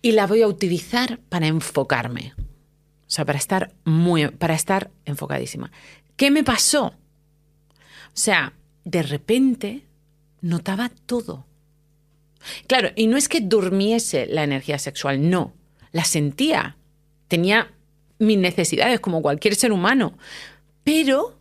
y 0.07 0.13
la 0.13 0.29
voy 0.29 0.41
a 0.43 0.47
utilizar 0.47 1.19
para 1.29 1.49
enfocarme. 1.49 2.33
O 2.39 3.11
sea, 3.11 3.25
para 3.25 3.39
estar 3.39 3.75
muy, 3.85 4.29
para 4.29 4.55
estar 4.55 4.93
enfocadísima. 5.05 5.73
¿Qué 6.15 6.31
me 6.31 6.45
pasó? 6.45 6.87
O 6.87 6.95
sea, 8.13 8.53
de 8.85 9.03
repente 9.03 9.83
notaba 10.43 10.93
todo. 11.07 11.45
Claro, 12.69 12.91
y 12.95 13.09
no 13.09 13.17
es 13.17 13.29
que 13.29 13.41
durmiese 13.41 14.27
la 14.27 14.45
energía 14.45 14.79
sexual, 14.79 15.29
no, 15.29 15.55
la 15.91 16.05
sentía. 16.05 16.77
Tenía 17.27 17.75
mis 18.21 18.39
necesidades 18.39 19.01
como 19.01 19.23
cualquier 19.23 19.57
ser 19.57 19.73
humano, 19.73 20.17
pero 20.85 21.37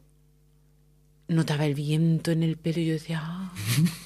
notaba 1.28 1.68
el 1.68 1.76
viento 1.76 2.32
en 2.32 2.42
el 2.42 2.58
pelo 2.58 2.80
y 2.80 2.88
yo 2.88 2.94
decía, 2.94 3.22
"Ah". 3.24 3.54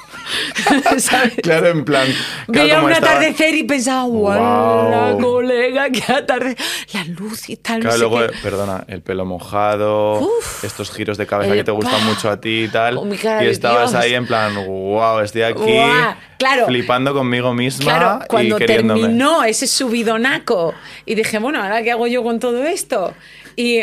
¿sabes? 0.99 1.33
Claro, 1.41 1.67
en 1.67 1.85
plan. 1.85 2.07
claro, 2.07 2.67
Veía 2.67 2.81
un 2.81 2.91
estaba- 2.91 3.11
atardecer 3.13 3.55
y 3.55 3.63
pensaba, 3.63 4.03
Guau. 4.03 4.39
¡guau! 4.39 5.19
colega, 5.19 5.89
qué 5.89 6.11
atardecer! 6.11 6.57
La 6.93 7.03
luz 7.05 7.49
y 7.49 7.57
tal, 7.57 7.81
Claro, 7.81 7.97
no 7.97 8.03
sé 8.03 8.09
luego, 8.17 8.31
qué. 8.31 8.37
perdona, 8.41 8.83
el 8.87 9.01
pelo 9.01 9.25
mojado, 9.25 10.19
Uf. 10.19 10.63
estos 10.63 10.91
giros 10.91 11.17
de 11.17 11.25
cabeza 11.27 11.51
El 11.51 11.57
que 11.59 11.63
te 11.63 11.71
gustan 11.71 12.05
mucho 12.05 12.29
a 12.29 12.39
ti 12.39 12.63
y 12.63 12.67
tal. 12.67 12.97
Oh, 12.97 13.07
y 13.07 13.45
estabas 13.47 13.91
Dios. 13.91 14.03
ahí 14.03 14.13
en 14.13 14.25
plan, 14.27 14.55
wow, 14.65 15.19
estoy 15.19 15.43
aquí 15.43 15.59
Guau, 15.61 16.15
claro. 16.37 16.65
flipando 16.67 17.13
conmigo 17.13 17.53
misma 17.53 17.83
Claro, 17.97 18.19
cuando 18.27 18.55
y 18.55 18.59
queriéndome. 18.59 19.01
terminó 19.01 19.43
ese 19.43 19.67
subidonaco 19.67 20.73
y 21.05 21.15
dije, 21.15 21.39
bueno, 21.39 21.61
¿ahora 21.61 21.81
qué 21.83 21.91
hago 21.91 22.07
yo 22.07 22.23
con 22.23 22.39
todo 22.39 22.63
esto? 22.63 23.13
Y 23.55 23.81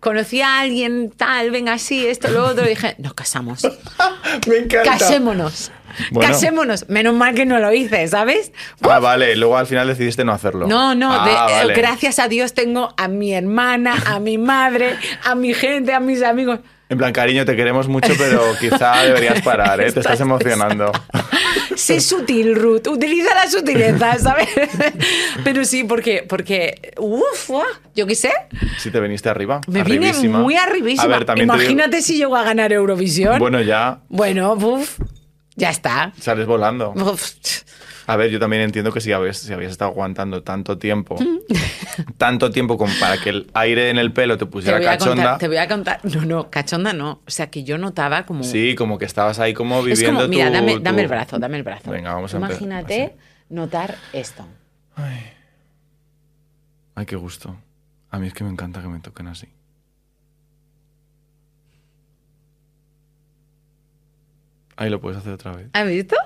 conocí 0.00 0.40
a 0.40 0.60
alguien 0.60 1.10
tal, 1.16 1.50
venga, 1.50 1.72
así, 1.74 2.06
esto, 2.06 2.28
lo 2.30 2.44
otro, 2.46 2.64
y 2.64 2.70
dije, 2.70 2.94
nos 2.98 3.14
casamos. 3.14 3.62
Me 4.46 4.56
encanta. 4.58 4.92
Casémonos. 4.98 5.70
Bueno. 6.10 6.32
Casémonos. 6.32 6.88
Menos 6.88 7.14
mal 7.14 7.34
que 7.34 7.46
no 7.46 7.58
lo 7.58 7.72
hice, 7.72 8.06
¿sabes? 8.08 8.52
Ah, 8.82 8.98
vale, 8.98 9.36
luego 9.36 9.56
al 9.56 9.66
final 9.66 9.86
decidiste 9.88 10.24
no 10.24 10.32
hacerlo. 10.32 10.66
No, 10.66 10.94
no, 10.94 11.10
Ah, 11.12 11.24
de- 11.24 11.52
eh, 11.52 11.56
vale. 11.56 11.74
gracias 11.74 12.18
a 12.18 12.28
Dios 12.28 12.54
tengo 12.54 12.94
a 12.96 13.08
mi 13.08 13.32
hermana, 13.34 13.94
a 14.06 14.20
mi 14.20 14.38
madre, 14.38 14.96
a 15.24 15.34
mi 15.34 15.54
gente, 15.54 15.92
a 15.92 16.00
mis 16.00 16.22
amigos. 16.22 16.60
En 16.90 16.96
plan, 16.96 17.12
cariño, 17.12 17.44
te 17.44 17.54
queremos 17.54 17.86
mucho, 17.86 18.10
pero 18.16 18.40
quizá 18.60 19.02
deberías 19.02 19.42
parar, 19.42 19.78
¿eh? 19.80 19.92
Te 19.92 20.00
estás 20.00 20.20
emocionando. 20.20 20.90
Sé 21.76 22.00
sutil, 22.00 22.54
Ruth. 22.56 22.86
Utiliza 22.88 23.34
la 23.34 23.48
sutileza, 23.48 24.18
¿sabes? 24.18 24.48
Pero 25.44 25.64
sí, 25.64 25.84
porque, 25.84 26.24
porque 26.28 26.92
uf, 26.98 27.48
¡guau! 27.48 27.64
yo 27.94 28.06
qué 28.06 28.14
sé. 28.16 28.32
Si 28.78 28.90
te 28.90 28.98
viniste 29.00 29.28
arriba. 29.28 29.60
Me 29.68 29.84
vine 29.84 30.08
arribísima. 30.08 30.38
muy 30.40 30.56
arribísima. 30.56 31.04
A 31.04 31.06
ver, 31.06 31.24
también 31.24 31.46
digo- 31.46 31.56
Imagínate 31.60 32.02
si 32.02 32.16
llego 32.16 32.34
a 32.36 32.42
ganar 32.42 32.72
Eurovisión. 32.72 33.38
Bueno, 33.38 33.60
ya 33.60 34.00
Bueno, 34.08 34.54
uf, 34.54 34.98
ya 35.58 35.70
está. 35.70 36.12
sales 36.18 36.46
volando. 36.46 36.92
Uf, 36.92 37.32
A 38.06 38.16
ver, 38.16 38.30
yo 38.30 38.38
también 38.38 38.62
entiendo 38.62 38.90
que 38.92 39.00
si 39.02 39.12
habías, 39.12 39.36
si 39.38 39.52
habías 39.52 39.72
estado 39.72 39.90
aguantando 39.90 40.42
tanto 40.42 40.78
tiempo, 40.78 41.16
tanto 42.16 42.50
tiempo 42.50 42.78
como 42.78 42.92
para 42.98 43.18
que 43.18 43.28
el 43.30 43.50
aire 43.54 43.90
en 43.90 43.98
el 43.98 44.12
pelo 44.12 44.38
te 44.38 44.46
te, 44.46 44.50
pusiera 44.50 44.78
a 44.78 44.80
cachonda. 44.80 45.14
contar, 45.14 45.38
te 45.38 45.48
voy 45.48 45.56
a 45.58 45.68
contar. 45.68 46.00
No, 46.04 46.24
no, 46.24 46.48
cachonda 46.50 46.92
no. 46.94 47.20
O 47.26 47.30
sea, 47.30 47.50
que 47.50 47.64
yo 47.64 47.76
notaba 47.76 48.24
como. 48.24 48.44
Sí, 48.44 48.74
como 48.76 48.96
que 48.98 49.04
estabas 49.04 49.38
ahí 49.40 49.52
como 49.52 49.80
es 49.80 49.84
viviendo 49.98 50.20
como, 50.20 50.28
mira, 50.30 50.46
tu- 50.46 50.52
dame, 50.54 50.72
tu- 50.74 50.80
dame 50.80 51.02
el 51.02 51.08
brazo, 51.08 51.38
dame 51.38 51.56
el 51.58 51.62
brazo. 51.64 51.90
Venga, 51.90 52.14
vamos 52.14 52.32
a 52.32 52.36
Imagínate 52.38 53.16
notar 53.50 53.96
esto. 54.12 54.46
Ay, 56.94 57.06
qué 57.06 57.16
gusto. 57.16 57.56
A 58.10 58.18
mí 58.18 58.26
es 58.28 58.34
que 58.34 58.42
me 58.44 58.50
encanta 58.50 58.80
que 58.80 58.88
me 58.88 59.00
toquen 59.00 59.26
así. 59.28 59.48
Ahí 64.78 64.88
lo 64.90 65.00
puedes 65.00 65.18
hacer 65.18 65.32
otra 65.32 65.52
vez. 65.52 65.68
¿Has 65.74 65.86
visto? 65.86 66.16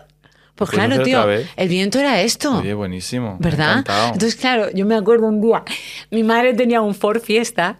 Pues 0.55 0.71
¿Lo 0.71 0.77
puedes 0.79 0.99
claro, 1.01 1.05
tío. 1.05 1.45
El 1.57 1.69
viento 1.69 1.99
era 1.99 2.21
esto. 2.21 2.59
Oye, 2.59 2.75
buenísimo. 2.75 3.37
¿Verdad? 3.41 3.71
encantado. 3.79 4.07
Entonces, 4.13 4.37
claro, 4.37 4.71
yo 4.73 4.85
me 4.87 4.95
acuerdo 4.95 5.27
un 5.27 5.41
día, 5.41 5.65
mi 6.11 6.23
madre 6.23 6.53
tenía 6.55 6.81
un 6.83 6.95
Ford 6.95 7.21
Fiesta, 7.21 7.79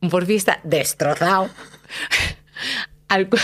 un 0.00 0.08
Ford 0.10 0.24
Fiesta 0.26 0.60
destrozado, 0.62 1.50
al 3.08 3.28
cu- 3.28 3.36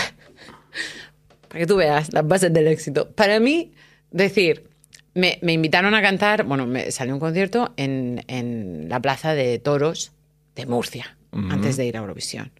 para 1.47 1.59
que 1.59 1.67
tú 1.67 1.75
veas 1.75 2.11
las 2.13 2.27
bases 2.27 2.51
del 2.53 2.67
éxito. 2.67 3.11
Para 3.11 3.39
mí, 3.39 3.73
decir, 4.11 4.69
me, 5.13 5.37
me 5.41 5.53
invitaron 5.53 5.93
a 5.93 6.01
cantar, 6.01 6.43
bueno, 6.45 6.65
me 6.65 6.89
salió 6.91 7.13
un 7.13 7.19
concierto 7.19 7.73
en, 7.77 8.23
en 8.27 8.87
la 8.89 8.99
Plaza 8.99 9.33
de 9.35 9.59
Toros 9.59 10.13
de 10.55 10.65
Murcia, 10.65 11.17
Ujú. 11.31 11.51
antes 11.51 11.77
de 11.77 11.85
ir 11.85 11.97
a 11.97 11.99
Eurovisión. 11.99 12.51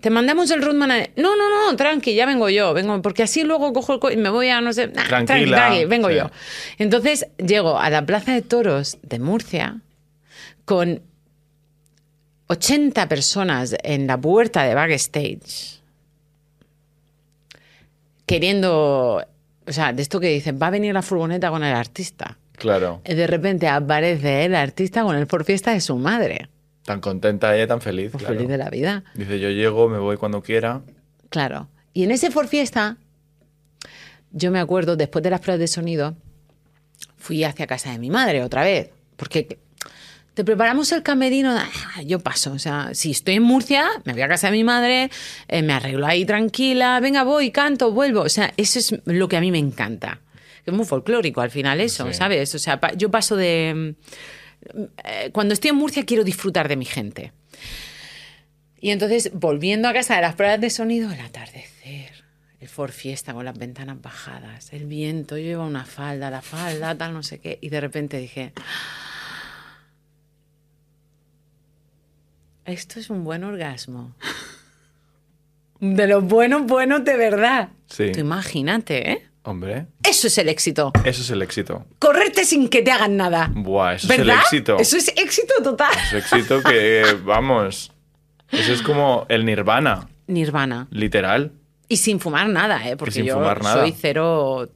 Te 0.00 0.10
mandamos 0.10 0.50
el 0.50 0.62
road 0.62 0.74
manager. 0.74 1.10
No, 1.16 1.36
no, 1.36 1.48
no, 1.70 1.76
tranqui, 1.76 2.14
ya 2.14 2.26
vengo 2.26 2.48
yo, 2.48 2.74
vengo, 2.74 3.00
porque 3.02 3.22
así 3.22 3.42
luego 3.44 3.72
cojo 3.72 3.94
el 3.94 4.00
co- 4.00 4.10
y 4.10 4.16
me 4.16 4.28
voy 4.28 4.48
a 4.48 4.60
no 4.60 4.72
sé, 4.72 4.88
nah, 4.88 5.04
tranqui, 5.06 5.26
Tranquila, 5.26 5.56
tranqui, 5.56 5.84
vengo 5.86 6.08
sí. 6.10 6.16
yo. 6.16 6.30
Entonces 6.78 7.26
llego 7.38 7.78
a 7.78 7.88
la 7.90 8.04
Plaza 8.04 8.32
de 8.32 8.42
Toros 8.42 8.98
de 9.02 9.18
Murcia 9.18 9.78
con 10.64 11.00
80 12.48 13.08
personas 13.08 13.74
en 13.82 14.06
la 14.06 14.20
puerta 14.20 14.62
de 14.64 14.74
backstage 14.74 15.80
queriendo, 18.26 19.24
o 19.66 19.72
sea, 19.72 19.92
de 19.92 20.02
esto 20.02 20.20
que 20.20 20.28
dicen, 20.28 20.58
va 20.60 20.66
a 20.68 20.70
venir 20.70 20.92
la 20.94 21.02
furgoneta 21.02 21.50
con 21.50 21.62
el 21.64 21.74
artista. 21.74 22.36
Claro. 22.56 23.00
Y 23.06 23.14
de 23.14 23.26
repente 23.26 23.68
aparece 23.68 24.44
el 24.44 24.54
artista 24.54 25.02
con 25.02 25.14
el 25.16 25.26
por 25.26 25.44
fiesta 25.44 25.72
de 25.72 25.80
su 25.80 25.96
madre. 25.96 26.48
Tan 26.86 27.00
contenta 27.00 27.54
ella, 27.54 27.66
tan 27.66 27.80
feliz. 27.82 28.10
Pues 28.12 28.22
claro. 28.22 28.36
feliz 28.36 28.48
de 28.48 28.56
la 28.58 28.70
vida. 28.70 29.04
Dice, 29.14 29.38
yo 29.38 29.50
llego, 29.50 29.88
me 29.90 29.98
voy 29.98 30.16
cuando 30.16 30.42
quiera. 30.42 30.80
Claro. 31.28 31.68
Y 31.92 32.04
en 32.04 32.10
ese 32.12 32.30
for 32.30 32.48
fiesta, 32.48 32.96
yo 34.30 34.50
me 34.50 34.58
acuerdo, 34.60 34.96
después 34.96 35.22
de 35.22 35.30
las 35.30 35.40
pruebas 35.40 35.60
de 35.60 35.66
sonido, 35.68 36.16
fui 37.16 37.44
hacia 37.44 37.66
casa 37.66 37.90
de 37.90 37.98
mi 37.98 38.10
madre 38.10 38.42
otra 38.42 38.62
vez. 38.62 38.90
Porque 39.16 39.58
te 40.34 40.44
preparamos 40.44 40.92
el 40.92 41.02
camerino, 41.02 41.56
yo 42.04 42.20
paso. 42.20 42.52
O 42.52 42.58
sea, 42.58 42.90
si 42.92 43.10
estoy 43.10 43.34
en 43.34 43.42
Murcia, 43.42 43.88
me 44.04 44.12
voy 44.12 44.22
a 44.22 44.28
casa 44.28 44.48
de 44.48 44.52
mi 44.52 44.62
madre, 44.64 45.10
eh, 45.48 45.62
me 45.62 45.72
arreglo 45.72 46.06
ahí 46.06 46.24
tranquila, 46.24 47.00
venga, 47.00 47.24
voy, 47.24 47.50
canto, 47.50 47.90
vuelvo. 47.92 48.20
O 48.20 48.28
sea, 48.28 48.52
eso 48.56 48.78
es 48.78 48.94
lo 49.06 49.26
que 49.28 49.36
a 49.36 49.40
mí 49.40 49.50
me 49.50 49.58
encanta. 49.58 50.20
Es 50.64 50.74
muy 50.74 50.84
folclórico 50.84 51.40
al 51.40 51.50
final 51.50 51.80
eso, 51.80 52.06
Sí. 52.08 52.14
¿sabes? 52.14 52.54
O 52.54 52.58
sea, 52.58 52.78
pa- 52.80 52.92
yo 52.92 53.10
paso 53.10 53.36
de... 53.36 53.94
eh, 55.04 55.30
cuando 55.32 55.54
estoy 55.54 55.70
en 55.70 55.76
Murcia 55.76 56.04
quiero 56.04 56.24
disfrutar 56.24 56.68
de 56.68 56.76
mi 56.76 56.84
gente. 56.84 57.32
Y 58.80 58.90
entonces, 58.90 59.30
volviendo 59.32 59.88
a 59.88 59.92
casa 59.92 60.16
de 60.16 60.22
las 60.22 60.34
pruebas 60.34 60.60
de 60.60 60.70
sonido, 60.70 61.10
el 61.10 61.20
atardecer, 61.20 62.24
el 62.60 62.68
for 62.68 62.92
fiesta 62.92 63.32
con 63.32 63.44
las 63.44 63.58
ventanas 63.58 64.00
bajadas, 64.00 64.72
el 64.72 64.86
viento, 64.86 65.36
yo 65.36 65.44
llevo 65.44 65.66
una 65.66 65.84
falda, 65.84 66.30
la 66.30 66.42
falda, 66.42 66.96
tal, 66.96 67.12
no 67.12 67.22
sé 67.22 67.40
qué, 67.40 67.58
y 67.60 67.68
de 67.70 67.80
repente 67.80 68.18
dije, 68.18 68.52
esto 72.64 73.00
es 73.00 73.10
un 73.10 73.24
buen 73.24 73.44
orgasmo. 73.44 74.14
De 75.80 76.06
los 76.06 76.24
buenos, 76.24 76.66
buenos 76.66 77.04
de 77.04 77.16
verdad. 77.16 77.68
Sí. 77.86 78.12
Tú 78.12 78.20
imagínate, 78.20 79.12
¿eh? 79.12 79.25
Hombre, 79.46 79.86
Eso 80.02 80.26
es 80.26 80.36
el 80.38 80.48
éxito. 80.48 80.92
eso 81.04 81.22
es 81.22 81.30
el 81.30 81.40
éxito. 81.40 81.86
Correrte 82.00 82.44
sin 82.44 82.68
que 82.68 82.82
te 82.82 82.90
hagan 82.90 83.16
nada. 83.16 83.50
Buah, 83.54 83.94
eso 83.94 84.08
¿Verdad? 84.08 84.24
es 84.26 84.52
el 84.52 84.58
éxito. 84.58 84.76
Eso 84.78 84.96
es 84.96 85.08
éxito 85.16 85.54
total. 85.62 85.92
Es 85.94 86.12
éxito 86.12 86.60
que, 86.62 87.16
vamos, 87.24 87.92
eso 88.50 88.72
es 88.72 88.82
como 88.82 89.24
el 89.28 89.44
nirvana, 89.44 90.08
Nirvana. 90.26 90.88
literal. 90.90 91.52
Y 91.88 91.98
sin 91.98 92.18
fumar 92.18 92.48
nada, 92.48 92.88
¿eh? 92.88 92.96
Porque 92.96 93.22
yo 93.24 93.40
nada. 93.40 93.72
soy 93.72 93.92
cero 93.96 94.68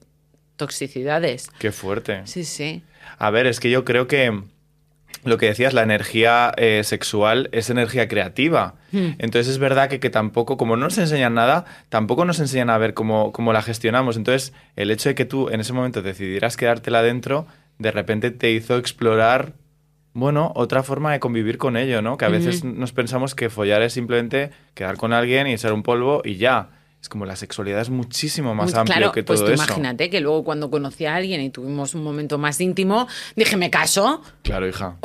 toxicidades. 0.57 1.51
Qué 1.59 1.73
fuerte. 1.73 2.23
Sí, 2.27 2.45
sí. 2.45 2.83
A 3.19 3.31
ver, 3.31 3.47
es 3.47 3.59
que 3.61 3.71
yo 3.71 3.85
creo 3.85 4.07
que 4.07 4.41
lo 5.25 5.39
que 5.39 5.47
decías, 5.47 5.75
la 5.75 5.83
energía 5.83 6.53
eh, 6.57 6.83
sexual 6.85 7.49
es 7.53 7.71
energía 7.71 8.09
creativa. 8.09 8.75
Hmm. 8.93 9.11
Entonces 9.19 9.49
es 9.49 9.59
verdad 9.59 9.89
que, 9.89 10.01
que 10.01 10.11
tampoco, 10.11 10.57
como 10.57 10.77
no 10.77 10.85
nos 10.85 10.99
enseñan 10.99 11.35
nada, 11.35 11.65
tampoco 11.89 12.25
nos 12.25 12.41
enseñan 12.41 12.71
a 12.71 12.79
ver 12.79 12.95
cómo, 12.95 13.33
cómo 13.33 13.53
la 13.53 13.63
gestionamos. 13.63 14.17
Entonces 14.17 14.53
el 14.77 14.91
hecho 14.91 15.09
de 15.09 15.15
que 15.15 15.25
tú 15.25 15.49
en 15.51 15.61
ese 15.61 15.73
momento 15.73 16.03
decidieras 16.03 16.57
quedártela 16.57 17.03
dentro, 17.03 17.47
de 17.79 17.91
repente 17.91 18.31
te 18.31 18.51
hizo 18.51 18.77
explorar, 18.77 19.55
bueno, 20.13 20.53
otra 20.55 20.83
forma 20.83 21.13
de 21.13 21.21
convivir 21.21 21.59
con 21.59 21.77
ello, 21.77 22.03
¿no? 22.03 22.17
Que 22.17 22.27
a 22.27 22.29
veces 22.29 22.65
nos 22.65 22.93
pensamos 22.93 23.35
que 23.35 23.49
follar 23.49 23.83
es 23.83 23.93
simplemente 23.93 24.51
quedar 24.75 24.97
con 24.97 25.13
alguien 25.13 25.47
y 25.47 25.57
ser 25.57 25.73
un 25.73 25.83
polvo 25.83 26.23
y 26.25 26.37
ya. 26.37 26.71
Es 27.03 27.09
como 27.09 27.25
la 27.25 27.35
sexualidad 27.37 27.81
es 27.81 27.91
muchísimo 27.91 28.55
más 28.55 28.73
Muy- 28.73 28.81
amplio 28.81 28.97
claro, 28.97 29.13
que 29.13 29.23
pues 29.23 29.39
todo 29.41 29.49
tú 29.49 29.55
eso. 29.55 29.65
imagínate 29.65 30.11
que 30.11 30.21
luego 30.21 30.45
cuando 30.45 30.71
conocí 30.71 31.07
a 31.07 31.15
alguien 31.17 31.41
y 31.41 31.51
tuvimos 31.51 31.95
un 31.95 32.03
momento 32.05 32.37
más 32.39 32.61
íntimo, 32.61 33.09
dije, 33.37 33.57
me 33.57 33.71
caso. 33.71 34.23
Claro, 34.43 34.69
hija. 34.69 34.97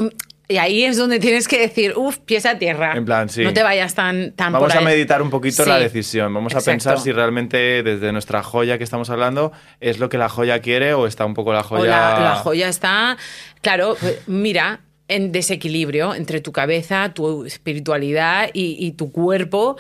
Y 0.48 0.58
ahí 0.58 0.84
es 0.84 0.96
donde 0.98 1.20
tienes 1.20 1.48
que 1.48 1.58
decir, 1.60 1.94
uff, 1.96 2.20
pies 2.20 2.46
a 2.46 2.60
tierra. 2.60 2.96
En 2.96 3.04
plan, 3.06 3.30
sí. 3.30 3.44
No 3.44 3.52
te 3.54 3.64
vayas 3.64 3.96
tan, 3.96 4.34
tan 4.34 4.52
Vamos 4.54 4.74
por 4.74 4.78
a 4.80 4.86
meditar 4.86 5.22
un 5.24 5.32
poquito 5.32 5.64
Sí, 5.64 5.70
la 5.70 5.80
decisión. 5.80 6.32
Vamos 6.34 6.54
a 6.54 6.62
pensar 6.62 7.00
si 7.00 7.12
realmente 7.12 7.82
desde 7.82 8.12
nuestra 8.12 8.44
joya 8.44 8.78
que 8.78 8.84
estamos 8.84 9.10
hablando 9.10 9.54
es 9.80 9.98
lo 9.98 10.08
que 10.10 10.18
la 10.20 10.30
joya 10.30 10.60
quiere 10.60 10.94
o 10.94 11.08
está 11.08 11.26
un 11.26 11.34
poco 11.34 11.52
la 11.54 11.64
joya. 11.64 11.82
O 11.82 11.86
la, 11.88 12.20
la 12.20 12.36
joya 12.36 12.70
está, 12.70 13.18
claro, 13.62 13.98
pues, 14.00 14.20
mira, 14.28 14.82
en 15.08 15.32
desequilibrio 15.32 16.14
entre 16.14 16.42
tu 16.42 16.52
cabeza, 16.52 17.12
tu 17.14 17.46
espiritualidad 17.46 18.50
y, 18.54 18.76
y 18.86 18.92
tu 18.92 19.12
cuerpo. 19.12 19.78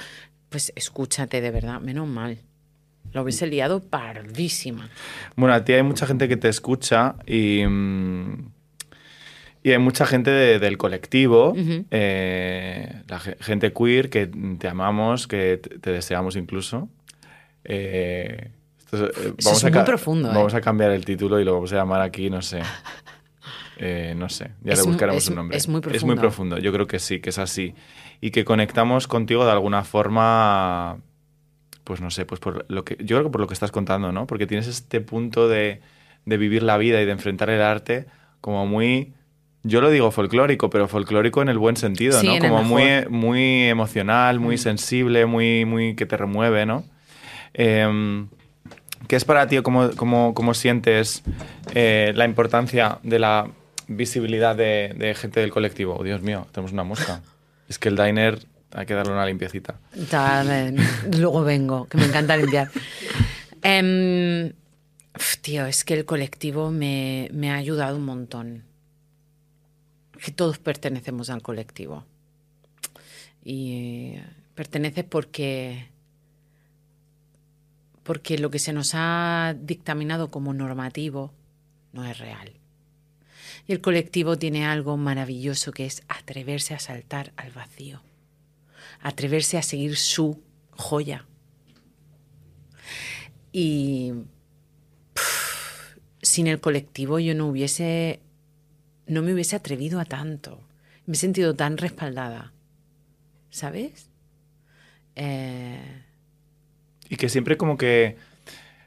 Pues 0.49 0.71
escúchate, 0.75 1.41
de 1.41 1.51
verdad, 1.51 1.79
menos 1.81 2.07
mal. 2.07 2.37
Lo 3.13 3.21
hubiese 3.23 3.47
liado 3.47 3.81
pardísima. 3.81 4.89
Bueno, 5.35 5.53
a 5.55 5.63
ti 5.63 5.73
hay 5.73 5.83
mucha 5.83 6.05
gente 6.05 6.27
que 6.27 6.37
te 6.37 6.49
escucha 6.49 7.15
y. 7.25 7.63
mm, 7.65 8.49
Y 9.63 9.71
hay 9.71 9.79
mucha 9.79 10.05
gente 10.05 10.29
de- 10.29 10.59
del 10.59 10.77
colectivo, 10.77 11.55
eh, 11.89 13.01
la 13.07 13.19
ge- 13.19 13.35
gente 13.41 13.73
queer 13.73 14.11
que 14.11 14.27
te 14.59 14.67
amamos, 14.67 15.27
que 15.27 15.57
te, 15.57 15.91
deseamos 15.91 16.35
incluso. 16.35 16.87
Eh, 17.63 18.51
esto 18.77 18.97
es, 19.09 19.17
eh, 19.17 19.33
Eso 19.39 19.53
es 19.53 19.63
muy 19.73 19.83
profundo, 19.83 20.29
¿eh? 20.29 20.35
Vamos 20.35 20.53
a 20.53 20.61
cambiar 20.61 20.91
el 20.91 21.03
título 21.03 21.39
y 21.39 21.43
lo 21.45 21.53
vamos 21.55 21.73
a 21.73 21.77
llamar 21.77 22.01
aquí, 22.01 22.29
no 22.29 22.41
sé. 22.43 22.61
No 24.15 24.29
sé, 24.29 24.51
ya 24.63 24.73
Es 24.73 24.79
le 24.79 24.85
buscaremos 24.85 25.27
un 25.27 25.35
nombre. 25.35 25.57
es 25.57 25.67
muy 25.67 25.79
Es 25.79 25.83
muy 25.83 26.15
profundo. 26.15 26.21
profundo, 26.21 26.57
yo 26.59 26.71
creo 26.71 26.87
que 26.87 26.99
sí, 26.99 27.19
que 27.19 27.31
es 27.31 27.37
así. 27.39 27.73
Y 28.25 28.31
que 28.31 28.43
conectamos 28.43 29.07
contigo 29.07 29.45
de 29.45 29.51
alguna 29.51 29.83
forma, 29.83 30.97
pues 31.83 32.01
no 32.01 32.09
sé, 32.09 32.25
pues 32.25 32.39
por 32.41 32.65
lo 32.69 32.83
que, 32.83 32.95
yo 32.99 33.17
creo 33.17 33.25
que 33.25 33.29
por 33.29 33.41
lo 33.41 33.45
que 33.47 33.53
estás 33.53 33.71
contando, 33.71 34.11
¿no? 34.11 34.25
Porque 34.25 34.47
tienes 34.47 34.65
este 34.67 34.99
punto 34.99 35.47
de, 35.47 35.79
de 36.25 36.37
vivir 36.37 36.63
la 36.63 36.77
vida 36.77 36.99
y 37.01 37.05
de 37.05 37.11
enfrentar 37.11 37.51
el 37.51 37.61
arte 37.61 38.07
como 38.41 38.65
muy, 38.65 39.13
yo 39.61 39.79
lo 39.79 39.91
digo 39.91 40.09
folclórico, 40.09 40.71
pero 40.71 40.87
folclórico 40.87 41.43
en 41.43 41.49
el 41.49 41.59
buen 41.59 41.77
sentido, 41.77 42.19
Sí, 42.19 42.25
¿no? 42.25 42.39
Como 42.39 42.63
muy, 42.63 43.05
muy 43.09 43.63
emocional, 43.69 44.39
muy 44.39 44.57
sensible, 44.57 45.27
muy, 45.27 45.65
muy 45.65 45.95
que 45.95 46.07
te 46.07 46.17
remueve, 46.17 46.65
¿no? 46.65 46.83
Em, 47.53 48.27
¿Qué 49.07 49.15
es 49.17 49.23
para 49.25 49.45
ti 49.47 49.57
o 49.57 49.61
cómo, 49.63 49.91
cómo- 49.95 50.33
cómo 50.33 50.55
sientes 50.55 51.21
eh, 51.75 52.11
la 52.15 52.25
importancia 52.25 52.97
de 53.03 53.19
la 53.19 53.51
visibilidad 53.87 54.55
de, 54.55 54.95
de 54.97 55.13
gente 55.13 55.41
del 55.41 55.51
colectivo? 55.51 55.95
Oh, 55.99 56.03
Dios 56.03 56.23
mío, 56.23 56.47
tenemos 56.51 56.71
una 56.71 56.83
mosca. 56.83 57.21
Es 57.67 57.79
que 57.79 57.89
el 57.89 57.95
diner 57.95 58.45
hay 58.71 58.85
que 58.85 58.93
darle 58.93 59.13
una 59.13 59.25
limpiecita. 59.25 59.79
Luego 61.17 61.43
vengo, 61.43 61.87
que 61.87 61.97
me 61.97 62.05
encanta 62.05 62.37
limpiar. 62.37 62.69
Em, 63.61 64.53
tío, 65.41 65.65
es 65.65 65.83
que 65.83 65.93
el 65.93 66.05
colectivo 66.05 66.71
me, 66.71 67.29
me 67.31 67.51
ha 67.51 67.55
ayudado 67.55 67.97
un 67.97 68.05
montón. 68.05 68.63
Que 70.23 70.31
todos 70.31 70.59
pertenecemos 70.59 71.29
al 71.29 71.41
colectivo. 71.41 72.05
Y 73.43 74.15
eh, 74.17 74.23
perteneces 74.55 75.05
porque, 75.05 75.87
porque 78.03 78.37
lo 78.37 78.49
que 78.49 78.59
se 78.59 78.73
nos 78.73 78.91
ha 78.93 79.55
dictaminado 79.59 80.31
como 80.31 80.53
normativo 80.53 81.31
no 81.93 82.05
es 82.05 82.17
real. 82.17 82.51
Y 83.67 83.73
el 83.73 83.81
colectivo 83.81 84.37
tiene 84.37 84.65
algo 84.65 84.97
maravilloso 84.97 85.71
que 85.71 85.85
es 85.85 86.03
atreverse 86.07 86.73
a 86.73 86.79
saltar 86.79 87.33
al 87.35 87.51
vacío 87.51 88.01
atreverse 89.01 89.57
a 89.57 89.61
seguir 89.61 89.97
su 89.97 90.41
joya. 90.71 91.25
Y 93.51 94.13
sin 96.21 96.47
el 96.47 96.59
colectivo 96.59 97.19
yo 97.19 97.35
no 97.35 97.47
hubiese, 97.47 98.19
no 99.07 99.21
me 99.21 99.33
hubiese 99.33 99.55
atrevido 99.55 99.99
a 99.99 100.05
tanto. 100.05 100.59
Me 101.05 101.13
he 101.13 101.17
sentido 101.17 101.55
tan 101.55 101.77
respaldada, 101.77 102.51
¿sabes? 103.51 104.09
Eh, 105.15 106.01
Y 107.07 107.15
que 107.15 107.29
siempre 107.29 107.57
como 107.57 107.77
que 107.77 108.17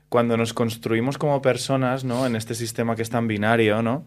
cuando 0.08 0.36
nos 0.36 0.52
construimos 0.52 1.16
como 1.16 1.40
personas, 1.40 2.02
¿no? 2.02 2.26
En 2.26 2.34
este 2.34 2.56
sistema 2.56 2.96
que 2.96 3.02
es 3.02 3.10
tan 3.10 3.28
binario, 3.28 3.82
¿no? 3.82 4.04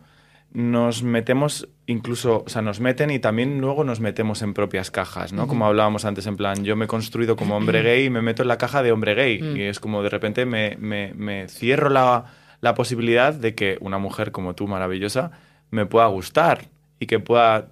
Nos 0.53 1.01
metemos 1.03 1.69
incluso, 1.85 2.43
o 2.45 2.49
sea, 2.49 2.61
nos 2.61 2.81
meten 2.81 3.09
y 3.09 3.19
también 3.19 3.61
luego 3.61 3.85
nos 3.85 4.01
metemos 4.01 4.41
en 4.41 4.53
propias 4.53 4.91
cajas, 4.91 5.31
¿no? 5.31 5.47
Como 5.47 5.65
hablábamos 5.65 6.03
antes, 6.03 6.27
en 6.27 6.35
plan, 6.35 6.65
yo 6.65 6.75
me 6.75 6.85
he 6.85 6.87
construido 6.89 7.37
como 7.37 7.55
hombre 7.55 7.81
gay 7.81 8.05
y 8.05 8.09
me 8.09 8.21
meto 8.21 8.41
en 8.41 8.49
la 8.49 8.57
caja 8.57 8.83
de 8.83 8.91
hombre 8.91 9.13
gay. 9.15 9.39
Y 9.55 9.61
es 9.61 9.79
como 9.79 10.03
de 10.03 10.09
repente 10.09 10.45
me, 10.45 10.75
me- 10.77 11.13
me 11.15 11.47
cierro 11.47 11.89
la, 11.89 12.25
la 12.59 12.73
posibilidad 12.75 13.33
de 13.33 13.55
que 13.55 13.77
una 13.79 13.97
mujer 13.97 14.33
como 14.33 14.53
tú, 14.53 14.67
maravillosa, 14.67 15.31
me 15.69 15.85
pueda 15.85 16.07
gustar 16.07 16.65
y 16.99 17.05
que 17.07 17.19
pueda 17.19 17.69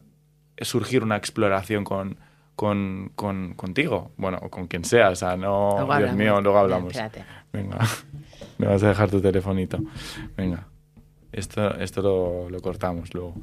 surgir 0.61 1.03
una 1.03 1.17
exploración 1.17 1.83
con, 1.83 2.17
con, 2.55 3.11
con- 3.15 3.55
contigo. 3.55 4.11
Bueno, 4.15 4.39
o 4.41 4.49
con 4.49 4.67
quien 4.67 4.85
sea, 4.85 5.09
o 5.09 5.15
sea, 5.15 5.35
no... 5.35 5.71
luego 5.71 5.85
Dios 5.85 5.89
hablamos. 6.11 6.15
mío, 6.15 6.41
luego 6.41 6.57
hablamos. 6.59 6.91
Espérate. 6.95 7.25
Venga, 7.51 7.77
me 8.57 8.67
vas 8.67 8.81
a 8.83 8.87
dejar 8.87 9.09
tu 9.09 9.19
telefonito. 9.19 9.79
Venga, 10.37 10.65
esto, 11.31 11.75
esto 11.79 12.01
lo, 12.01 12.49
lo 12.49 12.59
cortamos 12.61 13.13
luego. 13.13 13.35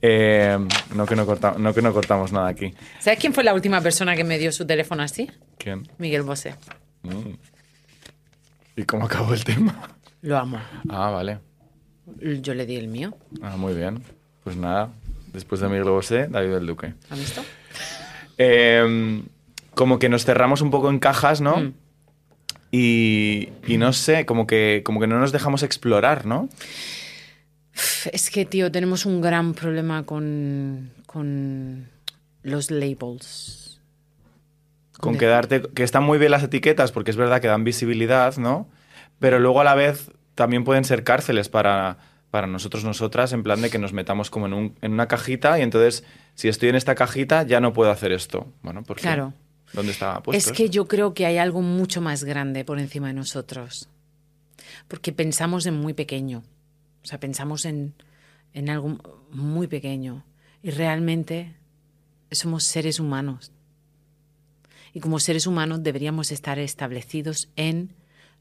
Eh, 0.00 0.58
no, 0.94 1.06
que 1.06 1.16
no, 1.16 1.24
corta- 1.26 1.54
no 1.58 1.72
que 1.74 1.82
no 1.82 1.92
cortamos 1.92 2.32
nada 2.32 2.48
aquí. 2.48 2.74
¿Sabes 3.00 3.18
quién 3.18 3.32
fue 3.34 3.44
la 3.44 3.54
última 3.54 3.80
persona 3.80 4.14
que 4.16 4.24
me 4.24 4.38
dio 4.38 4.52
su 4.52 4.66
teléfono 4.66 5.02
así? 5.02 5.30
¿Quién? 5.58 5.88
Miguel 5.98 6.22
Bosé. 6.22 6.54
Mm. 7.02 7.34
¿Y 8.76 8.82
cómo 8.84 9.04
acabó 9.06 9.34
el 9.34 9.44
tema? 9.44 9.88
Lo 10.22 10.38
amo. 10.38 10.58
Ah, 10.88 11.10
vale. 11.10 11.38
Yo 12.40 12.54
le 12.54 12.66
di 12.66 12.76
el 12.76 12.88
mío. 12.88 13.16
Ah, 13.42 13.56
muy 13.56 13.74
bien. 13.74 14.02
Pues 14.44 14.56
nada, 14.56 14.90
después 15.32 15.60
de 15.60 15.68
Miguel 15.68 15.84
Bosé, 15.84 16.26
David 16.28 16.54
del 16.54 16.66
Duque. 16.66 16.94
¿Has 17.10 17.18
visto? 17.18 17.42
Eh, 18.38 19.22
como 19.74 19.98
que 19.98 20.08
nos 20.08 20.24
cerramos 20.24 20.60
un 20.62 20.70
poco 20.70 20.90
en 20.90 20.98
cajas, 20.98 21.40
¿no? 21.40 21.56
Mm. 21.58 21.74
Y, 22.72 23.50
y 23.66 23.76
no 23.76 23.92
sé, 23.92 24.24
como 24.26 24.46
que, 24.46 24.82
como 24.84 24.98
que 25.00 25.06
no 25.06 25.18
nos 25.20 25.30
dejamos 25.32 25.62
explorar, 25.62 26.24
¿no? 26.26 26.48
Es 28.12 28.30
que, 28.30 28.44
tío, 28.44 28.70
tenemos 28.70 29.06
un 29.06 29.20
gran 29.20 29.54
problema 29.54 30.04
con, 30.04 30.90
con 31.06 31.88
los 32.42 32.70
labels. 32.70 33.80
Con 34.98 35.16
quedarte, 35.18 35.62
que 35.74 35.82
están 35.82 36.04
muy 36.04 36.18
bien 36.18 36.30
las 36.30 36.42
etiquetas, 36.42 36.92
porque 36.92 37.10
es 37.10 37.16
verdad 37.16 37.40
que 37.40 37.48
dan 37.48 37.64
visibilidad, 37.64 38.36
¿no? 38.36 38.68
Pero 39.18 39.38
luego 39.40 39.60
a 39.60 39.64
la 39.64 39.74
vez 39.74 40.10
también 40.34 40.64
pueden 40.64 40.84
ser 40.84 41.02
cárceles 41.02 41.48
para, 41.48 41.98
para 42.30 42.46
nosotros, 42.46 42.84
nosotras, 42.84 43.32
en 43.32 43.42
plan 43.42 43.62
de 43.62 43.70
que 43.70 43.78
nos 43.78 43.92
metamos 43.92 44.30
como 44.30 44.46
en, 44.46 44.52
un- 44.52 44.78
en 44.82 44.92
una 44.92 45.08
cajita 45.08 45.58
y 45.58 45.62
entonces, 45.62 46.04
si 46.34 46.48
estoy 46.48 46.68
en 46.68 46.76
esta 46.76 46.94
cajita, 46.94 47.42
ya 47.44 47.60
no 47.60 47.72
puedo 47.72 47.90
hacer 47.90 48.12
esto. 48.12 48.52
Bueno, 48.62 48.82
porque 48.84 49.02
Claro. 49.02 49.32
¿Dónde 49.72 49.92
está 49.92 50.22
puesto? 50.22 50.50
Es 50.50 50.54
que 50.56 50.68
yo 50.68 50.86
creo 50.86 51.14
que 51.14 51.24
hay 51.24 51.38
algo 51.38 51.62
mucho 51.62 52.00
más 52.02 52.24
grande 52.24 52.64
por 52.64 52.78
encima 52.78 53.08
de 53.08 53.14
nosotros. 53.14 53.88
Porque 54.86 55.12
pensamos 55.12 55.64
en 55.66 55.74
muy 55.74 55.94
pequeño. 55.94 56.42
O 57.02 57.06
sea, 57.06 57.18
pensamos 57.20 57.64
en, 57.64 57.94
en 58.52 58.70
algo 58.70 58.98
muy 59.30 59.66
pequeño. 59.66 60.24
Y 60.62 60.70
realmente 60.70 61.54
somos 62.30 62.64
seres 62.64 63.00
humanos. 63.00 63.52
Y 64.94 65.00
como 65.00 65.18
seres 65.20 65.46
humanos 65.46 65.82
deberíamos 65.82 66.30
estar 66.32 66.58
establecidos 66.58 67.48
en 67.56 67.94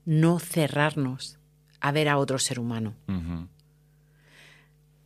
no 0.06 0.40
cerrarnos 0.40 1.40
a 1.80 1.92
ver 1.92 2.10
a 2.10 2.18
otro 2.18 2.38
ser 2.40 2.60
humano. 2.60 2.94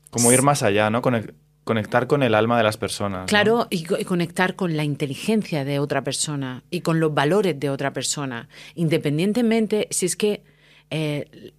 Como 0.09 0.31
ir 0.31 0.41
más 0.41 0.63
allá, 0.63 0.89
¿no? 0.89 1.01
Conec- 1.01 1.33
conectar 1.63 2.07
con 2.07 2.23
el 2.23 2.35
alma 2.35 2.57
de 2.57 2.63
las 2.63 2.77
personas. 2.77 3.21
¿no? 3.21 3.25
Claro, 3.27 3.67
y 3.69 3.83
conectar 4.05 4.55
con 4.55 4.75
la 4.77 4.83
inteligencia 4.83 5.65
de 5.65 5.79
otra 5.79 6.03
persona 6.03 6.63
y 6.69 6.81
con 6.81 6.99
los 6.99 7.13
valores 7.13 7.59
de 7.59 7.69
otra 7.69 7.91
persona, 7.93 8.47
independientemente 8.75 9.87
si 9.91 10.05
es 10.05 10.15
que, 10.15 10.43
eh, 10.89 11.53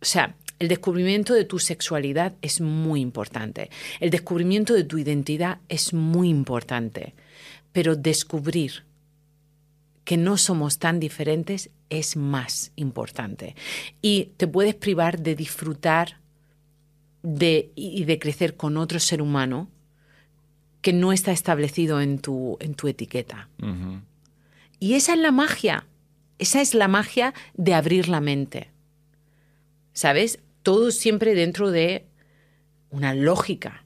o 0.00 0.04
sea, 0.04 0.34
el 0.60 0.68
descubrimiento 0.68 1.32
de 1.34 1.46
tu 1.46 1.58
sexualidad 1.58 2.34
es 2.42 2.60
muy 2.60 3.00
importante, 3.00 3.70
el 3.98 4.10
descubrimiento 4.10 4.74
de 4.74 4.84
tu 4.84 4.98
identidad 4.98 5.58
es 5.68 5.94
muy 5.94 6.28
importante, 6.28 7.14
pero 7.72 7.96
descubrir 7.96 8.84
que 10.04 10.18
no 10.18 10.36
somos 10.36 10.78
tan 10.78 11.00
diferentes 11.00 11.70
es 11.88 12.16
más 12.16 12.72
importante. 12.76 13.56
Y 14.02 14.32
te 14.36 14.46
puedes 14.46 14.74
privar 14.74 15.20
de 15.20 15.34
disfrutar 15.34 16.18
de, 17.22 17.72
y 17.74 18.04
de 18.04 18.18
crecer 18.18 18.56
con 18.56 18.76
otro 18.76 19.00
ser 19.00 19.22
humano 19.22 19.68
que 20.82 20.92
no 20.92 21.12
está 21.12 21.32
establecido 21.32 22.00
en 22.00 22.18
tu, 22.18 22.58
en 22.60 22.74
tu 22.74 22.88
etiqueta. 22.88 23.48
Y 24.78 24.94
esa 24.94 25.14
es 25.14 25.18
la 25.20 25.30
magia. 25.30 25.86
Esa 26.38 26.60
es 26.60 26.74
la 26.74 26.88
magia 26.88 27.32
de 27.54 27.74
abrir 27.74 28.08
la 28.08 28.20
mente. 28.20 28.70
¿Sabes? 29.92 30.40
Todo 30.62 30.90
siempre 30.90 31.34
dentro 31.34 31.70
de 31.70 32.06
una 32.90 33.14
lógica. 33.14 33.84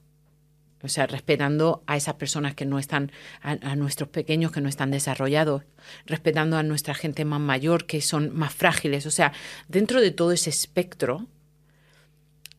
O 0.82 0.88
sea, 0.88 1.06
respetando 1.06 1.82
a 1.86 1.96
esas 1.96 2.14
personas 2.16 2.54
que 2.54 2.66
no 2.66 2.78
están, 2.78 3.10
a, 3.40 3.74
nuestros 3.74 4.10
pequeños 4.10 4.52
que 4.52 4.60
no 4.60 4.68
están 4.68 4.90
desarrollados, 4.90 5.62
respetando 6.04 6.58
a 6.58 6.62
nuestra 6.62 6.94
gente 6.94 7.24
más 7.24 7.40
mayor 7.40 7.86
que 7.86 8.02
son 8.02 8.36
más 8.36 8.52
frágiles. 8.52 9.06
O 9.06 9.10
sea, 9.10 9.32
dentro 9.66 10.02
de 10.02 10.10
todo 10.10 10.32
ese 10.32 10.50
espectro, 10.50 11.26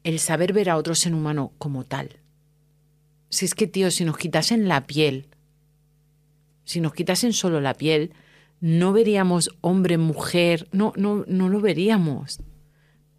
el 0.03 0.18
saber 0.18 0.53
ver 0.53 0.72
a 0.72 0.78
otro 0.78 0.95
ser 0.95 1.13
humano 1.13 1.51
como 1.59 1.84
tal. 1.84 2.18
Si 3.30 3.45
es 3.45 3.53
que, 3.53 3.68
tío, 3.68 3.91
si 3.91 4.05
nos 4.05 4.18
quitasen 4.18 4.68
la 4.68 4.88
piel, 4.88 5.28
si 6.63 6.82
nos 6.82 6.93
quitasen 6.93 7.32
solo 7.32 7.61
la 7.61 7.76
piel, 7.76 8.13
no 8.59 8.91
veríamos 8.91 9.51
hombre, 9.61 9.99
mujer, 9.99 10.68
no, 10.72 10.93
no, 10.95 11.26
no 11.28 11.47
lo 11.49 11.61
veríamos. 11.61 12.39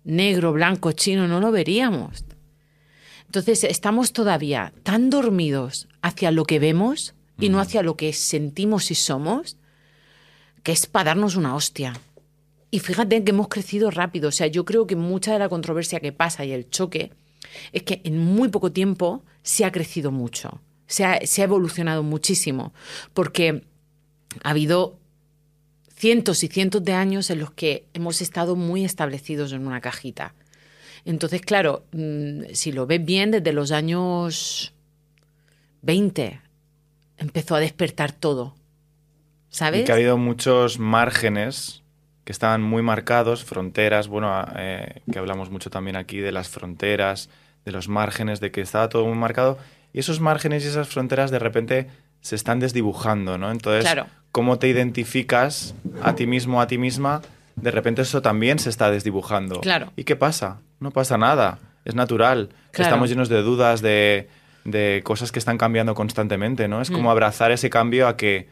Negro, 0.07 0.53
blanco, 0.53 0.93
chino, 0.93 1.27
no 1.27 1.41
lo 1.41 1.51
veríamos. 1.51 2.25
Entonces 3.25 3.65
estamos 3.65 4.13
todavía 4.13 4.73
tan 4.85 5.11
dormidos 5.11 5.89
hacia 6.01 6.31
lo 6.31 6.45
que 6.45 6.61
vemos 6.61 7.15
y 7.41 7.49
no 7.49 7.59
hacia 7.59 7.83
lo 7.83 7.97
que 7.97 8.13
sentimos 8.13 8.93
y 8.93 8.95
somos, 8.95 9.57
que 10.63 10.71
es 10.71 10.87
para 10.87 11.11
darnos 11.11 11.35
una 11.35 11.57
hostia. 11.57 11.93
Y 12.71 12.79
fíjate 12.79 13.25
que 13.25 13.31
hemos 13.31 13.49
crecido 13.49 13.91
rápido. 13.91 14.29
O 14.29 14.33
sea, 14.33 14.47
yo 14.47 14.65
creo 14.65 14.87
que 14.87 14.95
mucha 14.95 15.33
de 15.33 15.41
la 15.41 15.49
controversia 15.49 15.99
que 15.99 16.13
pasa 16.13 16.45
y 16.45 16.53
el 16.53 16.71
choque 16.71 17.13
es 17.73 17.83
que 17.83 18.01
en 18.05 18.17
muy 18.17 18.49
poco 18.49 18.71
tiempo 18.71 19.25
se 19.43 19.65
ha 19.65 19.73
crecido 19.73 20.13
mucho. 20.13 20.61
Se 20.87 21.05
ha, 21.05 21.19
se 21.27 21.43
ha 21.43 21.45
evolucionado 21.45 22.05
muchísimo. 22.05 22.73
Porque 23.13 23.65
ha 24.45 24.51
habido 24.51 25.01
cientos 25.97 26.45
y 26.45 26.49
cientos 26.49 26.85
de 26.85 26.93
años 26.93 27.31
en 27.31 27.41
los 27.41 27.51
que 27.51 27.87
hemos 27.95 28.21
estado 28.21 28.55
muy 28.55 28.85
establecidos 28.85 29.53
en 29.53 29.67
una 29.67 29.81
cajita. 29.81 30.35
Entonces, 31.05 31.41
claro, 31.41 31.85
mm, 31.93 32.43
si 32.53 32.71
lo 32.73 32.87
ves 32.87 33.05
bien, 33.05 33.31
desde 33.31 33.53
los 33.53 33.73
años 33.73 34.75
20 35.83 36.41
empezó 37.19 37.55
a 37.55 37.61
despertar 37.61 38.13
todo. 38.13 38.55
¿Sabes? 39.49 39.83
Y 39.83 39.85
que 39.85 39.93
ha 39.93 39.95
habido 39.95 40.19
muchos 40.19 40.79
márgenes 40.79 41.83
que 42.25 42.33
estaban 42.33 42.61
muy 42.61 42.83
marcados, 42.83 43.45
fronteras, 43.45 44.09
bueno, 44.09 44.29
a- 44.35 44.53
eh, 44.59 45.03
que 45.11 45.19
hablamos 45.19 45.49
mucho 45.51 45.71
también 45.71 45.97
aquí 45.97 46.19
de 46.19 46.33
las 46.33 46.49
fronteras, 46.49 47.31
de 47.65 47.73
los 47.73 47.89
márgenes, 47.89 48.41
de 48.41 48.51
que 48.51 48.61
estaba 48.61 48.89
todo 48.89 49.07
muy 49.07 49.17
marcado. 49.17 49.59
Y 49.93 50.01
esos 50.01 50.21
márgenes 50.21 50.65
y 50.65 50.69
esas 50.69 50.89
fronteras 50.89 51.31
de 51.31 51.39
repente 51.39 51.87
se 52.21 52.35
están 52.35 52.59
desdibujando, 52.59 53.39
¿no? 53.39 53.51
Entonces, 53.53 53.85
Claro. 53.85 54.09
Cómo 54.37 54.59
te 54.59 54.69
identificas 54.69 55.75
a 56.03 56.15
ti 56.15 56.27
mismo, 56.27 56.61
a 56.61 56.67
ti 56.67 56.77
misma, 56.77 57.23
de 57.57 57.71
repente 57.71 58.03
eso 58.03 58.21
también 58.21 58.59
se 58.59 58.69
está 58.69 58.91
desdibujando. 58.91 59.63
Claro. 59.63 59.95
¿Y 59.97 60.05
qué 60.05 60.15
pasa? 60.15 60.59
No 60.79 60.91
pasa 60.91 61.17
nada, 61.17 61.59
es 61.87 61.95
natural. 61.95 62.51
Claro. 62.71 62.87
Estamos 62.91 63.09
llenos 63.09 63.31
de 63.31 63.41
dudas, 63.41 63.81
de, 63.81 64.29
de 64.65 65.01
cosas 65.05 65.33
que 65.33 65.39
están 65.39 65.57
cambiando 65.57 65.95
constantemente, 65.95 66.69
¿no? 66.69 66.83
Es 66.83 66.91
Mm. 66.91 66.93
como 66.97 67.11
abrazar 67.11 67.51
ese 67.51 67.71
cambio 67.71 68.09
a 68.09 68.19
que 68.19 68.51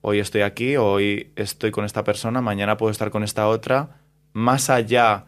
hoy 0.00 0.18
estoy 0.18 0.40
aquí, 0.40 0.78
hoy 0.78 1.30
estoy 1.36 1.72
con 1.72 1.84
esta 1.84 2.04
persona, 2.04 2.40
mañana 2.40 2.78
puedo 2.78 2.90
estar 2.90 3.10
con 3.10 3.22
esta 3.22 3.48
otra, 3.48 3.98
más 4.32 4.70
allá 4.70 5.26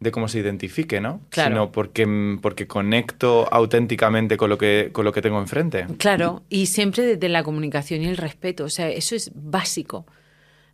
de 0.00 0.10
cómo 0.10 0.28
se 0.28 0.38
identifique, 0.38 1.00
¿no? 1.00 1.20
Claro. 1.28 1.50
Sino 1.50 1.72
porque, 1.72 2.38
porque 2.40 2.66
conecto 2.66 3.46
auténticamente 3.52 4.38
con 4.38 4.48
lo, 4.48 4.56
que, 4.56 4.88
con 4.92 5.04
lo 5.04 5.12
que 5.12 5.20
tengo 5.20 5.38
enfrente. 5.38 5.86
Claro, 5.98 6.42
y 6.48 6.66
siempre 6.66 7.04
desde 7.04 7.28
la 7.28 7.44
comunicación 7.44 8.02
y 8.02 8.06
el 8.06 8.16
respeto. 8.16 8.64
O 8.64 8.70
sea, 8.70 8.88
eso 8.88 9.14
es 9.14 9.30
básico. 9.34 10.06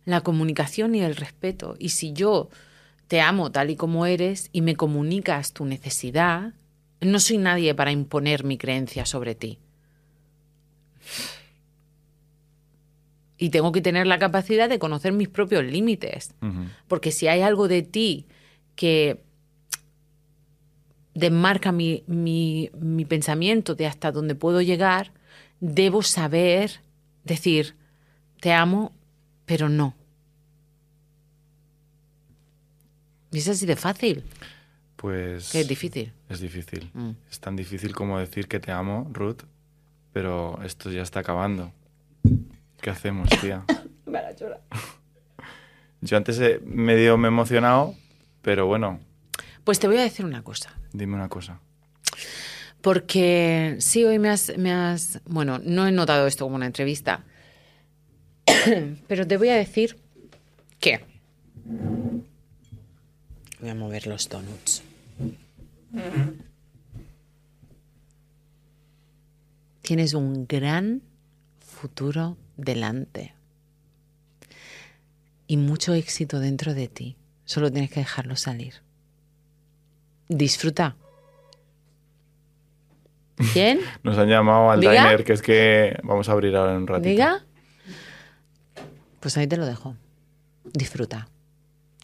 La 0.05 0.21
comunicación 0.21 0.95
y 0.95 1.01
el 1.01 1.17
respeto. 1.17 1.75
Y 1.77 1.89
si 1.89 2.13
yo 2.13 2.49
te 3.09 3.19
amo 3.19 3.51
tal 3.51 3.69
y 3.69 3.75
como 3.75 4.05
eres 4.05 4.49
y 4.53 4.61
me 4.61 4.77
comunicas 4.77 5.51
tu 5.51 5.65
necesidad, 5.65 6.53
no 7.01 7.19
soy 7.19 7.37
nadie 7.37 7.75
para 7.75 7.91
imponer 7.91 8.45
mi 8.45 8.57
creencia 8.57 9.05
sobre 9.05 9.35
ti. 9.35 9.59
Y 13.37 13.49
tengo 13.49 13.73
que 13.73 13.81
tener 13.81 14.07
la 14.07 14.19
capacidad 14.19 14.69
de 14.69 14.79
conocer 14.79 15.11
mis 15.11 15.27
propios 15.27 15.65
límites. 15.65 16.33
Porque 16.87 17.11
si 17.11 17.27
hay 17.27 17.41
algo 17.41 17.67
de 17.67 17.81
ti 17.81 18.25
que 18.77 19.21
desmarca 21.13 21.73
mi, 21.73 22.03
mi, 22.07 22.69
mi 22.79 23.03
pensamiento 23.03 23.75
de 23.75 23.87
hasta 23.87 24.11
dónde 24.13 24.35
puedo 24.35 24.61
llegar, 24.61 25.11
debo 25.59 26.03
saber 26.03 26.79
decir, 27.23 27.75
te 28.39 28.53
amo, 28.53 28.93
pero 29.45 29.67
no. 29.67 29.95
Y 33.31 33.39
es 33.39 33.47
así 33.49 33.65
de 33.65 33.75
fácil, 33.75 34.23
Pues... 34.95 35.51
que 35.51 35.61
es 35.61 35.67
difícil. 35.67 36.13
Es 36.29 36.39
difícil. 36.39 36.89
Mm. 36.93 37.11
Es 37.29 37.39
tan 37.39 37.55
difícil 37.55 37.93
como 37.93 38.19
decir 38.19 38.47
que 38.47 38.59
te 38.59 38.71
amo, 38.71 39.09
Ruth, 39.11 39.41
pero 40.13 40.59
esto 40.63 40.91
ya 40.91 41.01
está 41.01 41.21
acabando. 41.21 41.73
¿Qué 42.79 42.89
hacemos, 42.91 43.27
tía? 43.41 43.65
Yo 46.01 46.15
antes 46.15 46.39
medio 46.63 47.17
me 47.17 47.27
he 47.27 47.31
emocionado, 47.31 47.95
pero 48.47 48.65
bueno, 48.65 49.01
Pues 49.65 49.77
te 49.77 49.87
voy 49.87 49.97
a 49.97 50.03
decir 50.03 50.23
una 50.23 50.41
cosa. 50.41 50.73
dime 50.93 51.15
una 51.15 51.27
cosa. 51.27 51.59
Porque 52.79 53.75
sí, 53.79 54.05
hoy 54.05 54.19
me 54.19 54.29
has, 54.29 54.57
me 54.57 54.71
has... 54.71 55.19
Bueno, 55.25 55.59
no 55.61 55.85
he 55.85 55.91
notado 55.91 56.27
esto 56.27 56.45
como 56.45 56.55
una 56.55 56.65
entrevista, 56.65 57.25
pero 59.09 59.27
te 59.27 59.35
voy 59.35 59.49
a 59.49 59.55
decir 59.55 59.97
que... 60.79 61.03
Voy 63.59 63.69
a 63.69 63.75
mover 63.75 64.07
los 64.07 64.29
donuts. 64.29 64.81
Tienes 69.81 70.13
un 70.13 70.47
gran 70.47 71.01
futuro 71.59 72.37
delante 72.55 73.33
y 75.47 75.57
mucho 75.57 75.93
éxito 75.93 76.39
dentro 76.39 76.73
de 76.73 76.87
ti. 76.87 77.17
Solo 77.47 77.71
tienes 77.71 77.89
que 77.89 78.01
dejarlo 78.01 78.35
salir. 78.35 78.73
Disfruta. 80.27 80.97
¿Quién? 83.53 83.79
Nos 84.03 84.17
han 84.17 84.27
llamado 84.27 84.69
al 84.69 84.81
¿Diga? 84.81 84.91
diner, 85.05 85.23
que 85.23 85.31
es 85.31 85.41
que 85.41 85.97
vamos 86.03 86.27
a 86.27 86.33
abrir 86.33 86.53
ahora 86.57 86.73
en 86.73 86.79
un 86.79 86.87
ratito. 86.87 87.07
¿Diga? 87.07 87.45
Pues 89.21 89.37
ahí 89.37 89.47
te 89.47 89.55
lo 89.55 89.65
dejo. 89.65 89.95
Disfruta. 90.73 91.29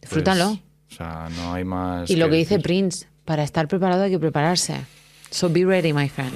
Disfrútalo. 0.00 0.52
o 0.52 0.94
sea, 0.94 1.28
no 1.36 1.52
hay 1.52 1.64
más. 1.64 2.08
y 2.08 2.16
lo 2.16 2.30
que 2.30 2.36
dice 2.36 2.54
decir. 2.54 2.64
Prince, 2.64 3.06
para 3.26 3.42
estar 3.42 3.68
preparado 3.68 4.04
hay 4.04 4.10
que 4.10 4.18
prepararse. 4.18 4.80
So 5.28 5.50
be 5.50 5.66
ready, 5.66 5.92
my 5.92 6.08
friend. 6.08 6.32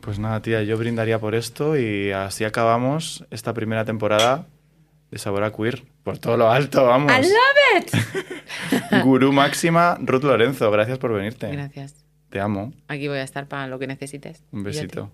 Pues 0.00 0.18
nada, 0.18 0.40
tía, 0.40 0.62
yo 0.62 0.78
brindaría 0.78 1.18
por 1.20 1.34
esto 1.34 1.76
y 1.76 2.10
así 2.10 2.44
acabamos 2.44 3.26
esta 3.30 3.52
primera 3.52 3.84
temporada 3.84 4.46
de 5.12 5.18
Sabor 5.18 5.44
a 5.44 5.52
Queer. 5.52 5.84
Por 6.02 6.18
todo 6.18 6.36
lo 6.36 6.50
alto, 6.50 6.84
vamos. 6.86 7.12
I 7.12 7.22
love 7.22 7.84
it. 7.84 9.04
Gurú 9.04 9.30
máxima, 9.30 9.98
Ruth 10.00 10.24
Lorenzo, 10.24 10.70
gracias 10.70 10.98
por 10.98 11.12
venirte. 11.12 11.48
Gracias. 11.52 12.04
Te 12.30 12.40
amo. 12.40 12.72
Aquí 12.88 13.08
voy 13.08 13.18
a 13.18 13.22
estar 13.22 13.46
para 13.46 13.66
lo 13.66 13.78
que 13.78 13.86
necesites. 13.86 14.42
Un 14.50 14.64
besito. 14.64 15.12